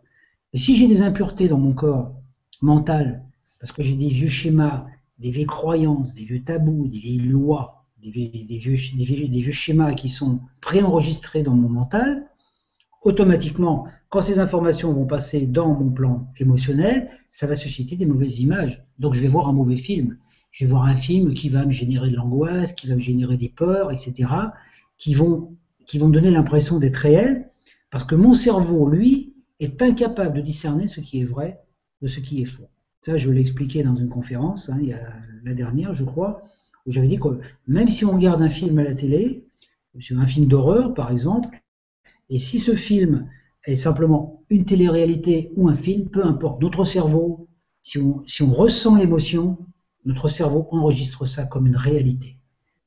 [0.54, 2.16] Et si j'ai des impuretés dans mon corps
[2.62, 3.24] mental,
[3.60, 4.88] parce que j'ai des vieux schémas,
[5.20, 8.58] des vieilles croyances, des vieux tabous, des vieilles lois, des vieux, des
[9.40, 12.28] vieux schémas qui sont préenregistrés dans mon mental,
[13.04, 18.40] automatiquement, quand ces informations vont passer dans mon plan émotionnel, ça va susciter des mauvaises
[18.40, 18.86] images.
[19.00, 20.18] Donc je vais voir un mauvais film.
[20.52, 23.38] Je vais voir un film qui va me générer de l'angoisse, qui va me générer
[23.38, 24.30] des peurs, etc.,
[24.98, 25.56] qui vont,
[25.86, 27.50] qui vont me donner l'impression d'être réel,
[27.92, 31.62] parce que mon cerveau, lui, est incapable de discerner ce qui est vrai
[32.02, 32.70] de ce qui est faux.
[33.02, 35.14] Ça, je l'ai expliqué dans une conférence, hein, il y a
[35.44, 36.42] la dernière, je crois,
[36.86, 39.46] où j'avais dit que même si on regarde un film à la télé,
[40.12, 41.50] un film d'horreur par exemple,
[42.30, 43.30] et si ce film
[43.66, 47.48] est simplement une télé-réalité ou un film, peu importe, notre cerveau,
[47.82, 49.58] si on, ressent l'émotion,
[50.06, 52.38] notre cerveau enregistre ça comme une réalité.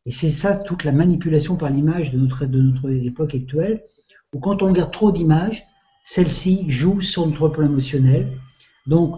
[0.05, 3.83] Et c'est ça toute la manipulation par l'image de notre, de notre époque actuelle,
[4.35, 5.65] où quand on regarde trop d'images,
[6.05, 8.39] celles-ci jouent sur notre plan émotionnel,
[8.87, 9.17] donc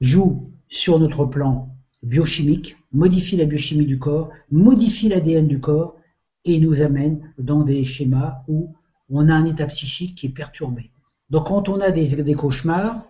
[0.00, 5.96] jouent sur notre plan biochimique, modifient la biochimie du corps, modifient l'ADN du corps
[6.44, 8.74] et nous amènent dans des schémas où
[9.10, 10.90] on a un état psychique qui est perturbé.
[11.30, 13.04] Donc quand on a des, cauchemars,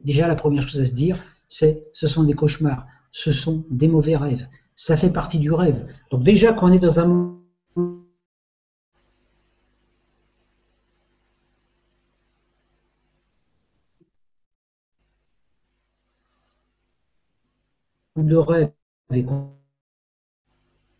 [0.00, 1.18] déjà la première chose à se dire,
[1.48, 4.48] c'est ce sont des cauchemars, ce sont des mauvais rêves.
[4.74, 5.84] Ça fait partie du rêve.
[6.10, 7.38] Donc déjà qu'on est dans un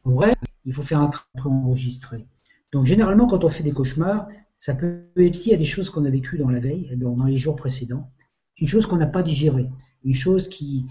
[0.05, 2.27] qu'on rêve, il faut faire un travail enregistré.
[2.73, 4.29] Donc généralement, quand on fait des cauchemars,
[4.59, 7.37] ça peut être lié à des choses qu'on a vécues dans la veille, dans, les
[7.37, 8.11] jours précédents,
[8.59, 9.69] une chose qu'on n'a pas digérée,
[10.05, 10.87] une chose qui,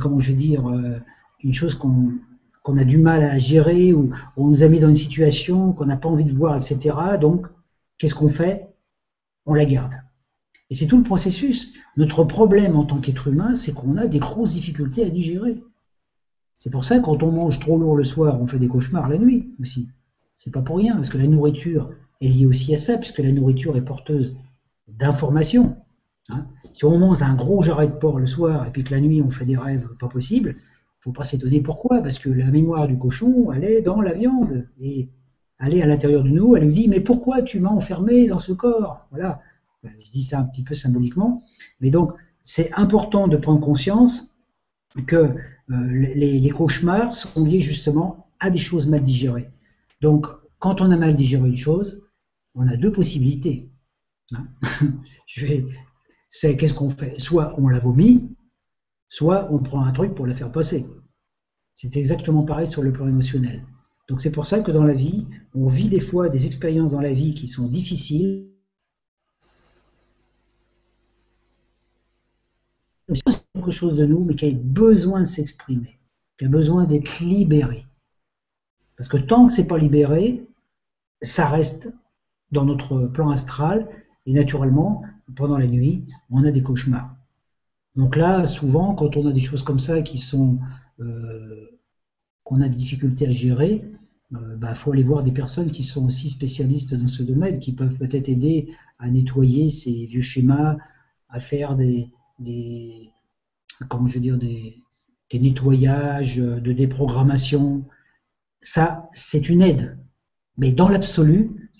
[0.00, 0.98] comment je vais dire, euh,
[1.42, 2.12] une chose qu'on
[2.62, 5.86] qu'on a du mal à gérer ou on nous a mis dans une situation qu'on
[5.86, 6.96] n'a pas envie de voir, etc.
[7.20, 7.48] Donc,
[7.98, 8.68] qu'est-ce qu'on fait?
[9.46, 9.94] On la garde.
[10.70, 11.74] Et c'est tout le processus.
[11.96, 15.62] Notre problème en tant qu'être humain, c'est qu'on a des grosses difficultés à digérer.
[16.56, 19.08] C'est pour ça que quand on mange trop lourd le soir, on fait des cauchemars
[19.08, 19.88] la nuit aussi.
[20.42, 21.90] C'est pas pour rien, parce que la nourriture
[22.20, 24.34] est liée aussi à ça, puisque la nourriture est porteuse
[24.88, 25.76] d'informations.
[26.30, 26.46] Hein.
[26.72, 29.20] si on mange un gros jarret de porc le soir et puis que la nuit
[29.22, 30.54] on fait des rêves pas possibles,
[30.98, 34.66] faut pas s'étonner pourquoi, parce que la mémoire du cochon, elle est dans la viande
[34.80, 35.08] et
[35.60, 36.56] elle est à l'intérieur de nous.
[36.56, 39.06] Elle lui dit mais pourquoi tu m'as enfermé dans ce corps?
[39.10, 39.40] Voilà.
[39.84, 41.40] Je dis ça un petit peu symboliquement,
[41.80, 44.36] mais donc c'est important de prendre conscience
[45.06, 45.34] que euh,
[45.68, 49.52] les, cauchemars sont liés justement à des choses mal digérées.
[50.02, 50.26] Donc,
[50.58, 52.02] quand on a mal digéré une chose,
[52.56, 53.70] on a deux possibilités.
[54.34, 54.48] Hein
[55.36, 57.18] qu'est-ce qu'on fait?
[57.20, 58.28] Soit on la vomit,
[59.08, 60.86] soit on prend un truc pour la faire passer.
[61.74, 63.64] C'est exactement pareil sur le plan émotionnel.
[64.08, 67.00] Donc c'est pour ça que dans la vie, on vit des fois des expériences dans
[67.00, 68.48] la vie qui sont difficiles.
[73.12, 76.00] C'est quelque chose de nous, mais qui a besoin de s'exprimer,
[76.38, 77.86] qui a besoin d'être libéré.
[79.02, 80.46] Parce que tant que c'est pas libéré,
[81.22, 81.92] ça reste
[82.52, 83.88] dans notre plan astral
[84.26, 85.02] et naturellement,
[85.34, 87.12] pendant la nuit, on a des cauchemars.
[87.96, 90.60] Donc là, souvent, quand on a des choses comme ça qui sont,
[91.00, 91.66] euh,
[92.44, 93.84] qu'on a des difficultés à gérer,
[94.30, 97.58] il euh, bah, faut aller voir des personnes qui sont aussi spécialistes dans ce domaine,
[97.58, 100.76] qui peuvent peut-être aider à nettoyer ces vieux schémas,
[101.28, 102.12] à faire des,
[103.88, 104.80] comment je veux dire, des,
[105.32, 107.84] des nettoyages, de déprogrammation.
[108.62, 109.98] Ça, c'est une aide.
[110.56, 111.70] Mais dans l'absolu,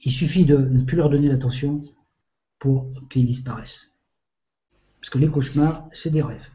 [0.00, 1.80] il suffit de ne plus leur donner d'attention
[2.58, 3.96] pour qu'ils disparaissent.
[5.00, 6.50] Parce que les cauchemars, c'est des rêves.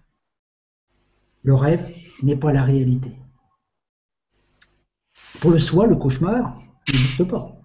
[1.43, 1.87] Le rêve
[2.21, 3.11] n'est pas la réalité.
[5.39, 7.57] Pour le soi, le cauchemar n'existe pas.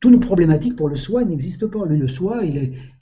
[0.00, 1.84] Toutes nos problématiques pour le soi n'existent pas.
[1.84, 2.42] le soi,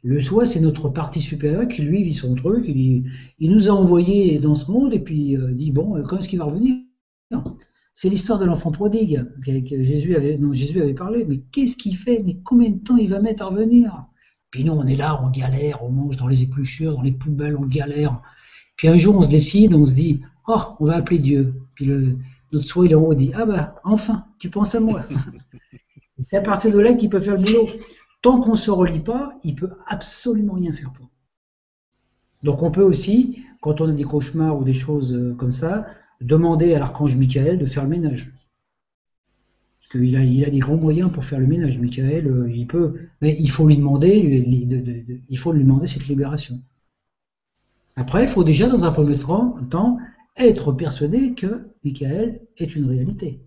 [0.03, 2.65] le soi, c'est notre partie supérieure qui lui vit son truc.
[2.66, 6.29] Il, il nous a envoyés dans ce monde et puis euh, dit bon, quand est-ce
[6.29, 6.77] qu'il va revenir?
[7.95, 11.25] C'est l'histoire de l'enfant prodigue que, Jésus avait, dont Jésus avait parlé.
[11.25, 12.21] Mais qu'est-ce qu'il fait?
[12.25, 14.05] Mais combien de temps il va mettre à revenir?
[14.51, 17.57] Puis nous, on est là, on galère, on mange dans les épluchures, dans les poubelles,
[17.57, 18.21] on galère.
[18.77, 21.55] Puis un jour, on se décide, on se dit oh, on va appeler Dieu.
[21.77, 22.19] Puis le,
[22.53, 25.05] notre est en haut, dit ah bah enfin, tu penses à moi.
[26.19, 27.69] C'est à partir de là qu'il peut faire le boulot.
[28.23, 31.11] Tant qu'on ne se relie pas, il peut absolument rien faire pour.
[32.43, 35.87] Donc on peut aussi, quand on a des cauchemars ou des choses euh, comme ça,
[36.25, 38.33] demander à l'archange Michael de faire le ménage.
[39.81, 41.79] Parce qu'il a, il a des grands moyens pour faire le ménage.
[41.79, 44.11] Michael, euh, il peut, mais il faut lui demander,
[45.29, 46.61] il faut lui demander cette libération.
[47.97, 49.99] Après, il faut déjà, dans un premier temps,
[50.37, 53.41] être persuadé que Michael est une réalité.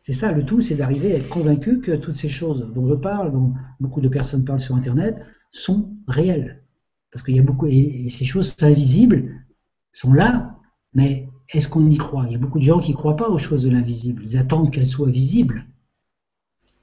[0.00, 2.94] C'est ça, le tout, c'est d'arriver à être convaincu que toutes ces choses dont je
[2.94, 5.16] parle, dont beaucoup de personnes parlent sur Internet,
[5.50, 6.62] sont réelles.
[7.10, 9.44] Parce qu'il y a beaucoup, et, ces choses invisibles
[9.92, 10.59] sont là,
[10.94, 12.24] mais est-ce qu'on y croit?
[12.26, 14.22] Il y a beaucoup de gens qui ne croient pas aux choses de l'invisible.
[14.24, 15.66] Ils attendent qu'elles soient visibles.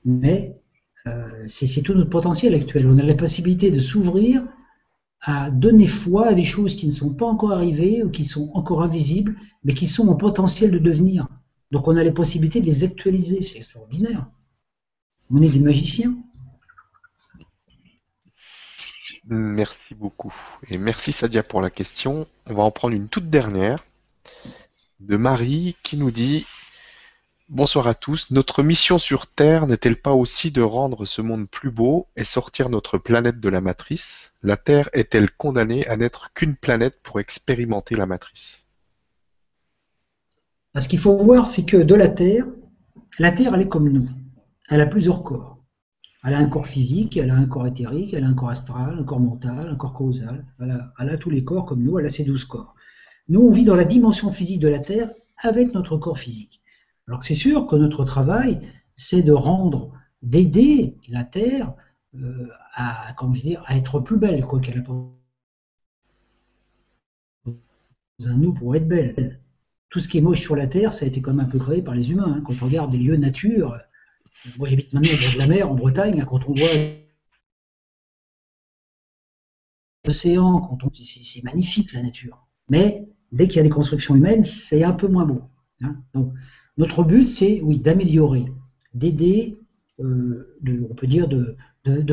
[0.05, 0.53] Mais
[1.07, 2.87] euh, c'est tout notre potentiel actuel.
[2.87, 4.43] On a la possibilité de s'ouvrir
[5.21, 8.51] à donner foi à des choses qui ne sont pas encore arrivées ou qui sont
[8.53, 11.27] encore invisibles, mais qui sont en potentiel de devenir.
[11.71, 14.27] Donc on a les possibilités de les actualiser, c'est extraordinaire.
[15.31, 16.15] On est des magiciens.
[19.29, 20.33] Merci beaucoup.
[20.69, 22.27] Et merci Sadia pour la question.
[22.45, 23.83] On va en prendre une toute dernière
[24.99, 26.45] de Marie qui nous dit
[27.49, 28.31] Bonsoir à tous.
[28.31, 32.69] Notre mission sur Terre n'est-elle pas aussi de rendre ce monde plus beau et sortir
[32.69, 34.33] notre planète de la matrice?
[34.43, 38.65] La Terre est-elle condamnée à n'être qu'une planète pour expérimenter la matrice?
[40.77, 42.45] Ce qu'il faut voir, c'est que de la Terre,
[43.17, 44.07] la Terre, elle est comme nous.
[44.69, 45.57] Elle a plusieurs corps.
[46.23, 48.97] Elle a un corps physique, elle a un corps éthérique, elle a un corps astral,
[48.99, 50.45] un corps mental, un corps causal.
[50.59, 52.75] Elle a, tous les corps comme nous, elle a ses douze corps.
[53.29, 56.61] Nous, on vit dans la dimension physique de la Terre avec notre corps physique.
[57.07, 58.59] Alors c'est sûr que notre travail,
[58.95, 59.91] c'est de rendre,
[60.21, 61.73] d'aider la Terre
[62.15, 64.83] euh, à, je dire, à être plus belle, quoi qu'elle a
[68.25, 69.39] un nous pour être belle
[69.89, 71.59] tout ce qui est moche sur la Terre, ça a été quand même un peu
[71.59, 72.33] créé par les humains.
[72.37, 72.41] Hein.
[72.45, 73.79] Quand on regarde des lieux nature,
[74.57, 76.67] moi j'habite maintenant au bord de la mer, en Bretagne, quand on voit
[80.05, 82.47] l'océan, quand on c'est magnifique la nature.
[82.69, 85.41] Mais dès qu'il y a des constructions humaines, c'est un peu moins beau.
[85.81, 85.97] Hein.
[86.13, 86.33] Donc,
[86.77, 88.45] notre but, c'est oui, d'améliorer,
[88.93, 89.59] d'aider,
[89.99, 90.55] euh,
[90.89, 91.55] on peut dire de,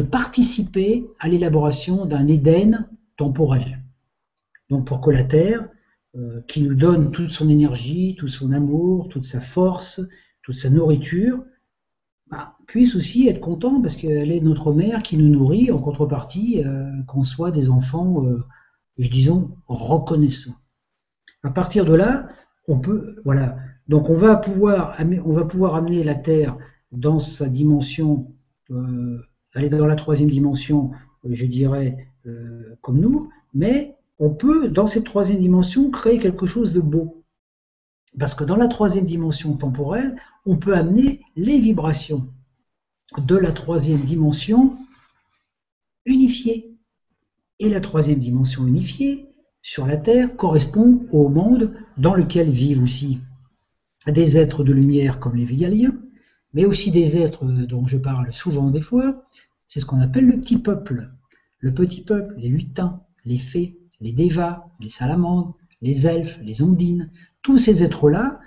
[0.00, 3.82] participer à l'élaboration d'un Éden temporel.
[4.70, 5.68] Donc pour que la Terre
[6.14, 10.00] euh, qui nous donne toute son énergie, tout son amour, toute sa force,
[10.42, 11.44] toute sa nourriture,
[12.30, 16.62] bah, puisse aussi être content parce qu'elle est notre mère qui nous nourrit en contrepartie
[16.64, 18.24] euh, qu'on soit des enfants,
[18.96, 20.56] je disons, reconnaissants.
[21.44, 22.26] À partir de là,
[22.66, 23.56] on peut, voilà.
[23.86, 26.56] Donc on va pouvoir, on va pouvoir amener la Terre
[26.90, 28.32] dans sa dimension,
[29.52, 30.90] aller dans la troisième dimension,
[31.22, 32.08] je dirais,
[32.80, 37.22] comme nous, mais on peut, dans cette troisième dimension, créer quelque chose de beau.
[38.18, 40.16] Parce que dans la troisième dimension temporelle,
[40.46, 42.28] on peut amener les vibrations
[43.18, 44.72] de la troisième dimension
[46.06, 46.70] unifiée.
[47.58, 49.33] Et la troisième dimension unifiée
[49.64, 53.20] sur la Terre correspond au monde dans lequel vivent aussi
[54.06, 55.98] des êtres de lumière comme les Végaliens,
[56.52, 59.24] mais aussi des êtres dont je parle souvent des fois,
[59.66, 61.10] c'est ce qu'on appelle le petit peuple.
[61.60, 67.10] Le petit peuple, les lutins, les fées, les Devas, les salamandres, les elfes, les ondines,
[67.40, 68.40] tous ces êtres-là,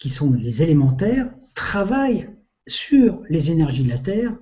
[0.00, 2.28] qui sont les élémentaires, travaillent
[2.66, 4.36] sur les énergies de la Terre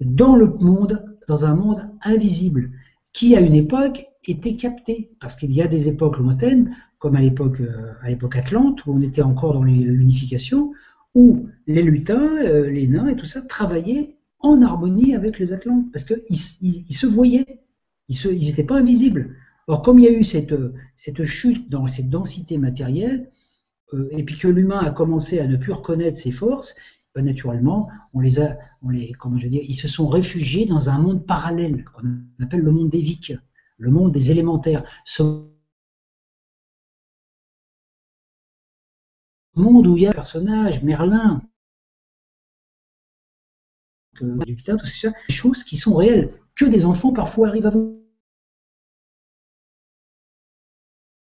[0.00, 2.72] dans le monde, dans un monde invisible,
[3.12, 7.20] qui à une époque était capté, parce qu'il y a des époques lointaines, comme à
[7.20, 7.92] l'époque euh,
[8.34, 10.72] Atlante, où on était encore dans l'unification,
[11.14, 15.86] où les lutins, euh, les nains et tout ça travaillaient en harmonie avec les Atlantes,
[15.92, 17.64] parce qu'ils se voyaient,
[18.08, 19.34] ils n'étaient pas invisibles.
[19.68, 20.54] Or, comme il y a eu cette,
[21.24, 23.30] chute dans cette densité matérielle,
[23.94, 26.74] euh, et puis que l'humain a commencé à ne plus reconnaître ses forces,
[27.14, 29.12] ben, naturellement, on les a, on les,
[29.44, 33.34] ils se sont réfugiés dans un monde parallèle qu'on appelle le monde Vics,
[33.82, 34.84] le monde des élémentaires.
[35.04, 35.22] Ce
[39.54, 41.42] monde où il y a un personnage, Merlin,
[44.14, 44.56] tout des
[45.28, 47.92] choses qui sont réelles, que des enfants parfois arrivent à voir.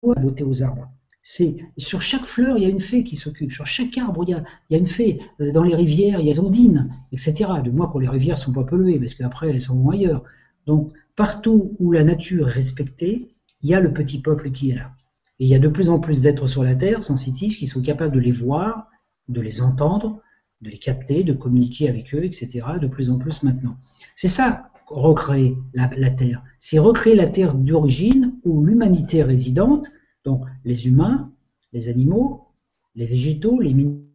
[0.03, 0.91] aux arbres.
[1.23, 3.51] C'est sur chaque fleur, il y a une fée qui s'occupe.
[3.51, 5.19] Sur chaque arbre, il y, a, une fée.
[5.41, 7.47] Euh, dans les rivières, il y a des ondines, etc.
[7.65, 10.23] De moi, quand les rivières sont pas polluées, parce qu'après, elles sont ailleurs.
[10.66, 13.31] Donc, partout où la nature est respectée,
[13.62, 14.93] il y a le petit peuple qui est là.
[15.39, 17.82] Et il y a de plus en plus d'êtres sur la Terre, sensitifs, qui sont
[17.82, 18.89] capables de les voir,
[19.28, 20.20] de les entendre,
[20.61, 22.66] de les capter, de communiquer avec eux, etc.
[22.81, 23.77] De plus en plus maintenant.
[24.15, 26.43] C'est ça, recréer la, la Terre.
[26.59, 29.91] C'est recréer la Terre d'origine où l'humanité résidente
[30.24, 31.32] donc les humains,
[31.73, 32.49] les animaux,
[32.95, 34.11] les végétaux, les minéraux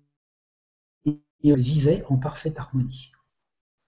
[1.43, 3.11] vivaient en parfaite harmonie.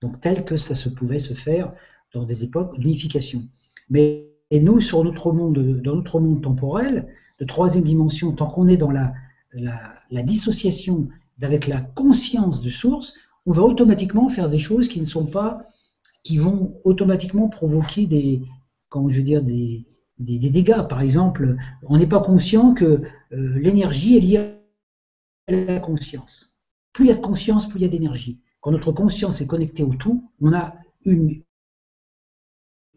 [0.01, 1.73] Donc tel que ça se pouvait se faire
[2.13, 3.43] dans des époques d'unification.
[3.89, 7.07] Mais nous, sur notre monde, dans notre monde temporel,
[7.39, 9.13] de troisième dimension, tant qu'on est dans la,
[9.53, 11.07] la, dissociation
[11.41, 13.13] avec la conscience de source,
[13.45, 15.61] on va automatiquement faire des choses qui ne sont pas,
[16.23, 18.41] qui vont automatiquement provoquer des,
[18.93, 19.85] je veux dire, des,
[20.19, 20.88] des, dégâts.
[20.88, 23.01] Par exemple, on n'est pas conscient que
[23.31, 24.38] euh, l'énergie est liée
[25.47, 26.59] à la conscience.
[26.93, 28.39] Plus il y a de conscience, plus il y a d'énergie.
[28.59, 30.75] Quand notre conscience est connectée au tout, on a
[31.05, 31.41] une.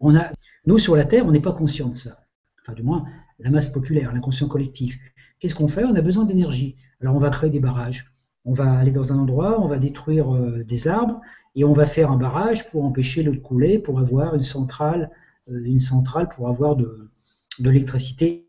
[0.00, 0.30] On a,
[0.66, 2.26] nous, sur la Terre, on n'est pas conscient de ça.
[2.62, 3.04] Enfin, du moins,
[3.38, 4.98] la masse populaire, l'inconscient collectif.
[5.38, 5.84] Qu'est-ce qu'on fait?
[5.84, 6.76] On a besoin d'énergie.
[7.00, 8.12] Alors, on va créer des barrages.
[8.44, 11.20] On va aller dans un endroit, on va détruire euh, des arbres
[11.54, 15.10] et on va faire un barrage pour empêcher l'eau de couler, pour avoir une centrale,
[15.50, 17.10] euh, une centrale pour avoir de,
[17.58, 18.48] de l'électricité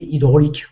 [0.00, 0.66] hydraulique.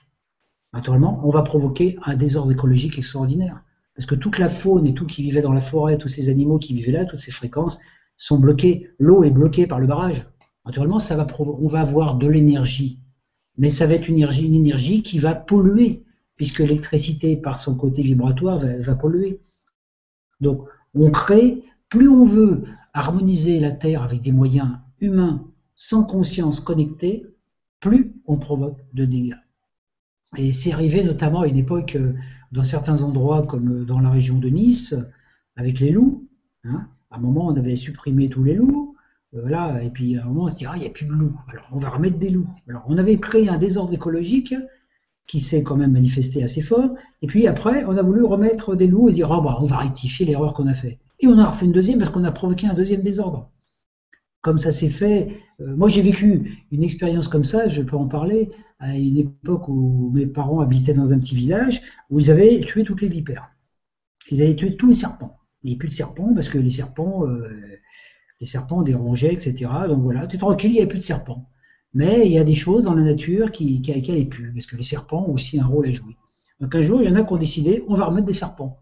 [0.72, 3.62] Naturellement, on va provoquer un désordre écologique extraordinaire.
[3.94, 6.58] Parce que toute la faune et tout qui vivait dans la forêt, tous ces animaux
[6.58, 7.80] qui vivaient là, toutes ces fréquences
[8.20, 8.90] sont bloquées.
[8.98, 10.26] L'eau est bloquée par le barrage.
[10.66, 13.00] Naturellement, ça va on va avoir de l'énergie.
[13.56, 16.04] Mais ça va être une énergie, qui va polluer,
[16.36, 19.40] puisque l'électricité, par son côté vibratoire, va, va polluer.
[20.40, 24.68] Donc, on crée, plus on veut harmoniser la Terre avec des moyens
[25.00, 27.26] humains sans conscience connectée,
[27.80, 29.38] plus on provoque de dégâts.
[30.36, 32.12] Et c'est arrivé notamment à une époque euh,
[32.52, 34.94] dans certains endroits comme euh, dans la région de Nice,
[35.56, 36.28] avec les loups.
[36.64, 36.86] Hein.
[37.10, 38.94] À un moment, on avait supprimé tous les loups.
[39.34, 41.12] Euh, et puis à un moment, on se dit, ah, il n'y a plus de
[41.12, 41.38] loups.
[41.48, 42.48] Alors, on va remettre des loups.
[42.68, 44.54] Alors, on avait créé un désordre écologique
[45.26, 46.94] qui s'est quand même manifesté assez fort.
[47.22, 49.76] Et puis après, on a voulu remettre des loups et dire, oh, bah, on va
[49.78, 50.98] rectifier l'erreur qu'on a fait.
[51.20, 53.50] Et on a refait une deuxième parce qu'on a provoqué un deuxième désordre
[54.42, 55.28] comme ça s'est fait.
[55.60, 59.68] Euh, moi, j'ai vécu une expérience comme ça, je peux en parler, à une époque
[59.68, 63.50] où mes parents habitaient dans un petit village où ils avaient tué toutes les vipères.
[64.30, 65.39] Ils avaient tué tous les serpents.
[65.62, 67.48] Il n'y avait plus de serpents parce que les serpents, euh,
[68.40, 69.70] les serpents dérangeaient, etc.
[69.88, 71.48] Donc voilà, tu es tranquille, il n'y avait plus de serpents.
[71.92, 74.76] Mais il y a des choses dans la nature qui, qui, qui plus, parce que
[74.76, 76.16] les serpents ont aussi un rôle à jouer.
[76.60, 78.80] Donc un jour, il y en a qui ont décidé, on va remettre des serpents.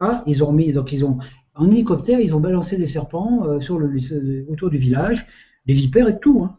[0.00, 1.18] Ah, ils ont remis, donc ils ont,
[1.54, 3.96] en hélicoptère, ils ont balancé des serpents euh, sur le,
[4.50, 5.26] autour du village,
[5.66, 6.42] des vipères et tout.
[6.42, 6.58] Hein.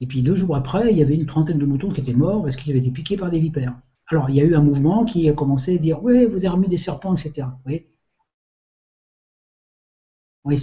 [0.00, 2.42] Et puis deux jours après, il y avait une trentaine de moutons qui étaient morts
[2.42, 3.78] parce qu'ils avaient été piqués par des vipères.
[4.10, 6.48] Alors il y a eu un mouvement qui a commencé à dire Oui, vous avez
[6.48, 7.48] remis des serpents, etc.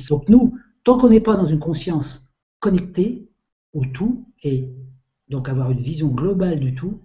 [0.10, 3.30] Donc nous, tant qu'on n'est pas dans une conscience connectée
[3.74, 4.70] au tout et
[5.30, 7.02] donc avoir une vision globale du tout,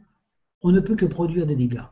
[0.63, 1.85] on ne peut que produire des dégâts.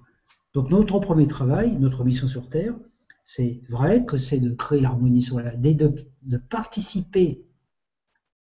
[0.55, 2.74] Donc notre premier travail, notre mission sur Terre,
[3.23, 7.44] c'est vrai que c'est de créer l'harmonie sur la, de, de participer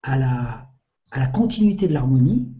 [0.03, 0.69] à la,
[1.13, 2.53] à la continuité de l'harmonie,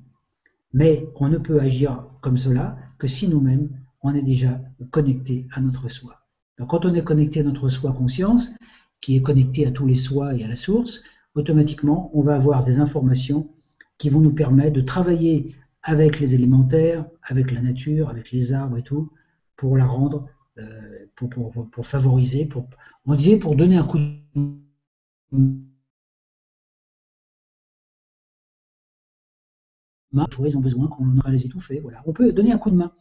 [0.73, 3.69] mais on ne peut agir comme cela que si nous-mêmes,
[4.03, 4.61] on est déjà
[4.91, 6.21] connecté à notre soi.
[6.59, 8.55] Donc quand on est connecté à notre soi conscience,
[9.03, 11.03] qui est connecté à tous les soi et à la source,
[11.35, 13.51] automatiquement, on va avoir des informations
[13.99, 18.79] qui vont nous permettre de travailler avec les élémentaires, avec la nature, avec les arbres
[18.79, 19.13] et tout,
[19.57, 22.69] pour la rendre euh, pour, favoriser, pour,
[23.07, 24.19] on disait pour donner un coup de
[30.13, 31.81] main, ils ont besoin qu'on va les étouffer.
[31.81, 32.03] Voilà.
[32.07, 32.93] On peut donner un coup de main.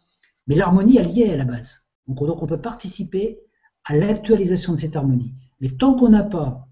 [0.48, 1.92] Mais l'harmonie, elle y est à la base.
[2.08, 3.40] Donc on peut participer
[3.84, 5.34] à l'actualisation de cette harmonie.
[5.62, 6.68] Mais tant qu'on n'a pas,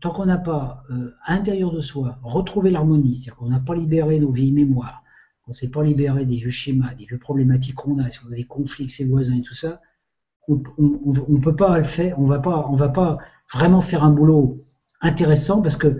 [0.00, 3.74] tant qu'on n'a pas euh, à l'intérieur de soi retrouvé l'harmonie, c'est-à-dire qu'on n'a pas
[3.74, 5.02] libéré nos vieilles mémoires,
[5.42, 8.32] qu'on ne s'est pas libéré des vieux schémas, des vieux problématiques qu'on a, si on
[8.32, 9.80] a des conflits avec ses voisins et tout ça,
[10.48, 13.18] on ne peut pas le faire, on va pas, on va pas
[13.52, 14.58] vraiment faire un boulot
[15.02, 15.98] intéressant parce que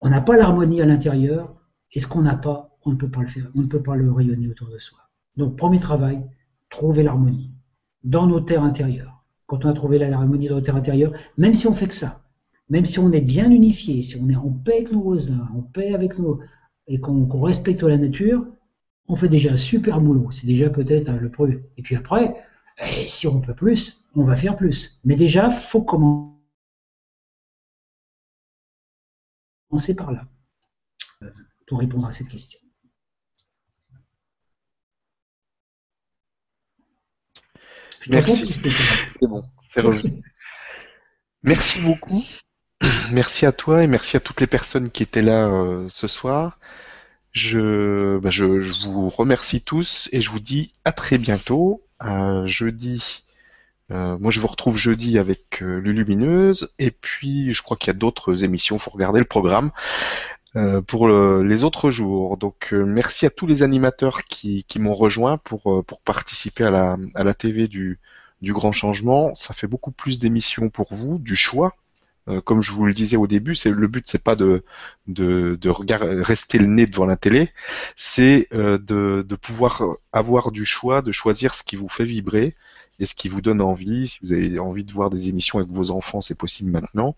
[0.00, 1.54] on n'a pas l'harmonie à l'intérieur
[1.92, 3.96] et ce qu'on n'a pas, on ne peut pas le faire, on ne peut pas
[3.96, 4.98] le rayonner autour de soi.
[5.36, 6.26] Donc, premier travail,
[6.70, 7.54] trouver l'harmonie
[8.02, 9.21] dans nos terres intérieures.
[9.52, 12.24] Quand on a trouvé l'harmonie dans nos terres intérieures, même si on fait que ça,
[12.70, 15.60] même si on est bien unifié, si on est en paix avec nos voisins, en
[15.60, 16.40] paix avec nos,
[16.86, 18.46] et qu'on respecte la nature,
[19.08, 20.30] on fait déjà un super boulot.
[20.30, 21.62] C'est déjà peut-être le premier.
[21.76, 22.34] Et puis après,
[22.78, 24.98] eh, si on peut plus, on va faire plus.
[25.04, 26.32] Mais déjà, faut commencer
[29.98, 30.24] par là
[31.24, 31.30] euh,
[31.66, 32.58] pour répondre à cette question.
[38.08, 38.44] Merci.
[39.20, 39.82] C'est bon, c'est
[41.42, 42.24] Merci beaucoup.
[43.10, 46.58] Merci à toi et merci à toutes les personnes qui étaient là euh, ce soir.
[47.32, 51.82] Je, bah, je, je, vous remercie tous et je vous dis à très bientôt.
[51.98, 53.24] À jeudi.
[53.90, 56.72] Euh, moi, je vous retrouve jeudi avec euh, Lulumineuse.
[56.78, 58.78] Et puis, je crois qu'il y a d'autres émissions.
[58.78, 59.70] Faut regarder le programme
[60.54, 62.36] euh, pour les autres jours.
[62.36, 66.96] Donc, euh, merci à tous les animateurs qui, m'ont rejoint pour, euh, pour participer à
[67.14, 67.98] la, TV du,
[68.42, 69.34] Grand Changement.
[69.34, 71.74] Ça fait beaucoup plus d'émissions pour vous, du choix
[72.44, 74.62] comme je vous le disais au début, c'est le but, c'est pas de
[75.08, 75.68] de, de
[76.22, 77.50] rester le nez devant la télé,
[77.96, 82.54] c'est de pouvoir avoir du choix, de choisir ce qui vous fait vibrer
[83.00, 84.06] et ce qui vous donne envie.
[84.06, 87.16] Si vous avez envie de voir des émissions avec vos enfants, c'est possible maintenant,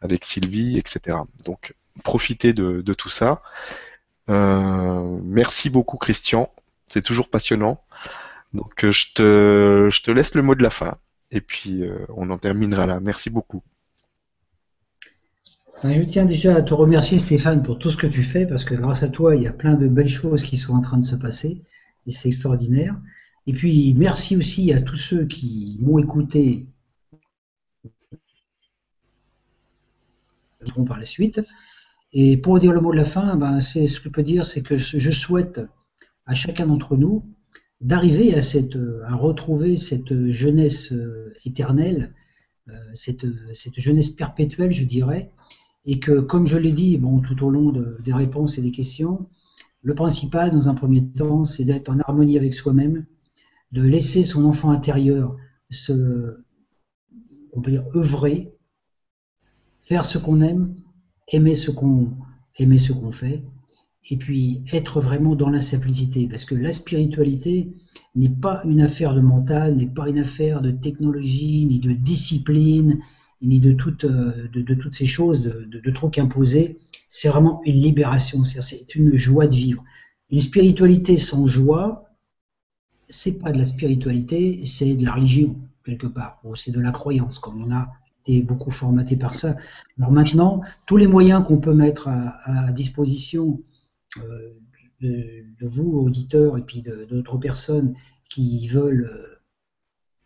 [0.00, 1.18] avec Sylvie, etc.
[1.44, 3.42] Donc profitez de, tout ça.
[4.28, 6.50] Euh, merci beaucoup Christian,
[6.88, 7.80] c'est toujours passionnant.
[8.52, 10.96] Donc je te, je te laisse le mot de la fin
[11.30, 11.82] et puis
[12.16, 13.00] on en terminera là.
[13.00, 13.62] Merci beaucoup.
[15.84, 18.74] Je tiens déjà à te remercier Stéphane pour tout ce que tu fais parce que
[18.74, 21.04] grâce à toi, il y a plein de belles choses qui sont en train de
[21.04, 21.62] se passer
[22.06, 22.96] et c'est extraordinaire.
[23.46, 26.66] Et puis merci aussi à tous ceux qui m'ont écouté
[30.86, 31.40] par la suite.
[32.12, 34.44] Et pour dire le mot de la fin, ben, c'est ce que je peux dire,
[34.46, 35.60] c'est que je souhaite
[36.26, 37.24] à chacun d'entre nous
[37.80, 42.14] d'arriver à, cette, à retrouver cette jeunesse euh, éternelle,
[42.68, 45.32] euh, cette, cette jeunesse perpétuelle, je dirais,
[45.84, 49.28] et que, comme je l'ai dit bon, tout au long des réponses et des questions,
[49.82, 53.04] le principal, dans un premier temps, c'est d'être en harmonie avec soi-même,
[53.72, 55.36] de laisser son enfant intérieur
[55.68, 56.38] se,
[57.52, 58.53] on peut dire, œuvrer,
[59.84, 60.74] faire ce qu'on aime,
[61.28, 62.10] aimer ce qu'on
[62.56, 63.42] aimer ce qu'on fait,
[64.10, 67.72] et puis être vraiment dans la simplicité, parce que la spiritualité
[68.14, 73.00] n'est pas une affaire de mental, n'est pas une affaire de technologie, ni de discipline,
[73.42, 76.78] ni de, toutes euh, de, toutes ces choses, de, de, trucs imposés.
[77.08, 79.82] C'est vraiment une libération, c'est une joie de vivre.
[80.30, 82.08] Une spiritualité sans joie,
[83.08, 86.90] c'est pas de la spiritualité, c'est de la religion, quelque part, ou c'est de la
[86.90, 87.88] croyance, comme on a
[88.24, 89.56] été beaucoup formaté par ça.
[89.98, 93.60] Alors maintenant, tous les moyens qu'on peut mettre à, disposition
[94.18, 94.54] euh,
[95.00, 97.94] de, vous, auditeurs, et puis d'autres personnes
[98.30, 99.40] qui veulent, euh,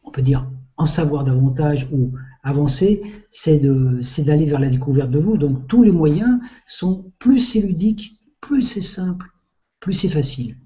[0.04, 2.12] on peut dire, en savoir davantage ou
[2.44, 5.36] avancer, c'est d'aller vers la découverte de vous.
[5.36, 9.26] Donc tous les moyens sont plus c'est ludique, plus c'est simple,
[9.80, 10.56] plus c'est facile.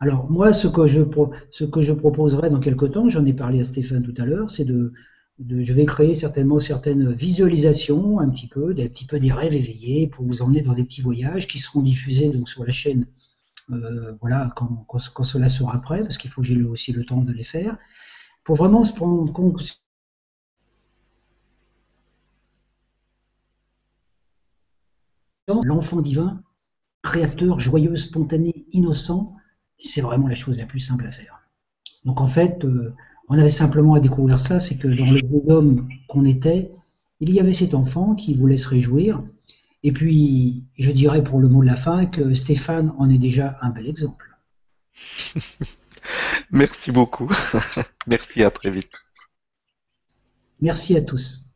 [0.00, 1.02] Alors moi, ce que je,
[1.50, 4.50] ce que je proposerai dans quelques temps, j'en ai parlé à Stéphane tout à l'heure,
[4.50, 4.92] c'est de,
[5.48, 10.06] je vais créer certainement certaines visualisations, un petit peu, des petit peu des rêves éveillés
[10.06, 13.06] pour vous emmener dans des petits voyages qui seront diffusés donc sur la chaîne.
[13.70, 17.22] Euh, voilà, quand, quand, cela sera prêt, parce qu'il faut que j'ai aussi le temps
[17.22, 17.78] de les faire,
[18.44, 19.80] pour vraiment se prendre compte
[25.64, 26.42] l'enfant divin,
[27.02, 29.36] créateur, joyeux, spontané, innocent,
[29.78, 31.40] c'est vraiment la chose la plus simple à faire.
[32.04, 32.94] Donc en fait, euh,
[33.30, 36.72] on avait simplement à découvrir ça, c'est que dans le beau homme qu'on était,
[37.20, 39.22] il y avait cet enfant qui voulait se réjouir.
[39.84, 43.56] Et puis, je dirais pour le mot de la fin que Stéphane en est déjà
[43.62, 44.36] un bel exemple.
[46.50, 47.30] Merci beaucoup.
[48.08, 48.98] Merci, à très vite.
[50.60, 51.49] Merci à tous.